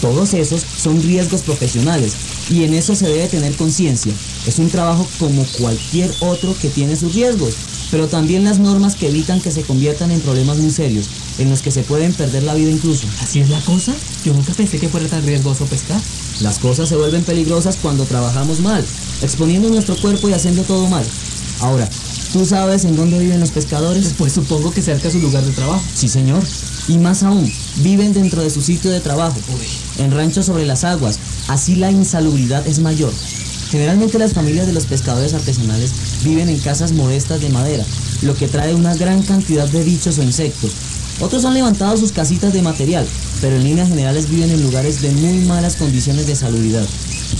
Todos 0.00 0.34
esos 0.34 0.62
son 0.76 1.02
riesgos 1.02 1.42
profesionales 1.42 2.12
y 2.50 2.64
en 2.64 2.74
eso 2.74 2.94
se 2.94 3.06
debe 3.06 3.26
tener 3.28 3.54
conciencia. 3.56 4.12
Es 4.46 4.58
un 4.58 4.68
trabajo 4.68 5.08
como 5.18 5.44
cualquier 5.58 6.10
otro 6.20 6.54
que 6.60 6.68
tiene 6.68 6.96
sus 6.96 7.14
riesgos, 7.14 7.54
pero 7.90 8.08
también 8.08 8.44
las 8.44 8.58
normas 8.58 8.96
que 8.96 9.08
evitan 9.08 9.40
que 9.40 9.50
se 9.50 9.62
conviertan 9.62 10.10
en 10.10 10.20
problemas 10.20 10.58
muy 10.58 10.70
serios, 10.70 11.08
en 11.38 11.50
los 11.50 11.62
que 11.62 11.70
se 11.70 11.82
pueden 11.82 12.12
perder 12.12 12.42
la 12.42 12.54
vida 12.54 12.70
incluso. 12.70 13.06
Así 13.20 13.40
es 13.40 13.50
la 13.50 13.60
cosa. 13.60 13.94
Yo 14.24 14.32
nunca 14.32 14.52
pensé 14.54 14.78
que 14.78 14.88
fuera 14.88 15.06
tan 15.08 15.24
riesgoso 15.24 15.66
pescar. 15.66 16.00
Las 16.40 16.58
cosas 16.58 16.88
se 16.88 16.96
vuelven 16.96 17.24
peligrosas 17.24 17.76
cuando 17.80 18.04
trabajamos 18.04 18.60
mal, 18.60 18.84
exponiendo 19.22 19.68
nuestro 19.68 19.96
cuerpo 19.96 20.28
y 20.28 20.32
haciendo 20.32 20.62
todo 20.62 20.88
mal. 20.88 21.04
Ahora, 21.60 21.88
¿tú 22.32 22.44
sabes 22.44 22.84
en 22.84 22.96
dónde 22.96 23.18
viven 23.18 23.40
los 23.40 23.50
pescadores? 23.50 24.14
Pues 24.18 24.32
supongo 24.32 24.72
que 24.72 24.82
cerca 24.82 25.08
a 25.08 25.12
su 25.12 25.20
lugar 25.20 25.44
de 25.44 25.52
trabajo. 25.52 25.82
Sí, 25.94 26.08
señor. 26.08 26.42
Y 26.88 26.98
más 26.98 27.22
aún, 27.22 27.50
viven 27.76 28.12
dentro 28.12 28.42
de 28.42 28.50
su 28.50 28.60
sitio 28.60 28.90
de 28.90 29.00
trabajo, 29.00 29.36
en 29.98 30.10
ranchos 30.10 30.46
sobre 30.46 30.66
las 30.66 30.84
aguas. 30.84 31.18
Así 31.48 31.76
la 31.76 31.90
insalubridad 31.90 32.66
es 32.66 32.80
mayor. 32.80 33.12
Generalmente 33.70 34.18
las 34.18 34.34
familias 34.34 34.66
de 34.66 34.72
los 34.72 34.86
pescadores 34.86 35.34
artesanales 35.34 35.92
viven 36.22 36.48
en 36.48 36.58
casas 36.58 36.92
modestas 36.92 37.40
de 37.40 37.48
madera, 37.48 37.84
lo 38.22 38.34
que 38.34 38.48
trae 38.48 38.74
una 38.74 38.94
gran 38.94 39.22
cantidad 39.22 39.66
de 39.68 39.82
bichos 39.82 40.18
o 40.18 40.22
insectos. 40.22 40.72
Otros 41.20 41.44
han 41.44 41.54
levantado 41.54 41.96
sus 41.96 42.12
casitas 42.12 42.52
de 42.52 42.62
material, 42.62 43.06
pero 43.40 43.56
en 43.56 43.64
líneas 43.64 43.88
generales 43.88 44.28
viven 44.28 44.50
en 44.50 44.62
lugares 44.62 45.00
de 45.00 45.10
muy 45.12 45.46
malas 45.46 45.76
condiciones 45.76 46.26
de 46.26 46.34
salubridad. 46.34 46.86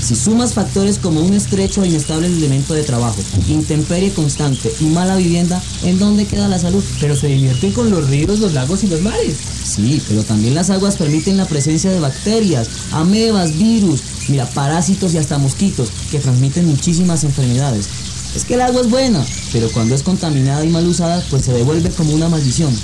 Si 0.00 0.14
sumas 0.14 0.54
factores 0.54 0.98
como 0.98 1.20
un 1.20 1.34
estrecho 1.34 1.82
e 1.82 1.88
inestable 1.88 2.26
elemento 2.26 2.74
de 2.74 2.82
trabajo, 2.82 3.20
intemperie 3.48 4.12
constante 4.12 4.72
y 4.80 4.84
mala 4.84 5.16
vivienda, 5.16 5.62
¿en 5.82 5.98
dónde 5.98 6.26
queda 6.26 6.48
la 6.48 6.58
salud? 6.58 6.84
Pero 7.00 7.16
se 7.16 7.28
divierten 7.28 7.72
con 7.72 7.90
los 7.90 8.08
ríos, 8.08 8.38
los 8.38 8.52
lagos 8.52 8.84
y 8.84 8.88
los 8.88 9.02
mares. 9.02 9.36
Sí, 9.64 10.02
pero 10.08 10.22
también 10.22 10.54
las 10.54 10.70
aguas 10.70 10.96
permiten 10.96 11.36
la 11.36 11.46
presencia 11.46 11.90
de 11.90 12.00
bacterias, 12.00 12.68
amebas, 12.92 13.56
virus, 13.56 14.02
mira, 14.28 14.46
parásitos 14.46 15.14
y 15.14 15.18
hasta 15.18 15.38
mosquitos 15.38 15.90
que 16.10 16.18
transmiten 16.18 16.66
muchísimas 16.66 17.24
enfermedades. 17.24 17.88
Es 18.34 18.44
que 18.44 18.54
el 18.54 18.62
agua 18.62 18.82
es 18.82 18.90
buena, 18.90 19.24
pero 19.52 19.70
cuando 19.70 19.94
es 19.94 20.02
contaminada 20.02 20.64
y 20.64 20.68
mal 20.68 20.86
usada, 20.86 21.24
pues 21.30 21.44
se 21.44 21.52
devuelve 21.52 21.90
como 21.90 22.12
una 22.12 22.28
maldición. 22.28 22.74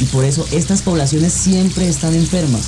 Y 0.00 0.04
por 0.06 0.24
eso 0.24 0.46
estas 0.52 0.82
poblaciones 0.82 1.32
siempre 1.32 1.88
están 1.88 2.14
enfermas. 2.14 2.62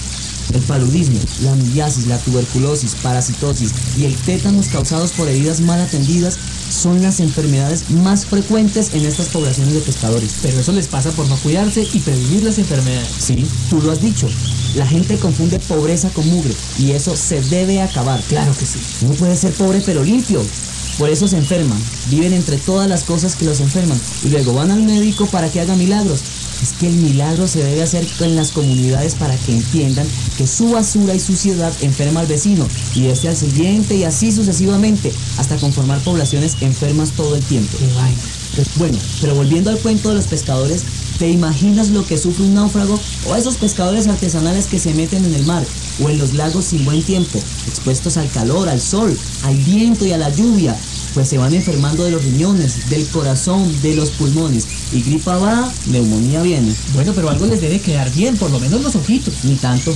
El 0.55 0.63
paludismo, 0.63 1.19
la 1.43 1.53
amibiasis, 1.53 2.07
la 2.07 2.17
tuberculosis, 2.19 2.95
parasitosis 3.03 3.71
y 3.99 4.07
el 4.07 4.15
tétanos 4.15 4.69
causados 4.69 5.13
por 5.13 5.29
heridas 5.29 5.61
mal 5.61 5.79
atendidas 5.81 6.39
son 6.71 7.03
las 7.03 7.21
enfermedades 7.21 7.91
más 7.91 8.25
frecuentes 8.25 8.95
en 8.95 9.05
estas 9.05 9.29
poblaciones 9.29 9.75
de 9.75 9.81
pescadores. 9.81 10.37
Pero 10.43 10.61
eso 10.61 10.73
les 10.73 10.87
pasa 10.87 11.11
por 11.11 11.29
no 11.29 11.37
cuidarse 11.37 11.87
y 11.93 11.99
prevenir 11.99 12.45
las 12.45 12.59
enfermedades. 12.59 13.11
Sí, 13.19 13.47
tú 13.69 13.83
lo 13.83 13.93
has 13.93 14.01
dicho. 14.01 14.29
La 14.75 14.87
gente 14.87 15.19
confunde 15.19 15.59
pobreza 15.59 16.09
con 16.11 16.27
mugre 16.29 16.55
y 16.79 16.93
eso 16.93 17.15
se 17.17 17.43
debe 17.43 17.83
acabar. 17.83 18.21
Claro 18.29 18.53
que 18.59 18.65
sí. 18.65 18.79
No 19.03 19.11
puede 19.15 19.37
ser 19.37 19.53
pobre 19.53 19.83
pero 19.85 20.03
limpio. 20.03 20.43
Por 20.99 21.11
eso 21.11 21.29
se 21.29 21.37
enferman, 21.37 21.79
viven 22.11 22.33
entre 22.33 22.57
todas 22.57 22.89
las 22.89 23.05
cosas 23.05 23.37
que 23.37 23.45
los 23.45 23.61
enferman 23.61 24.01
y 24.25 24.31
luego 24.31 24.53
van 24.53 24.73
al 24.73 24.83
médico 24.83 25.27
para 25.27 25.49
que 25.49 25.61
haga 25.61 25.77
milagros. 25.77 26.21
Es 26.63 26.73
que 26.73 26.89
el 26.89 26.95
milagro 26.95 27.47
se 27.47 27.63
debe 27.63 27.83
hacer 27.83 28.07
en 28.21 28.37
las 28.37 28.51
comunidades 28.51 29.15
para 29.15 29.37
que 29.37 29.53
entiendan 29.53 30.07
que 30.37 30.47
su 30.47 30.71
basura 30.71 31.15
y 31.15 31.21
suciedad 31.21 31.73
enferma 31.83 32.21
al 32.21 32.27
vecino 32.27 32.67
y 32.95 33.07
este 33.07 33.29
al 33.29 33.37
siguiente 33.37 33.95
y 33.97 34.05
así 34.05 34.33
sucesivamente 34.33 35.13
hasta 35.39 35.57
conformar 35.57 36.01
poblaciones 36.01 36.57
enfermas 36.61 37.13
todo 37.13 37.37
el 37.37 37.43
tiempo. 37.43 37.77
Bueno, 38.77 38.99
pero 39.21 39.35
volviendo 39.35 39.71
al 39.71 39.79
cuento 39.79 40.09
de 40.09 40.17
los 40.17 40.27
pescadores, 40.27 40.83
¿te 41.19 41.31
imaginas 41.31 41.91
lo 41.91 42.05
que 42.05 42.19
sufre 42.19 42.45
un 42.45 42.55
náufrago 42.55 42.99
o 43.27 43.37
esos 43.37 43.57
pescadores 43.57 44.09
artesanales 44.09 44.67
que 44.67 44.81
se 44.81 44.95
meten 44.95 45.25
en 45.25 45.35
el 45.35 45.47
mar 45.47 45.65
o 46.03 46.11
en 46.11 46.19
los 46.19 46.35
lagos 46.35 46.67
sin 46.67 46.85
buen 46.85 47.03
tiempo, 47.03 47.39
expuestos 47.69 48.17
al 48.17 48.31
calor, 48.31 48.69
al 48.69 48.81
sol, 48.81 49.17
al 49.45 49.57
viento 49.57 50.07
y 50.07 50.13
a 50.13 50.19
la 50.19 50.31
lluvia? 50.31 50.77
Pues 51.15 51.29
se 51.29 51.39
van 51.39 51.55
enfermando 51.55 52.05
de 52.05 52.11
los 52.11 52.25
riñones, 52.25 52.89
del 52.91 53.07
corazón, 53.09 53.75
de 53.83 53.97
los 53.97 54.11
pulmones. 54.11 54.67
Y 54.93 55.03
gripa 55.03 55.37
va, 55.39 55.73
neumonía 55.87 56.43
viene. 56.43 56.75
Bueno, 56.95 57.13
pero 57.15 57.31
algo 57.31 57.47
les 57.47 57.61
debe 57.61 57.81
quedar 57.81 58.13
bien, 58.13 58.37
por 58.37 58.51
lo 58.51 58.61
menos 58.61 58.83
los 58.83 58.97
ojitos. 58.97 59.35
Ni 59.45 59.57
tanto. 59.57 59.95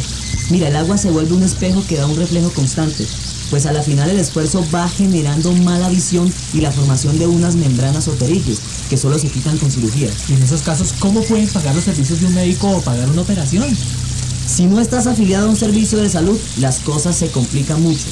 Mira, 0.51 0.69
el 0.69 0.77
agua 0.77 0.99
se 0.99 1.11
vuelve 1.11 1.35
un 1.35 1.43
espejo 1.43 1.85
que 1.87 1.97
da 1.97 2.07
un 2.07 2.17
reflejo 2.17 2.51
constante, 2.51 3.07
pues 3.51 3.65
a 3.65 3.73
la 3.73 3.83
final 3.83 4.11
el 4.11 4.19
esfuerzo 4.19 4.65
va 4.75 4.89
generando 4.89 5.53
mala 5.53 5.89
visión 5.89 6.31
y 6.53 6.61
la 6.61 6.73
formación 6.73 7.19
de 7.19 7.27
unas 7.27 7.55
membranas 7.57 8.09
o 8.09 8.13
perillos 8.13 8.61
que 8.91 8.97
solo 8.97 9.19
se 9.19 9.29
quitan 9.29 9.57
con 9.59 9.71
cirugía. 9.71 10.11
Y 10.29 10.35
en 10.35 10.43
esos 10.43 10.63
casos, 10.63 10.93
¿cómo 10.99 11.23
pueden 11.23 11.49
pagar 11.49 11.75
los 11.75 11.85
servicios 11.85 12.21
de 12.21 12.27
un 12.27 12.35
médico 12.35 12.69
o 12.69 12.83
pagar 12.83 13.09
una 13.09 13.23
operación? 13.23 13.65
Si 14.47 14.67
no 14.67 14.81
estás 14.81 15.07
afiliado 15.07 15.47
a 15.47 15.51
un 15.51 15.57
servicio 15.57 15.99
de 15.99 16.11
salud, 16.11 16.39
las 16.59 16.81
cosas 16.81 17.17
se 17.17 17.31
complican 17.31 17.81
mucho. 17.81 18.07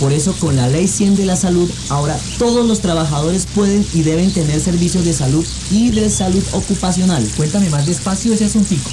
Por 0.00 0.12
eso 0.12 0.34
con 0.40 0.56
la 0.56 0.68
ley 0.68 0.88
100 0.88 1.16
de 1.16 1.24
la 1.24 1.36
salud, 1.36 1.70
ahora 1.88 2.18
todos 2.38 2.66
los 2.66 2.80
trabajadores 2.80 3.46
pueden 3.54 3.86
y 3.94 4.02
deben 4.02 4.32
tener 4.32 4.60
servicios 4.60 5.04
de 5.04 5.12
salud 5.12 5.46
y 5.70 5.90
de 5.90 6.10
salud 6.10 6.42
ocupacional. 6.52 7.24
Cuéntame 7.36 7.70
más 7.70 7.86
despacio 7.86 8.32
ese 8.32 8.46
asuntico. 8.46 8.90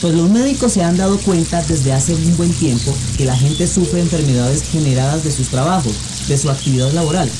Pues 0.00 0.14
los 0.14 0.30
médicos 0.30 0.72
se 0.72 0.82
han 0.82 0.96
dado 0.96 1.18
cuenta 1.18 1.62
desde 1.62 1.92
hace 1.92 2.14
un 2.14 2.36
buen 2.36 2.52
tiempo 2.54 2.94
que 3.18 3.26
la 3.26 3.36
gente 3.36 3.66
sufre 3.66 4.00
enfermedades 4.00 4.62
generadas 4.62 5.24
de 5.24 5.30
sus 5.30 5.48
trabajos, 5.48 5.92
de 6.26 6.38
su 6.38 6.48
actividad 6.48 6.92
laboral. 6.92 7.30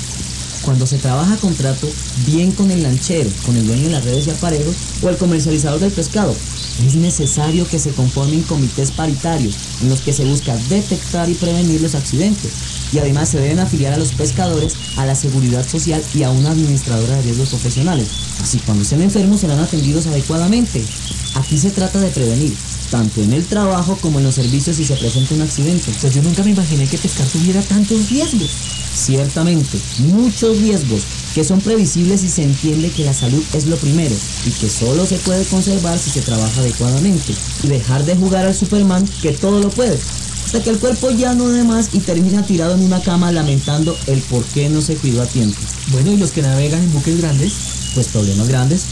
Cuando 0.63 0.87
se 0.87 0.99
trabaja 0.99 1.35
a 1.35 1.39
contrato, 1.39 1.89
bien 2.27 2.53
con 2.53 2.71
el 2.71 2.83
lanchero, 2.83 3.31
con 3.47 3.57
el 3.57 3.67
dueño 3.67 3.85
de 3.85 3.93
las 3.93 4.05
redes 4.05 4.27
y 4.27 4.31
aparejos 4.31 4.77
o 5.03 5.09
el 5.09 5.17
comercializador 5.17 5.81
del 5.81 5.91
pescado, 5.91 6.35
es 6.87 6.95
necesario 6.97 7.67
que 7.67 7.79
se 7.79 7.93
conformen 7.93 8.43
comités 8.43 8.91
paritarios 8.91 9.55
en 9.81 9.89
los 9.89 10.03
que 10.03 10.13
se 10.13 10.25
busca 10.25 10.55
detectar 10.69 11.31
y 11.31 11.35
prevenir 11.35 11.81
los 11.81 11.95
accidentes. 11.95 12.53
Y 12.93 12.99
además 12.99 13.29
se 13.29 13.41
deben 13.41 13.59
afiliar 13.59 13.93
a 13.93 13.97
los 13.99 14.13
pescadores, 14.13 14.75
a 14.97 15.07
la 15.07 15.15
seguridad 15.15 15.67
social 15.67 16.03
y 16.15 16.23
a 16.23 16.31
una 16.31 16.51
administradora 16.51 17.17
de 17.17 17.23
riesgos 17.23 17.51
profesionales. 17.51 18.09
Así 18.43 18.59
cuando 18.59 18.83
estén 18.83 19.03
enfermos 19.03 19.41
serán 19.41 19.59
atendidos 19.61 20.07
adecuadamente. 20.07 20.83
Aquí 21.35 21.59
se 21.59 21.71
trata 21.71 22.01
de 22.01 22.11
prevenir, 22.11 22.55
tanto 22.91 23.23
en 23.23 23.33
el 23.33 23.45
trabajo 23.45 23.97
como 24.01 24.19
en 24.19 24.25
los 24.25 24.35
servicios 24.35 24.77
si 24.77 24.85
se 24.85 24.97
presenta 24.97 25.35
un 25.35 25.43
accidente. 25.43 25.93
Pues 26.01 26.15
yo 26.15 26.23
nunca 26.23 26.43
me 26.43 26.51
imaginé 26.51 26.87
que 26.87 26.99
pescar 26.99 27.27
tuviera 27.29 27.63
tantos 27.63 28.11
riesgos. 28.11 28.51
Ciertamente, 28.95 29.79
muchos 29.99 30.59
riesgos 30.59 31.03
que 31.35 31.45
son 31.45 31.61
previsibles 31.61 32.25
y 32.25 32.29
se 32.29 32.43
entiende 32.43 32.91
que 32.91 33.05
la 33.05 33.15
salud 33.15 33.43
es 33.55 33.67
lo 33.67 33.77
primero 33.77 34.15
y 34.45 34.51
que 34.51 34.69
solo 34.69 35.07
se 35.07 35.17
puede 35.19 35.45
conservar 35.45 35.97
si 35.99 36.11
se 36.11 36.23
trabaja 36.23 36.61
adecuadamente 36.61 37.33
y 37.63 37.69
dejar 37.69 38.05
de 38.05 38.17
jugar 38.17 38.47
al 38.47 38.55
Superman 38.55 39.07
que 39.23 39.33
todo 39.33 39.61
lo 39.61 39.71
puede 39.71 39.97
hasta 40.51 40.65
que 40.65 40.71
el 40.71 40.81
cuerpo 40.81 41.13
ya 41.13 41.33
no 41.33 41.49
dé 41.49 41.63
más 41.63 41.91
y 41.93 42.01
termina 42.01 42.45
tirado 42.45 42.75
en 42.75 42.83
una 42.83 43.01
cama 43.01 43.31
lamentando 43.31 43.97
el 44.09 44.21
por 44.23 44.43
qué 44.47 44.69
no 44.69 44.83
se 44.83 44.97
cuidó 44.97 45.23
a 45.23 45.27
tiempo. 45.27 45.57
Bueno, 45.93 46.11
¿y 46.11 46.17
los 46.17 46.33
que 46.33 46.43
navegan 46.43 46.83
en 46.83 46.93
buques 46.93 47.21
grandes? 47.21 47.53
Pues 47.95 48.09
problemas 48.09 48.49
grandes. 48.49 48.83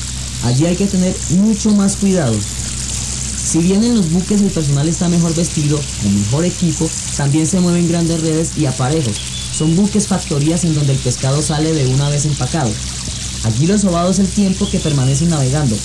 Allí 0.44 0.66
hay 0.66 0.76
que 0.76 0.86
tener 0.86 1.16
mucho 1.30 1.72
más 1.72 1.96
cuidado. 1.96 2.36
Si 2.38 3.58
bien 3.58 3.82
en 3.82 3.96
los 3.96 4.08
buques 4.12 4.40
el 4.40 4.52
personal 4.52 4.88
está 4.88 5.08
mejor 5.08 5.34
vestido, 5.34 5.80
con 6.00 6.14
mejor 6.14 6.44
equipo, 6.44 6.88
también 7.16 7.44
se 7.44 7.58
mueven 7.58 7.88
grandes 7.88 8.20
redes 8.20 8.52
y 8.56 8.66
aparejos. 8.66 9.16
Son 9.52 9.74
buques 9.74 10.06
factorías 10.06 10.62
en 10.62 10.76
donde 10.76 10.92
el 10.92 10.98
pescado 11.00 11.42
sale 11.42 11.72
de 11.72 11.88
una 11.88 12.08
vez 12.08 12.24
empacado. 12.24 12.70
Allí 13.42 13.66
lo 13.66 13.76
sobado 13.76 14.12
es 14.12 14.20
el 14.20 14.28
tiempo 14.28 14.70
que 14.70 14.78
permanecen 14.78 15.30
navegando, 15.30 15.76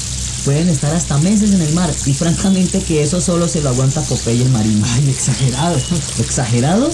pueden 0.43 0.69
estar 0.69 0.93
hasta 0.93 1.17
meses 1.19 1.53
en 1.53 1.61
el 1.61 1.73
mar 1.73 1.89
y 2.05 2.13
francamente 2.13 2.79
que 2.79 3.03
eso 3.03 3.21
solo 3.21 3.47
se 3.47 3.61
lo 3.61 3.69
aguanta 3.69 4.01
Popeye 4.01 4.43
el 4.43 4.49
marino. 4.49 4.85
Ay, 4.93 5.09
exagerado. 5.09 5.77
¿Exagerado? 6.19 6.91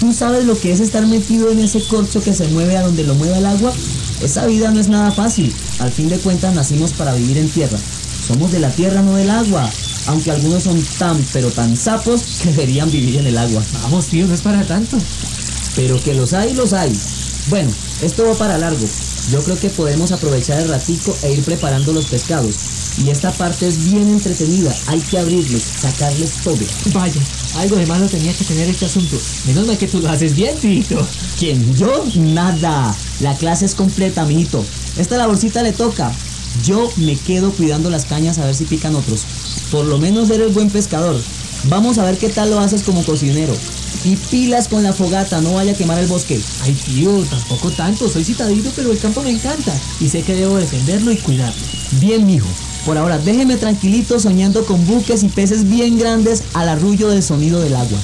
¿Tú 0.00 0.12
sabes 0.12 0.44
lo 0.44 0.58
que 0.58 0.72
es 0.72 0.80
estar 0.80 1.06
metido 1.06 1.50
en 1.50 1.60
ese 1.60 1.82
corcho 1.82 2.22
que 2.22 2.34
se 2.34 2.46
mueve 2.48 2.76
a 2.76 2.82
donde 2.82 3.04
lo 3.04 3.14
mueve 3.14 3.38
el 3.38 3.46
agua? 3.46 3.72
Esa 4.22 4.46
vida 4.46 4.70
no 4.70 4.80
es 4.80 4.88
nada 4.88 5.10
fácil. 5.10 5.54
Al 5.78 5.90
fin 5.90 6.08
de 6.08 6.18
cuentas 6.18 6.54
nacimos 6.54 6.92
para 6.92 7.14
vivir 7.14 7.38
en 7.38 7.48
tierra. 7.48 7.78
Somos 8.26 8.52
de 8.52 8.60
la 8.60 8.70
tierra, 8.70 9.02
no 9.02 9.14
del 9.14 9.30
agua. 9.30 9.70
Aunque 10.06 10.30
algunos 10.30 10.64
son 10.64 10.82
tan, 10.98 11.24
pero 11.32 11.50
tan 11.50 11.76
sapos 11.76 12.22
que 12.42 12.50
deberían 12.50 12.90
vivir 12.90 13.16
en 13.16 13.26
el 13.26 13.38
agua. 13.38 13.62
Vamos, 13.82 14.06
tío, 14.06 14.26
no 14.26 14.34
es 14.34 14.42
para 14.42 14.64
tanto. 14.64 14.98
Pero 15.76 16.02
que 16.02 16.14
los 16.14 16.32
hay, 16.32 16.54
los 16.54 16.72
hay. 16.72 16.92
Bueno, 17.48 17.70
esto 18.02 18.26
va 18.26 18.34
para 18.34 18.58
largo. 18.58 18.86
Yo 19.30 19.42
creo 19.42 19.58
que 19.58 19.70
podemos 19.70 20.12
aprovechar 20.12 20.60
el 20.60 20.68
ratico 20.68 21.16
e 21.22 21.32
ir 21.32 21.42
preparando 21.42 21.92
los 21.92 22.06
pescados. 22.06 22.54
Y 23.04 23.10
esta 23.10 23.32
parte 23.32 23.66
es 23.66 23.90
bien 23.90 24.08
entretenida. 24.08 24.74
Hay 24.86 25.00
que 25.00 25.18
abrirles, 25.18 25.62
sacarles 25.62 26.34
todo. 26.44 26.58
Vaya, 26.94 27.20
algo 27.56 27.76
de 27.76 27.86
malo 27.86 28.06
tenía 28.06 28.32
que 28.32 28.44
tener 28.44 28.68
este 28.68 28.86
asunto. 28.86 29.16
Menos 29.46 29.66
mal 29.66 29.76
que 29.76 29.88
tú 29.88 30.00
lo 30.00 30.08
haces 30.08 30.36
bien, 30.36 30.56
Tito. 30.56 31.06
¿Quién? 31.38 31.76
¿Yo? 31.76 32.04
Nada. 32.14 32.94
La 33.20 33.34
clase 33.36 33.66
es 33.66 33.74
completa, 33.74 34.24
mijito. 34.24 34.64
Esta 34.96 35.16
laborcita 35.16 35.62
le 35.62 35.72
toca. 35.72 36.12
Yo 36.64 36.90
me 36.96 37.16
quedo 37.16 37.50
cuidando 37.50 37.90
las 37.90 38.04
cañas 38.04 38.38
a 38.38 38.46
ver 38.46 38.54
si 38.54 38.64
pican 38.64 38.94
otros. 38.94 39.24
Por 39.72 39.86
lo 39.86 39.98
menos 39.98 40.30
eres 40.30 40.54
buen 40.54 40.70
pescador. 40.70 41.20
Vamos 41.64 41.98
a 41.98 42.04
ver 42.04 42.16
qué 42.16 42.28
tal 42.28 42.50
lo 42.50 42.60
haces 42.60 42.82
como 42.82 43.04
cocinero. 43.04 43.54
Y 44.06 44.14
pilas 44.14 44.68
con 44.68 44.84
la 44.84 44.92
fogata, 44.92 45.40
no 45.40 45.54
vaya 45.54 45.72
a 45.72 45.74
quemar 45.74 45.98
el 45.98 46.06
bosque. 46.06 46.40
Ay, 46.62 46.74
tío, 46.74 47.10
tampoco 47.28 47.72
tanto. 47.72 48.08
Soy 48.08 48.22
citadito, 48.22 48.70
pero 48.76 48.92
el 48.92 49.00
campo 49.00 49.20
me 49.20 49.30
encanta. 49.30 49.76
Y 49.98 50.08
sé 50.08 50.22
que 50.22 50.36
debo 50.36 50.58
defenderlo 50.58 51.10
y 51.10 51.16
cuidarlo. 51.16 51.60
Bien, 52.00 52.24
mijo. 52.24 52.46
Por 52.84 52.98
ahora, 52.98 53.18
déjeme 53.18 53.56
tranquilito 53.56 54.20
soñando 54.20 54.64
con 54.64 54.86
buques 54.86 55.24
y 55.24 55.28
peces 55.28 55.68
bien 55.68 55.98
grandes 55.98 56.44
al 56.54 56.68
arrullo 56.68 57.08
del 57.08 57.24
sonido 57.24 57.60
del 57.60 57.74
agua. 57.74 57.98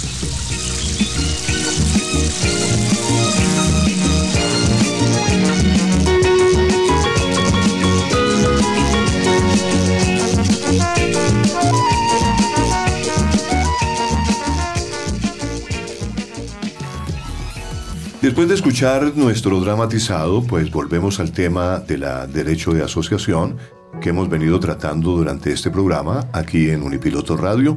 Después 18.22 18.46
de 18.46 18.54
escuchar 18.54 19.16
nuestro 19.16 19.58
dramatizado, 19.58 20.44
pues 20.44 20.70
volvemos 20.70 21.18
al 21.18 21.32
tema 21.32 21.80
de 21.80 21.98
la 21.98 22.28
derecho 22.28 22.72
de 22.72 22.84
asociación 22.84 23.56
que 24.00 24.10
hemos 24.10 24.28
venido 24.28 24.60
tratando 24.60 25.16
durante 25.16 25.52
este 25.52 25.72
programa 25.72 26.28
aquí 26.32 26.70
en 26.70 26.84
Unipiloto 26.84 27.36
Radio, 27.36 27.76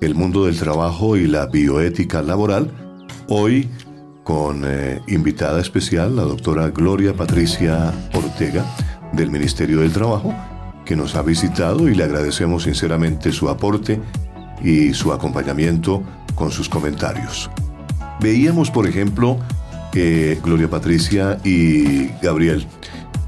el 0.00 0.14
mundo 0.14 0.46
del 0.46 0.56
trabajo 0.56 1.16
y 1.16 1.26
la 1.26 1.46
bioética 1.46 2.22
laboral. 2.22 2.70
Hoy 3.28 3.68
con 4.22 4.62
eh, 4.64 5.00
invitada 5.08 5.60
especial 5.60 6.14
la 6.14 6.22
doctora 6.22 6.68
Gloria 6.68 7.12
Patricia 7.12 7.92
Ortega 8.14 8.64
del 9.12 9.32
Ministerio 9.32 9.80
del 9.80 9.92
Trabajo, 9.92 10.32
que 10.84 10.94
nos 10.94 11.16
ha 11.16 11.22
visitado 11.22 11.88
y 11.88 11.96
le 11.96 12.04
agradecemos 12.04 12.62
sinceramente 12.62 13.32
su 13.32 13.48
aporte 13.48 14.00
y 14.62 14.94
su 14.94 15.12
acompañamiento 15.12 16.04
con 16.36 16.52
sus 16.52 16.68
comentarios. 16.68 17.50
Veíamos, 18.20 18.70
por 18.70 18.86
ejemplo, 18.86 19.38
que 19.92 20.40
Gloria 20.42 20.68
Patricia 20.68 21.38
y 21.44 22.08
Gabriel, 22.22 22.66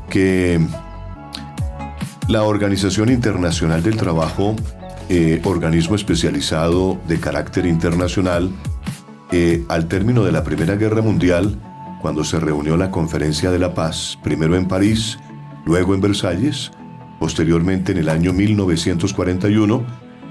que 0.09 0.61
la 2.29 2.43
Organización 2.43 3.11
Internacional 3.11 3.83
del 3.83 3.97
Trabajo, 3.97 4.57
eh, 5.09 5.41
organismo 5.45 5.97
especializado 5.97 7.01
de 7.09 7.19
carácter 7.19 7.67
internacional, 7.67 8.51
eh, 9.33 9.65
al 9.69 9.87
término 9.87 10.25
de 10.25 10.33
la 10.33 10.43
Primera 10.43 10.75
Guerra 10.77 11.03
Mundial, 11.03 11.57
cuando 12.03 12.25
se 12.25 12.41
reunió 12.41 12.77
la 12.77 12.91
Conferencia 12.91 13.51
de 13.51 13.59
la 13.59 13.75
Paz, 13.75 14.19
primero 14.23 14.57
en 14.57 14.67
París, 14.67 15.19
luego 15.65 15.95
en 15.95 16.01
Versalles, 16.01 16.73
posteriormente 17.21 17.93
en 17.93 17.99
el 17.99 18.09
año 18.09 18.33
1941, 18.33 19.85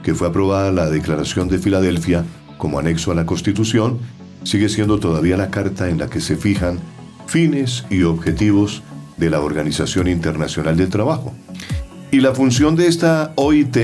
que 0.03 0.15
fue 0.15 0.27
aprobada 0.27 0.71
la 0.71 0.89
Declaración 0.89 1.47
de 1.47 1.59
Filadelfia 1.59 2.25
como 2.57 2.79
anexo 2.79 3.11
a 3.11 3.15
la 3.15 3.25
Constitución, 3.25 3.99
sigue 4.43 4.69
siendo 4.69 4.99
todavía 4.99 5.37
la 5.37 5.49
carta 5.49 5.89
en 5.89 5.97
la 5.97 6.09
que 6.09 6.21
se 6.21 6.35
fijan 6.35 6.79
fines 7.27 7.85
y 7.89 8.03
objetivos 8.03 8.83
de 9.17 9.29
la 9.29 9.41
Organización 9.41 10.07
Internacional 10.07 10.77
del 10.77 10.89
Trabajo. 10.89 11.33
Y 12.11 12.21
la 12.21 12.33
función 12.33 12.75
de 12.75 12.87
esta 12.87 13.33
OIT 13.35 13.77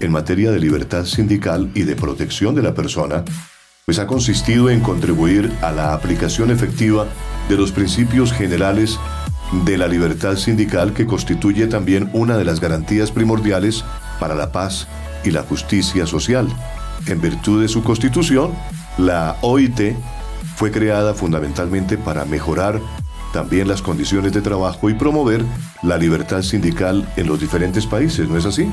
en 0.00 0.12
materia 0.12 0.50
de 0.50 0.60
libertad 0.60 1.04
sindical 1.04 1.70
y 1.74 1.82
de 1.82 1.96
protección 1.96 2.54
de 2.54 2.62
la 2.62 2.74
persona, 2.74 3.24
pues 3.84 3.98
ha 3.98 4.06
consistido 4.06 4.68
en 4.70 4.80
contribuir 4.80 5.50
a 5.62 5.72
la 5.72 5.94
aplicación 5.94 6.50
efectiva 6.50 7.06
de 7.48 7.56
los 7.56 7.72
principios 7.72 8.32
generales 8.32 8.98
de 9.64 9.78
la 9.78 9.86
libertad 9.86 10.36
sindical 10.36 10.92
que 10.92 11.06
constituye 11.06 11.66
también 11.66 12.10
una 12.12 12.36
de 12.36 12.44
las 12.44 12.60
garantías 12.60 13.12
primordiales 13.12 13.84
para 14.18 14.34
la 14.34 14.50
paz 14.50 14.88
y 15.24 15.30
la 15.30 15.42
justicia 15.42 16.06
social. 16.06 16.48
En 17.06 17.20
virtud 17.20 17.62
de 17.62 17.68
su 17.68 17.82
constitución, 17.84 18.52
la 18.98 19.36
OIT 19.42 19.94
fue 20.56 20.70
creada 20.70 21.14
fundamentalmente 21.14 21.98
para 21.98 22.24
mejorar 22.24 22.80
también 23.32 23.68
las 23.68 23.82
condiciones 23.82 24.32
de 24.32 24.40
trabajo 24.40 24.88
y 24.88 24.94
promover 24.94 25.44
la 25.82 25.98
libertad 25.98 26.42
sindical 26.42 27.06
en 27.16 27.26
los 27.26 27.40
diferentes 27.40 27.86
países, 27.86 28.28
¿no 28.28 28.38
es 28.38 28.46
así? 28.46 28.70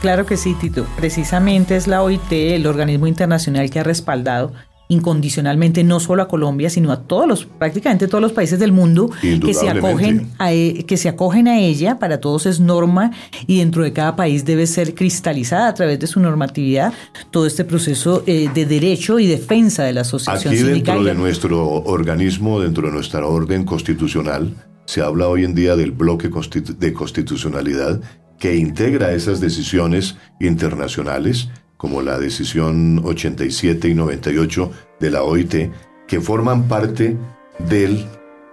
Claro 0.00 0.24
que 0.24 0.36
sí, 0.36 0.54
Tito. 0.54 0.86
Precisamente 0.96 1.76
es 1.76 1.86
la 1.86 2.02
OIT, 2.02 2.32
el 2.32 2.66
organismo 2.66 3.06
internacional 3.06 3.68
que 3.70 3.80
ha 3.80 3.82
respaldado 3.82 4.52
incondicionalmente 4.88 5.84
no 5.84 6.00
solo 6.00 6.22
a 6.22 6.28
Colombia, 6.28 6.70
sino 6.70 6.92
a 6.92 7.02
todos 7.02 7.26
los, 7.26 7.44
prácticamente 7.44 8.08
todos 8.08 8.22
los 8.22 8.32
países 8.32 8.58
del 8.58 8.72
mundo 8.72 9.10
que 9.20 9.54
se 9.54 9.68
acogen 9.68 10.28
a, 10.38 10.52
e, 10.52 10.84
que 10.86 10.96
se 10.96 11.08
acogen 11.08 11.48
a 11.48 11.58
ella, 11.58 11.98
para 11.98 12.20
todos 12.20 12.46
es 12.46 12.60
norma 12.60 13.10
y 13.46 13.58
dentro 13.58 13.82
de 13.82 13.92
cada 13.92 14.16
país 14.16 14.44
debe 14.44 14.66
ser 14.66 14.94
cristalizada 14.94 15.68
a 15.68 15.74
través 15.74 15.98
de 15.98 16.06
su 16.06 16.20
normatividad 16.20 16.92
todo 17.30 17.46
este 17.46 17.64
proceso 17.64 18.22
eh, 18.26 18.48
de 18.52 18.66
derecho 18.66 19.18
y 19.18 19.26
defensa 19.26 19.84
de 19.84 19.92
la 19.92 20.02
asociación 20.02 20.54
Aquí 20.54 20.62
dentro 20.62 21.02
de 21.02 21.14
nuestro 21.14 21.68
organismo, 21.84 22.60
dentro 22.60 22.86
de 22.86 22.92
nuestra 22.92 23.26
orden 23.26 23.64
constitucional, 23.64 24.54
se 24.84 25.00
habla 25.02 25.28
hoy 25.28 25.44
en 25.44 25.54
día 25.54 25.76
del 25.76 25.90
bloque 25.90 26.30
de 26.78 26.92
constitucionalidad 26.92 28.00
que 28.38 28.56
integra 28.56 29.12
esas 29.12 29.40
decisiones 29.40 30.16
internacionales 30.40 31.48
como 31.76 32.02
la 32.02 32.18
decisión 32.18 33.02
87 33.04 33.88
y 33.88 33.94
98 33.94 34.70
de 35.00 35.10
la 35.10 35.22
OIT, 35.22 35.70
que 36.06 36.20
forman 36.20 36.68
parte 36.68 37.16
del, 37.58 38.06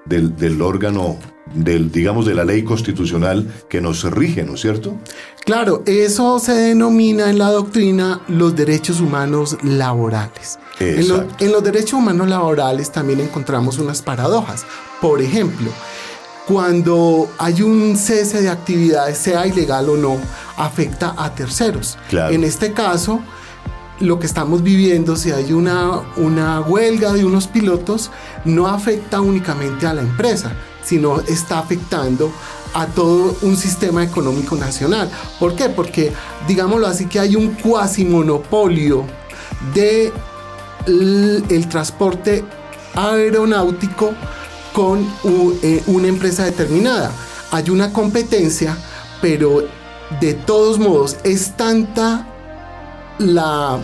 del, 0.06 0.62
órgano, 0.62 1.18
del, 1.54 1.92
digamos, 1.92 2.26
de 2.26 2.34
la 2.34 2.44
ley 2.44 2.64
constitucional 2.64 3.48
que 3.70 3.80
nos 3.80 4.04
rige, 4.12 4.44
¿no 4.44 4.56
es 4.56 4.62
cierto? 4.62 4.98
Claro, 5.46 5.84
eso 5.86 6.40
se 6.40 6.54
denomina 6.54 7.30
en 7.30 7.38
la 7.38 7.52
doctrina 7.52 8.22
los 8.28 8.56
derechos 8.56 9.00
humanos 9.00 9.58
laborales. 9.64 10.60
En, 10.80 11.06
en 11.40 11.52
los 11.52 11.64
derechos 11.64 11.94
humanos 11.94 12.28
laborales 12.28 12.92
también 12.92 13.20
encontramos 13.20 13.78
unas 13.78 14.02
paradojas. 14.02 14.66
Por 15.02 15.22
ejemplo, 15.22 15.70
cuando 16.48 17.30
hay 17.38 17.62
un 17.62 17.96
cese 17.96 18.42
de 18.42 18.50
actividades, 18.50 19.18
sea 19.18 19.48
ilegal 19.48 19.90
o 19.90 19.98
no, 19.98 20.18
afecta 20.58 21.16
a 21.18 21.34
terceros. 21.34 21.98
En 22.12 22.44
este 22.44 22.74
caso, 22.74 23.22
lo 24.00 24.20
que 24.20 24.26
estamos 24.26 24.64
viviendo, 24.64 25.16
si 25.16 25.32
hay 25.32 25.54
una, 25.54 26.02
una 26.18 26.60
huelga 26.62 27.14
de 27.14 27.26
unos 27.26 27.48
pilotos, 27.48 28.12
no 28.46 28.68
afecta 28.68 29.22
únicamente 29.22 29.88
a 29.88 29.94
la 29.94 30.02
empresa, 30.02 30.52
sino 30.84 31.22
está 31.22 31.60
afectando 31.60 32.32
a 32.74 32.88
todo 32.88 33.36
un 33.44 33.56
sistema 33.56 34.04
económico 34.04 34.56
nacional. 34.56 35.10
¿Por 35.40 35.56
qué? 35.56 35.70
Porque, 35.70 36.12
digámoslo 36.48 36.88
así, 36.88 37.06
que 37.06 37.20
hay 37.20 37.36
un 37.36 37.54
cuasi 37.54 38.04
monopolio 38.04 39.06
de 39.74 40.12
el, 40.88 41.68
transporte 41.70 42.44
aeronáutico 42.96 44.14
con 44.74 45.08
eh, 45.62 45.84
una 45.88 46.08
empresa 46.08 46.44
determinada. 46.44 47.12
Hay 47.52 47.70
una 47.70 47.94
competencia, 47.94 48.76
pero 49.22 49.64
de 50.20 50.34
todos 50.34 50.80
modos 50.80 51.18
es 51.24 51.56
tanta 51.56 52.28
la 53.20 53.80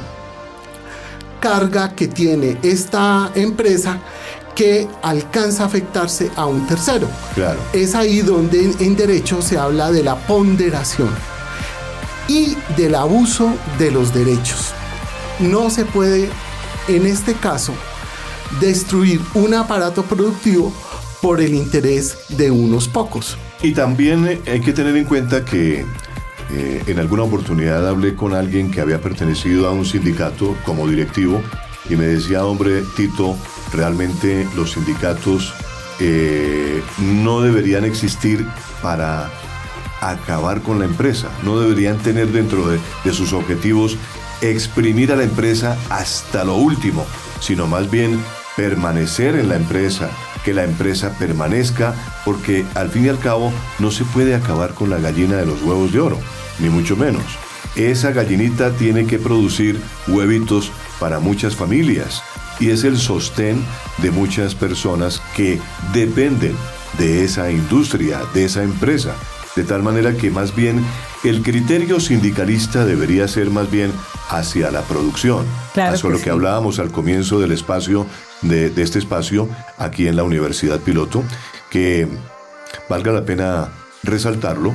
carga 1.40 1.96
que 1.96 2.08
tiene 2.08 2.58
esta 2.64 3.32
empresa 3.36 4.00
que 4.56 4.90
alcanza 5.02 5.64
a 5.64 5.66
afectarse 5.68 6.30
a 6.36 6.46
un 6.46 6.68
tercero. 6.68 7.08
Claro. 7.34 7.60
Es 7.72 7.96
ahí 7.96 8.22
donde 8.22 8.76
en 8.80 8.96
derecho 8.96 9.42
se 9.42 9.58
habla 9.58 9.92
de 9.92 10.04
la 10.04 10.16
ponderación 10.16 11.10
y 12.28 12.58
del 12.76 12.96
abuso 12.96 13.54
de 13.78 13.92
los 13.92 14.14
derechos. 14.14 14.74
No 15.40 15.70
se 15.70 15.86
puede, 15.86 16.30
en 16.90 17.06
este 17.06 17.36
caso, 17.36 17.74
destruir 18.60 19.22
un 19.34 19.54
aparato 19.54 20.04
productivo 20.04 20.74
por 21.22 21.42
el 21.42 21.54
interés 21.54 22.18
de 22.30 22.52
unos 22.52 22.88
pocos. 22.88 23.38
Y 23.62 23.74
también 23.74 24.42
hay 24.48 24.62
que 24.62 24.74
tener 24.74 24.96
en 24.96 25.06
cuenta 25.06 25.44
que 25.44 25.86
eh, 26.52 26.84
en 26.88 27.00
alguna 27.00 27.24
oportunidad 27.24 27.88
hablé 27.88 28.16
con 28.16 28.34
alguien 28.34 28.72
que 28.72 28.82
había 28.82 29.02
pertenecido 29.02 29.68
a 29.68 29.72
un 29.72 29.86
sindicato 29.86 30.56
como 30.66 30.88
directivo 30.88 31.42
y 31.90 31.96
me 31.96 32.06
decía, 32.06 32.46
hombre, 32.46 32.84
Tito, 32.96 33.36
realmente 33.74 34.48
los 34.56 34.72
sindicatos 34.72 35.54
eh, 36.00 36.82
no 37.00 37.42
deberían 37.42 37.84
existir 37.86 38.46
para 38.82 39.30
acabar 40.02 40.62
con 40.62 40.80
la 40.80 40.86
empresa, 40.86 41.30
no 41.44 41.60
deberían 41.60 41.98
tener 41.98 42.28
dentro 42.32 42.68
de, 42.68 42.80
de 43.04 43.14
sus 43.14 43.34
objetivos 43.34 43.98
exprimir 44.42 45.12
a 45.12 45.18
la 45.18 45.24
empresa 45.24 45.78
hasta 45.90 46.46
lo 46.46 46.56
último, 46.56 47.06
sino 47.42 47.68
más 47.68 47.92
bien 47.92 48.20
permanecer 48.60 49.38
en 49.38 49.48
la 49.48 49.56
empresa, 49.56 50.10
que 50.44 50.54
la 50.54 50.66
empresa 50.66 51.18
permanezca, 51.18 51.96
porque 52.26 52.66
al 52.76 52.90
fin 52.90 53.06
y 53.06 53.08
al 53.08 53.18
cabo 53.18 53.54
no 53.80 53.90
se 53.90 54.04
puede 54.04 54.36
acabar 54.36 54.74
con 54.74 54.90
la 54.90 55.00
gallina 55.00 55.38
de 55.38 55.46
los 55.46 55.62
huevos 55.64 55.94
de 55.94 56.02
oro, 56.02 56.20
ni 56.60 56.68
mucho 56.68 56.98
menos. 56.98 57.24
Esa 57.78 58.12
gallinita 58.12 58.72
tiene 58.72 59.08
que 59.08 59.18
producir 59.18 59.80
huevitos 60.10 60.74
para 61.00 61.22
muchas 61.22 61.56
familias 61.56 62.22
y 62.60 62.72
es 62.72 62.84
el 62.84 62.98
sostén 62.98 63.64
de 64.00 64.12
muchas 64.12 64.56
personas 64.56 65.22
que 65.38 65.58
dependen 65.94 66.58
de 66.98 67.24
esa 67.24 67.50
industria, 67.50 68.20
de 68.34 68.44
esa 68.44 68.64
empresa. 68.64 69.16
De 69.56 69.64
tal 69.64 69.84
manera 69.84 70.18
que 70.18 70.32
más 70.32 70.54
bien 70.54 70.84
el 71.24 71.44
criterio 71.44 72.02
sindicalista 72.02 72.86
debería 72.86 73.26
ser 73.30 73.52
más 73.52 73.72
bien 73.72 73.94
hacia 74.30 74.70
la 74.70 74.82
producción. 74.82 75.46
Claro 75.74 75.96
Eso 75.96 76.08
es 76.08 76.14
lo 76.14 76.22
que 76.22 76.30
hablábamos 76.30 76.80
al 76.80 76.92
comienzo 76.92 77.40
del 77.40 77.52
espacio, 77.52 78.06
de, 78.42 78.72
este 78.82 79.00
espacio, 79.00 79.50
aquí 79.78 80.08
en 80.08 80.16
la 80.16 80.24
Universidad 80.24 80.80
Piloto, 80.80 81.24
que 81.70 82.08
valga 82.90 83.12
la 83.12 83.26
pena 83.26 83.70
resaltarlo, 84.04 84.74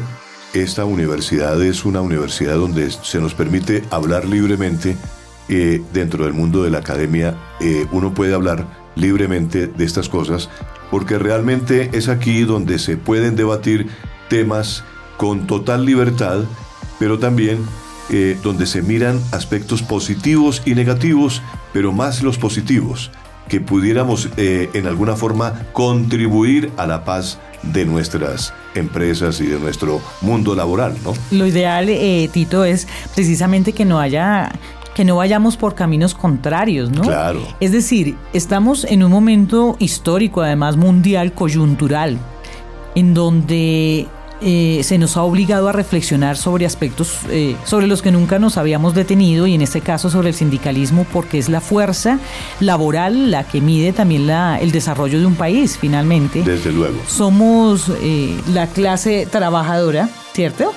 esta 0.52 0.84
universidad 0.84 1.60
es 1.62 1.84
una 1.84 2.00
universidad 2.00 2.56
donde 2.56 2.90
se 2.90 3.20
nos 3.20 3.34
permite 3.34 3.82
hablar 3.90 4.24
libremente 4.24 4.96
eh, 5.48 5.82
dentro 5.92 6.24
del 6.24 6.32
mundo 6.32 6.62
de 6.62 6.70
la 6.70 6.78
academia. 6.78 7.36
eh, 7.60 7.86
uno 7.90 8.14
puede 8.14 8.34
hablar 8.34 8.66
libremente 8.94 9.66
de 9.66 9.84
estas 9.84 10.08
cosas 10.08 10.48
porque 10.90 11.18
realmente 11.18 11.90
es 11.92 12.08
aquí 12.08 12.44
donde 12.44 12.78
se 12.78 12.96
pueden 12.96 13.34
debatir 13.34 13.88
temas 14.28 14.84
con 15.16 15.46
total 15.46 15.84
libertad, 15.84 16.44
pero 16.98 17.18
también 17.18 17.64
eh, 18.10 18.38
donde 18.42 18.66
se 18.66 18.82
miran 18.82 19.20
aspectos 19.32 19.82
positivos 19.82 20.62
y 20.64 20.74
negativos, 20.74 21.42
pero 21.72 21.90
más 21.90 22.22
los 22.22 22.38
positivos, 22.38 23.10
que 23.48 23.60
pudiéramos 23.60 24.28
eh, 24.36 24.70
en 24.74 24.86
alguna 24.86 25.16
forma 25.16 25.66
contribuir 25.72 26.72
a 26.76 26.86
la 26.86 27.04
paz 27.04 27.38
de 27.62 27.84
nuestras 27.84 28.52
empresas 28.74 29.40
y 29.40 29.46
de 29.46 29.58
nuestro 29.58 30.00
mundo 30.20 30.54
laboral, 30.54 30.96
¿no? 31.04 31.14
Lo 31.30 31.46
ideal, 31.46 31.88
eh, 31.88 32.28
Tito, 32.32 32.64
es 32.64 32.86
precisamente 33.14 33.72
que 33.72 33.84
no 33.84 34.00
haya 34.00 34.52
que 34.94 35.04
no 35.04 35.16
vayamos 35.16 35.56
por 35.56 35.74
caminos 35.74 36.14
contrarios, 36.14 36.90
¿no? 36.90 37.02
Claro. 37.02 37.40
Es 37.58 37.72
decir, 37.72 38.16
estamos 38.32 38.84
en 38.84 39.02
un 39.02 39.10
momento 39.10 39.74
histórico, 39.80 40.40
además 40.40 40.76
mundial, 40.76 41.32
coyuntural, 41.32 42.16
en 42.94 43.12
donde 43.12 44.06
eh, 44.44 44.82
se 44.82 44.98
nos 44.98 45.16
ha 45.16 45.22
obligado 45.22 45.68
a 45.68 45.72
reflexionar 45.72 46.36
sobre 46.36 46.66
aspectos 46.66 47.20
eh, 47.30 47.56
sobre 47.64 47.86
los 47.86 48.02
que 48.02 48.12
nunca 48.12 48.38
nos 48.38 48.58
habíamos 48.58 48.94
detenido 48.94 49.46
y 49.46 49.54
en 49.54 49.62
este 49.62 49.80
caso 49.80 50.10
sobre 50.10 50.28
el 50.28 50.34
sindicalismo 50.34 51.06
porque 51.12 51.38
es 51.38 51.48
la 51.48 51.62
fuerza 51.62 52.18
laboral 52.60 53.30
la 53.30 53.44
que 53.44 53.62
mide 53.62 53.94
también 53.94 54.26
la, 54.26 54.58
el 54.60 54.70
desarrollo 54.70 55.18
de 55.18 55.24
un 55.24 55.34
país 55.34 55.78
finalmente. 55.80 56.42
Desde 56.42 56.72
luego. 56.72 56.98
Somos 57.08 57.90
eh, 58.02 58.38
la 58.52 58.66
clase 58.66 59.26
trabajadora, 59.30 60.10
¿cierto? 60.34 60.74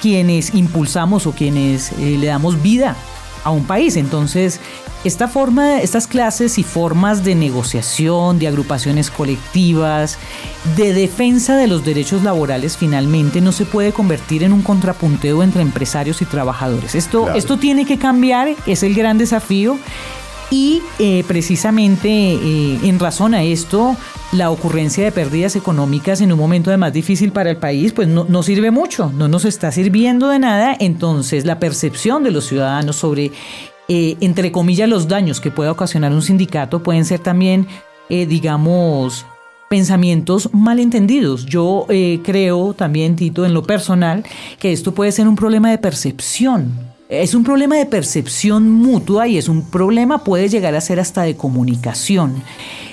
Quienes 0.00 0.54
impulsamos 0.54 1.26
o 1.26 1.32
quienes 1.32 1.92
eh, 1.92 2.16
le 2.18 2.26
damos 2.26 2.62
vida 2.62 2.96
a 3.44 3.50
un 3.50 3.64
país. 3.64 3.96
Entonces, 3.96 4.60
esta 5.04 5.28
forma, 5.28 5.80
estas 5.80 6.06
clases 6.06 6.58
y 6.58 6.62
formas 6.62 7.24
de 7.24 7.34
negociación, 7.34 8.38
de 8.38 8.48
agrupaciones 8.48 9.10
colectivas, 9.10 10.18
de 10.76 10.92
defensa 10.92 11.56
de 11.56 11.66
los 11.66 11.84
derechos 11.84 12.22
laborales, 12.22 12.76
finalmente 12.76 13.40
no 13.40 13.52
se 13.52 13.64
puede 13.64 13.92
convertir 13.92 14.42
en 14.42 14.52
un 14.52 14.62
contrapunteo 14.62 15.42
entre 15.42 15.62
empresarios 15.62 16.20
y 16.20 16.26
trabajadores. 16.26 16.94
Esto, 16.94 17.22
Claro. 17.22 17.38
esto 17.38 17.58
tiene 17.58 17.86
que 17.86 17.98
cambiar, 17.98 18.54
es 18.66 18.82
el 18.82 18.94
gran 18.94 19.16
desafío. 19.16 19.78
Y 20.50 20.82
eh, 20.98 21.24
precisamente 21.28 22.08
eh, 22.08 22.78
en 22.82 22.98
razón 22.98 23.34
a 23.34 23.42
esto, 23.42 23.96
la 24.32 24.50
ocurrencia 24.50 25.04
de 25.04 25.12
pérdidas 25.12 25.56
económicas 25.56 26.20
en 26.20 26.32
un 26.32 26.38
momento 26.38 26.70
además 26.70 26.92
difícil 26.92 27.32
para 27.32 27.50
el 27.50 27.56
país, 27.56 27.92
pues 27.92 28.08
no, 28.08 28.24
no 28.28 28.42
sirve 28.42 28.70
mucho, 28.70 29.12
no 29.14 29.28
nos 29.28 29.44
está 29.44 29.72
sirviendo 29.72 30.28
de 30.28 30.38
nada. 30.38 30.76
Entonces, 30.78 31.44
la 31.44 31.58
percepción 31.58 32.22
de 32.22 32.30
los 32.30 32.46
ciudadanos 32.46 32.96
sobre, 32.96 33.32
eh, 33.88 34.16
entre 34.20 34.52
comillas, 34.52 34.88
los 34.88 35.08
daños 35.08 35.40
que 35.40 35.50
pueda 35.50 35.72
ocasionar 35.72 36.12
un 36.12 36.22
sindicato 36.22 36.82
pueden 36.82 37.04
ser 37.04 37.20
también, 37.20 37.66
eh, 38.08 38.26
digamos, 38.26 39.26
pensamientos 39.68 40.50
malentendidos. 40.52 41.46
Yo 41.46 41.86
eh, 41.88 42.20
creo 42.24 42.74
también, 42.74 43.16
Tito, 43.16 43.44
en 43.44 43.54
lo 43.54 43.62
personal, 43.62 44.24
que 44.58 44.72
esto 44.72 44.94
puede 44.94 45.12
ser 45.12 45.26
un 45.28 45.36
problema 45.36 45.70
de 45.70 45.78
percepción. 45.78 46.89
Es 47.10 47.34
un 47.34 47.42
problema 47.42 47.74
de 47.74 47.86
percepción 47.86 48.70
mutua 48.70 49.26
y 49.26 49.36
es 49.36 49.48
un 49.48 49.62
problema, 49.62 50.22
puede 50.22 50.48
llegar 50.48 50.76
a 50.76 50.80
ser 50.80 51.00
hasta 51.00 51.22
de 51.22 51.36
comunicación. 51.36 52.44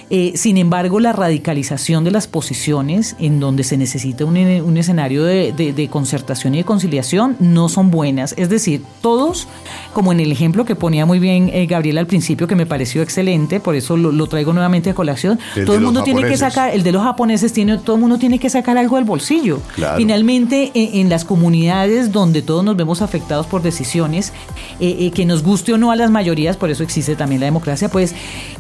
Eh, 0.10 0.34
sin 0.36 0.58
embargo, 0.58 1.00
la 1.00 1.12
radicalización 1.14 2.04
de 2.04 2.12
las 2.12 2.28
posiciones 2.28 3.16
en 3.20 3.40
donde 3.40 3.64
se 3.64 3.76
necesita 3.78 4.24
un, 4.26 4.38
un 4.38 4.78
escenario 4.78 5.24
de, 5.24 5.52
de- 5.52 5.74
de 5.74 5.88
concertación 5.90 6.56
y 6.56 6.60
de 6.60 6.64
conciliación 6.64 7.36
no 7.40 7.68
son 7.68 7.92
buenas. 7.92 8.34
Es 8.38 8.50
decir, 8.50 8.82
todos, 9.02 9.48
como 9.94 10.12
en 10.14 10.20
el 10.22 10.32
ejemplo 10.32 10.64
que 10.66 10.76
ponía 10.76 11.06
muy 11.06 11.20
bien 11.20 11.50
eh, 11.54 11.66
Gabriel 11.66 11.98
al 11.98 12.08
principio, 12.08 12.48
que 12.48 12.56
me 12.56 12.66
pareció 12.66 13.02
excelente, 13.02 13.60
por 13.60 13.76
eso 13.76 13.98
lo, 13.98 14.12
lo 14.12 14.28
traigo 14.28 14.54
nuevamente 14.54 14.90
a 14.90 14.94
colación, 14.94 15.40
El 15.56 15.66
todo 15.66 15.76
el 15.76 15.82
mundo 15.84 16.04
tiene 16.04 16.22
que 16.24 16.38
sacar, 16.38 16.74
el 16.74 16.84
de 16.84 16.92
los 16.94 17.04
japoneses 17.04 17.52
tiene, 17.52 17.78
todo 17.78 17.96
el 17.98 18.02
mundo 18.02 18.18
tiene 18.18 18.40
que 18.40 18.50
sacar 18.50 18.78
algo 18.78 18.96
del 18.96 19.06
bolsillo. 19.06 19.60
Claro. 19.76 19.98
Finalmente, 19.98 20.72
en, 20.74 21.02
en 21.02 21.10
las 21.10 21.26
comunidades 21.26 22.12
donde 22.12 22.42
todos 22.42 22.64
nos 22.64 22.76
vemos 22.78 23.02
afectados 23.02 23.46
por 23.46 23.62
decisiones, 23.62 24.32
eh, 24.80 24.96
eh, 25.00 25.12
que 25.12 25.26
nos 25.26 25.44
guste 25.44 25.74
o 25.74 25.78
no 25.78 25.92
a 25.92 25.96
las 25.96 26.12
mayorías, 26.12 26.56
por 26.58 26.70
eso 26.70 26.84
existe 26.84 27.16
también 27.16 27.42
la 27.42 27.46
democracia, 27.48 27.90
pues 27.90 28.14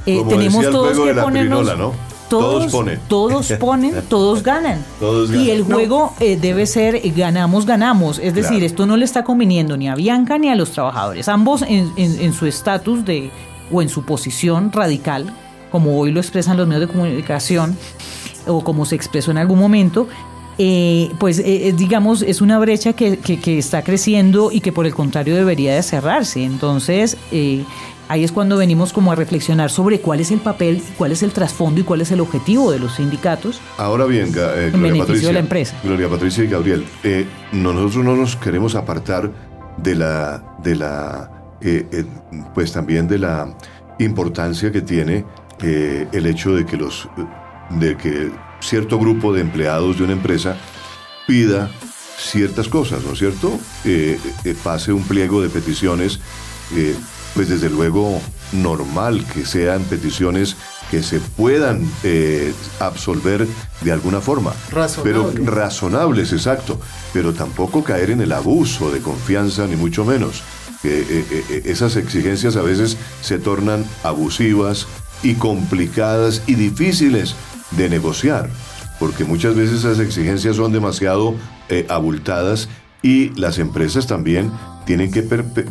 eh, 0.05 0.21
tenemos 0.27 0.65
todos 0.71 0.97
que 0.99 1.13
de 1.13 1.13
¿no? 1.45 1.63
Todos, 2.29 2.51
Todos 2.67 2.71
ponen. 2.73 2.99
todos 3.07 3.51
ponen, 3.53 3.95
todos 4.09 4.43
ganan. 4.43 4.83
Todos 4.99 5.33
Y 5.33 5.49
el 5.49 5.63
juego 5.63 6.13
eh, 6.19 6.37
debe 6.39 6.65
ser 6.65 6.95
eh, 6.95 7.13
ganamos, 7.15 7.65
ganamos. 7.65 8.19
Es 8.19 8.33
decir, 8.33 8.49
Claro. 8.57 8.65
esto 8.65 8.85
no 8.85 8.97
le 8.97 9.05
está 9.05 9.23
conviniendo 9.23 9.77
ni 9.77 9.87
a 9.87 9.95
Bianca 9.95 10.37
ni 10.37 10.49
a 10.49 10.55
los 10.55 10.71
trabajadores. 10.71 11.29
Ambos 11.29 11.61
en, 11.61 11.89
en- 11.95 12.19
en 12.19 12.33
su 12.33 12.45
estatus 12.45 13.05
de 13.05 13.31
o 13.71 13.81
en 13.81 13.87
su 13.87 14.03
posición 14.03 14.71
radical, 14.73 15.25
como 15.71 15.97
hoy 15.97 16.11
lo 16.11 16.19
expresan 16.19 16.57
los 16.57 16.67
medios 16.67 16.87
de 16.87 16.93
comunicación 16.93 17.77
o 18.45 18.61
como 18.61 18.85
se 18.85 18.95
expresó 18.95 19.31
en 19.31 19.37
algún 19.37 19.59
momento, 19.59 20.07
eh, 20.57 21.11
pues 21.19 21.39
eh, 21.39 21.73
digamos 21.77 22.21
es 22.23 22.41
una 22.41 22.59
brecha 22.59 22.91
que, 22.93 23.19
que- 23.19 23.39
que 23.39 23.57
está 23.57 23.83
creciendo 23.83 24.51
y 24.51 24.59
que 24.59 24.71
por 24.73 24.85
el 24.85 24.93
contrario 24.93 25.33
debería 25.35 25.75
de 25.75 25.83
cerrarse. 25.83 26.43
Entonces 26.43 27.15
eh, 27.31 27.63
ahí 28.07 28.23
es 28.23 28.31
cuando 28.31 28.57
venimos 28.57 28.93
como 28.93 29.11
a 29.11 29.15
reflexionar 29.15 29.69
sobre 29.69 29.99
cuál 29.99 30.19
es 30.19 30.31
el 30.31 30.39
papel, 30.39 30.81
cuál 30.97 31.11
es 31.11 31.23
el 31.23 31.31
trasfondo 31.31 31.81
y 31.81 31.83
cuál 31.83 32.01
es 32.01 32.11
el 32.11 32.19
objetivo 32.19 32.71
de 32.71 32.79
los 32.79 32.95
sindicatos. 32.95 33.61
Ahora 33.77 34.05
bien, 34.05 34.31
eh, 34.35 34.71
En 34.73 34.81
beneficio 34.81 35.05
Patricia, 35.05 35.27
de 35.27 35.33
la 35.33 35.39
empresa. 35.39 35.75
Gloria 35.83 36.09
Patricia 36.09 36.43
y 36.43 36.47
Gabriel, 36.47 36.85
eh, 37.03 37.25
nosotros 37.51 38.03
no 38.03 38.15
nos 38.15 38.35
queremos 38.35 38.75
apartar 38.75 39.31
de 39.77 39.95
la, 39.95 40.43
de 40.63 40.75
la 40.75 41.37
eh, 41.61 41.87
eh, 41.91 42.05
pues 42.53 42.71
también 42.71 43.07
de 43.07 43.17
la 43.17 43.55
importancia 43.97 44.71
que 44.71 44.81
tiene 44.81 45.25
eh, 45.61 46.07
el 46.11 46.27
hecho 46.27 46.53
de 46.53 46.67
que 46.67 46.77
los 46.77 47.09
de 47.71 47.97
que 47.97 48.31
cierto 48.59 48.99
grupo 48.99 49.33
de 49.33 49.41
empleados 49.41 49.97
de 49.97 50.03
una 50.03 50.13
empresa 50.13 50.55
pida 51.25 51.71
ciertas 52.17 52.67
cosas, 52.67 53.03
¿no 53.03 53.13
es 53.13 53.19
cierto? 53.19 53.59
pase 54.63 54.91
un 54.91 55.03
pliego 55.03 55.41
de 55.41 55.49
peticiones, 55.49 56.19
pues 57.33 57.49
desde 57.49 57.69
luego 57.69 58.21
normal 58.51 59.25
que 59.33 59.45
sean 59.45 59.83
peticiones 59.83 60.55
que 60.89 61.03
se 61.03 61.19
puedan 61.19 61.81
eh, 62.03 62.53
absolver 62.79 63.45
de 63.81 63.91
alguna 63.91 64.21
forma. 64.21 64.53
Pero 65.03 65.31
razonables, 65.45 66.31
exacto. 66.31 66.79
Pero 67.13 67.33
tampoco 67.33 67.83
caer 67.83 68.11
en 68.11 68.21
el 68.21 68.31
abuso 68.31 68.89
de 68.91 68.99
confianza, 68.99 69.67
ni 69.67 69.75
mucho 69.75 70.05
menos. 70.05 70.43
Eh, 70.83 71.25
eh, 71.29 71.61
esas 71.65 71.95
exigencias 71.95 72.55
a 72.55 72.61
veces 72.61 72.97
se 73.21 73.39
tornan 73.39 73.85
abusivas 74.03 74.87
y 75.23 75.33
complicadas 75.33 76.43
y 76.47 76.55
difíciles 76.55 77.35
de 77.71 77.89
negociar, 77.89 78.49
porque 78.99 79.25
muchas 79.25 79.55
veces 79.55 79.79
esas 79.79 79.99
exigencias 79.99 80.55
son 80.55 80.71
demasiado 80.71 81.35
abultadas 81.89 82.69
y 83.01 83.29
las 83.39 83.59
empresas 83.59 84.07
también 84.07 84.51
tienen 84.85 85.11
que, 85.11 85.21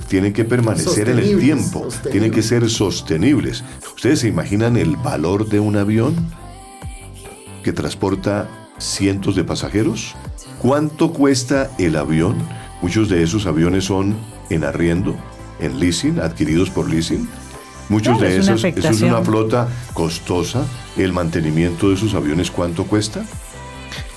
tienen 0.08 0.32
que 0.32 0.44
permanecer 0.44 1.08
en 1.08 1.18
el 1.18 1.38
tiempo, 1.38 1.88
tienen 2.10 2.30
que 2.30 2.42
ser 2.42 2.68
sostenibles. 2.68 3.64
¿Ustedes 3.94 4.20
se 4.20 4.28
imaginan 4.28 4.76
el 4.76 4.96
valor 4.96 5.48
de 5.48 5.58
un 5.58 5.76
avión 5.76 6.14
que 7.62 7.72
transporta 7.72 8.48
cientos 8.78 9.34
de 9.34 9.44
pasajeros? 9.44 10.14
¿Cuánto 10.58 11.12
cuesta 11.12 11.70
el 11.78 11.96
avión? 11.96 12.36
Muchos 12.82 13.08
de 13.08 13.22
esos 13.22 13.46
aviones 13.46 13.84
son 13.84 14.16
en 14.50 14.64
arriendo, 14.64 15.16
en 15.60 15.80
leasing, 15.80 16.20
adquiridos 16.20 16.70
por 16.70 16.88
leasing. 16.88 17.26
Muchos 17.88 18.20
de 18.20 18.36
esos, 18.36 18.64
eso 18.64 18.88
es 18.88 19.02
una 19.02 19.22
flota 19.22 19.68
costosa. 19.94 20.64
El 20.96 21.12
mantenimiento 21.12 21.88
de 21.88 21.94
esos 21.94 22.14
aviones, 22.14 22.50
¿cuánto 22.50 22.84
cuesta? 22.84 23.24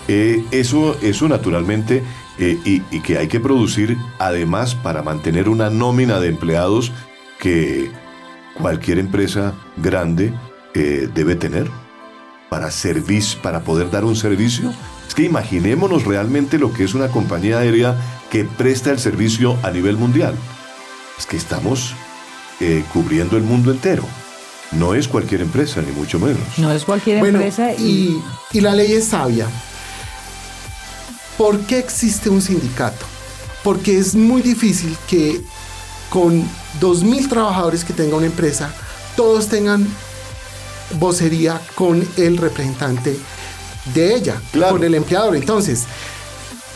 Eh, 0.08 0.44
eso, 0.52 0.98
eso 1.02 1.28
naturalmente 1.28 2.04
eh, 2.42 2.58
y, 2.64 3.02
que 3.02 3.18
hay 3.18 3.28
que 3.28 3.42
producir 3.42 3.98
además 4.18 4.74
para 4.74 5.04
mantener 5.04 5.50
una 5.50 5.70
nómina 5.70 6.22
de 6.22 6.30
empleados 6.30 6.94
que 7.38 7.92
cualquier 8.58 8.98
empresa 8.98 9.54
grande 9.76 10.34
eh, 10.74 11.10
debe 11.14 11.36
tener 11.36 11.70
para, 12.50 12.70
para 13.42 13.60
poder 13.62 13.92
dar 13.92 14.06
un 14.06 14.16
servicio. 14.16 14.74
Es 15.06 15.16
que 15.16 15.24
imaginémonos 15.24 16.06
realmente 16.06 16.58
lo 16.60 16.72
que 16.72 16.86
es 16.86 16.94
una 16.94 17.10
compañía 17.10 17.60
aérea 17.60 17.98
que 18.32 18.46
presta 18.46 18.92
el 18.92 19.00
servicio 19.00 19.58
a 19.62 19.72
nivel 19.72 19.98
mundial. 19.98 20.34
Es 21.18 21.26
que 21.26 21.36
estamos 21.36 21.94
eh, 22.62 22.86
cubriendo 22.94 23.36
el 23.36 23.44
mundo 23.44 23.72
entero. 23.72 24.06
No 24.72 24.94
es 24.94 25.10
cualquier 25.10 25.42
empresa, 25.42 25.82
ni 25.82 25.92
mucho 25.92 26.20
menos. 26.20 26.58
No 26.58 26.72
es 26.72 26.86
cualquier 26.86 27.26
empresa. 27.26 27.74
y, 27.74 28.22
y 28.54 28.62
la 28.62 28.76
ley 28.76 28.94
es 28.94 29.08
sabia 29.08 29.48
¿Por 31.40 31.58
qué 31.62 31.80
existe 31.80 32.30
un 32.30 32.42
sindicato? 32.42 33.06
Porque 33.64 33.98
es 33.98 34.14
muy 34.14 34.42
difícil 34.42 34.98
que 35.08 35.42
con 36.10 36.44
2.000 36.82 37.30
trabajadores 37.30 37.86
que 37.86 37.94
tenga 37.94 38.18
una 38.18 38.26
empresa, 38.26 38.74
todos 39.16 39.48
tengan 39.48 39.88
vocería 40.96 41.62
con 41.76 42.06
el 42.18 42.36
representante 42.36 43.18
de 43.94 44.16
ella, 44.16 44.42
con 44.70 44.84
el 44.84 44.96
empleador. 44.96 45.38
Entonces, 45.38 45.86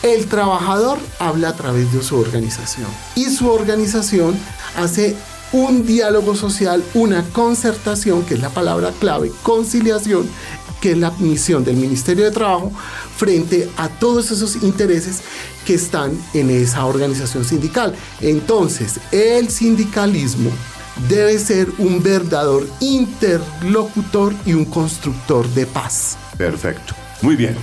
el 0.02 0.28
trabajador 0.28 0.98
habla 1.18 1.50
a 1.50 1.56
través 1.56 1.92
de 1.92 2.02
su 2.02 2.16
organización 2.16 2.88
y 3.16 3.26
su 3.26 3.50
organización 3.50 4.34
hace 4.78 5.14
un 5.52 5.84
diálogo 5.84 6.34
social, 6.34 6.82
una 6.94 7.22
concertación, 7.34 8.24
que 8.24 8.32
es 8.32 8.40
la 8.40 8.48
palabra 8.48 8.92
clave, 8.98 9.30
conciliación, 9.42 10.26
que 10.84 10.92
es 10.92 10.98
la 10.98 11.12
misión 11.12 11.64
del 11.64 11.76
Ministerio 11.76 12.24
de 12.24 12.30
Trabajo 12.30 12.70
frente 13.16 13.70
a 13.78 13.88
todos 13.88 14.30
esos 14.30 14.62
intereses 14.62 15.22
que 15.64 15.72
están 15.72 16.12
en 16.34 16.50
esa 16.50 16.84
organización 16.84 17.42
sindical. 17.42 17.94
Entonces, 18.20 19.00
el 19.10 19.48
sindicalismo 19.48 20.50
debe 21.08 21.38
ser 21.38 21.68
un 21.78 22.02
verdadero 22.02 22.66
interlocutor 22.80 24.34
y 24.44 24.52
un 24.52 24.66
constructor 24.66 25.48
de 25.54 25.64
paz. 25.64 26.18
Perfecto. 26.36 26.94
Muy 27.22 27.34
bien. 27.34 27.56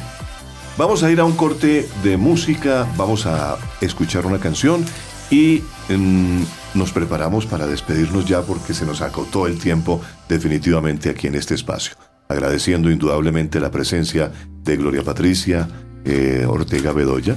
Vamos 0.75 1.03
a 1.03 1.11
ir 1.11 1.19
a 1.19 1.23
un 1.23 1.33
corte 1.33 1.87
de 2.01 2.17
música, 2.17 2.87
vamos 2.97 3.27
a 3.27 3.59
escuchar 3.81 4.25
una 4.25 4.39
canción 4.39 4.83
y 5.29 5.61
mm, 5.89 6.41
nos 6.73 6.91
preparamos 6.91 7.45
para 7.45 7.67
despedirnos 7.67 8.25
ya 8.25 8.41
porque 8.41 8.73
se 8.73 8.83
nos 8.83 8.99
acotó 9.01 9.45
el 9.45 9.59
tiempo 9.59 10.01
definitivamente 10.27 11.11
aquí 11.11 11.27
en 11.27 11.35
este 11.35 11.53
espacio 11.53 11.93
agradeciendo 12.31 12.89
indudablemente 12.89 13.59
la 13.59 13.71
presencia 13.71 14.31
de 14.63 14.77
Gloria 14.77 15.03
Patricia 15.03 15.67
eh, 16.05 16.45
Ortega 16.47 16.93
Bedoya, 16.93 17.35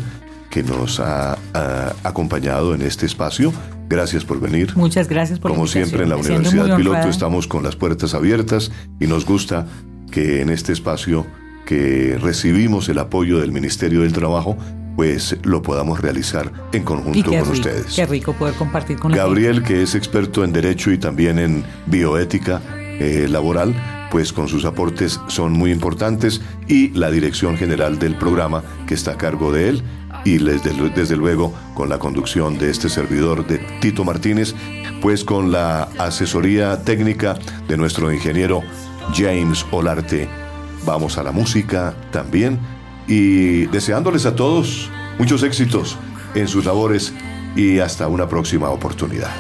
que 0.51 0.63
nos 0.63 1.01
ha, 1.01 1.37
acompañado 2.05 2.75
en 2.75 2.83
este 2.83 3.07
espacio. 3.07 3.53
Gracias 3.89 4.25
por 4.25 4.41
venir. 4.41 4.73
Muchas 4.77 5.09
gracias 5.09 5.39
por 5.39 5.51
Como 5.51 5.67
siempre 5.67 6.05
en 6.05 6.09
la 6.09 6.17
Universidad 6.17 6.77
Piloto 6.77 7.09
estamos 7.09 7.47
con 7.47 7.63
las 7.63 7.77
puertas 7.77 8.15
abiertas 8.15 8.71
y 9.01 9.07
nos 9.07 9.27
gusta 9.27 9.67
que 10.11 10.41
en 10.41 10.51
este 10.51 10.73
espacio 10.73 11.27
que 11.67 12.19
recibimos 12.21 12.89
el 12.89 12.99
apoyo 12.99 13.41
del 13.41 13.53
Ministerio 13.53 14.03
del 14.03 14.13
Trabajo, 14.13 14.57
pues 14.97 15.37
lo 15.43 15.63
podamos 15.63 16.01
realizar 16.01 16.53
en 16.73 16.83
conjunto 16.83 17.31
con 17.31 17.49
ustedes. 17.51 17.95
Qué 17.95 18.07
rico 18.07 18.33
poder 18.33 18.55
compartir 18.55 18.99
con 18.99 19.13
Gabriel, 19.13 19.63
que 19.63 19.83
es 19.83 19.95
experto 19.95 20.45
en 20.45 20.53
Derecho 20.53 20.93
y 20.93 20.99
también 20.99 21.39
en 21.39 21.65
Bioética 21.87 22.63
eh, 23.01 23.27
Laboral, 23.29 23.75
pues 24.15 24.33
con 24.33 24.47
sus 24.47 24.65
aportes 24.65 25.19
son 25.27 25.55
muy 25.55 25.73
importantes 25.73 26.41
y 26.69 26.91
la 26.91 27.11
dirección 27.11 27.57
general 27.57 27.99
del 27.99 28.15
programa 28.15 28.63
que 28.87 28.95
está 28.95 29.15
a 29.15 29.19
cargo 29.19 29.51
de 29.51 29.69
él 29.69 29.83
y 30.25 30.39
desde, 30.39 30.71
desde 30.91 31.17
luego 31.17 31.53
con 31.75 31.89
la 31.89 31.99
conducción 31.99 32.57
de 32.57 32.71
este 32.71 32.89
servidor 32.89 33.45
de 33.45 33.59
Tito 33.81 34.05
Martínez, 34.05 34.55
pues 35.03 35.25
con 35.25 35.51
la 35.51 35.89
asesoría 35.99 36.81
técnica 36.85 37.37
de 37.67 37.77
nuestro 37.77 38.13
ingeniero 38.13 38.63
James 39.17 39.67
Olarte. 39.73 40.29
Vamos 40.87 41.19
a 41.19 41.25
la 41.25 41.33
música 41.33 41.97
también 42.13 42.61
y 43.09 43.67
deseándoles 43.67 44.27
a 44.27 44.37
todos 44.37 44.93
muchos 45.19 45.43
éxitos 45.43 45.99
en 46.37 46.47
sus 46.47 46.65
labores 46.65 47.13
y 47.57 47.81
hasta 47.81 48.07
una 48.07 48.29
próxima 48.29 48.71
oportunidad. 48.71 49.35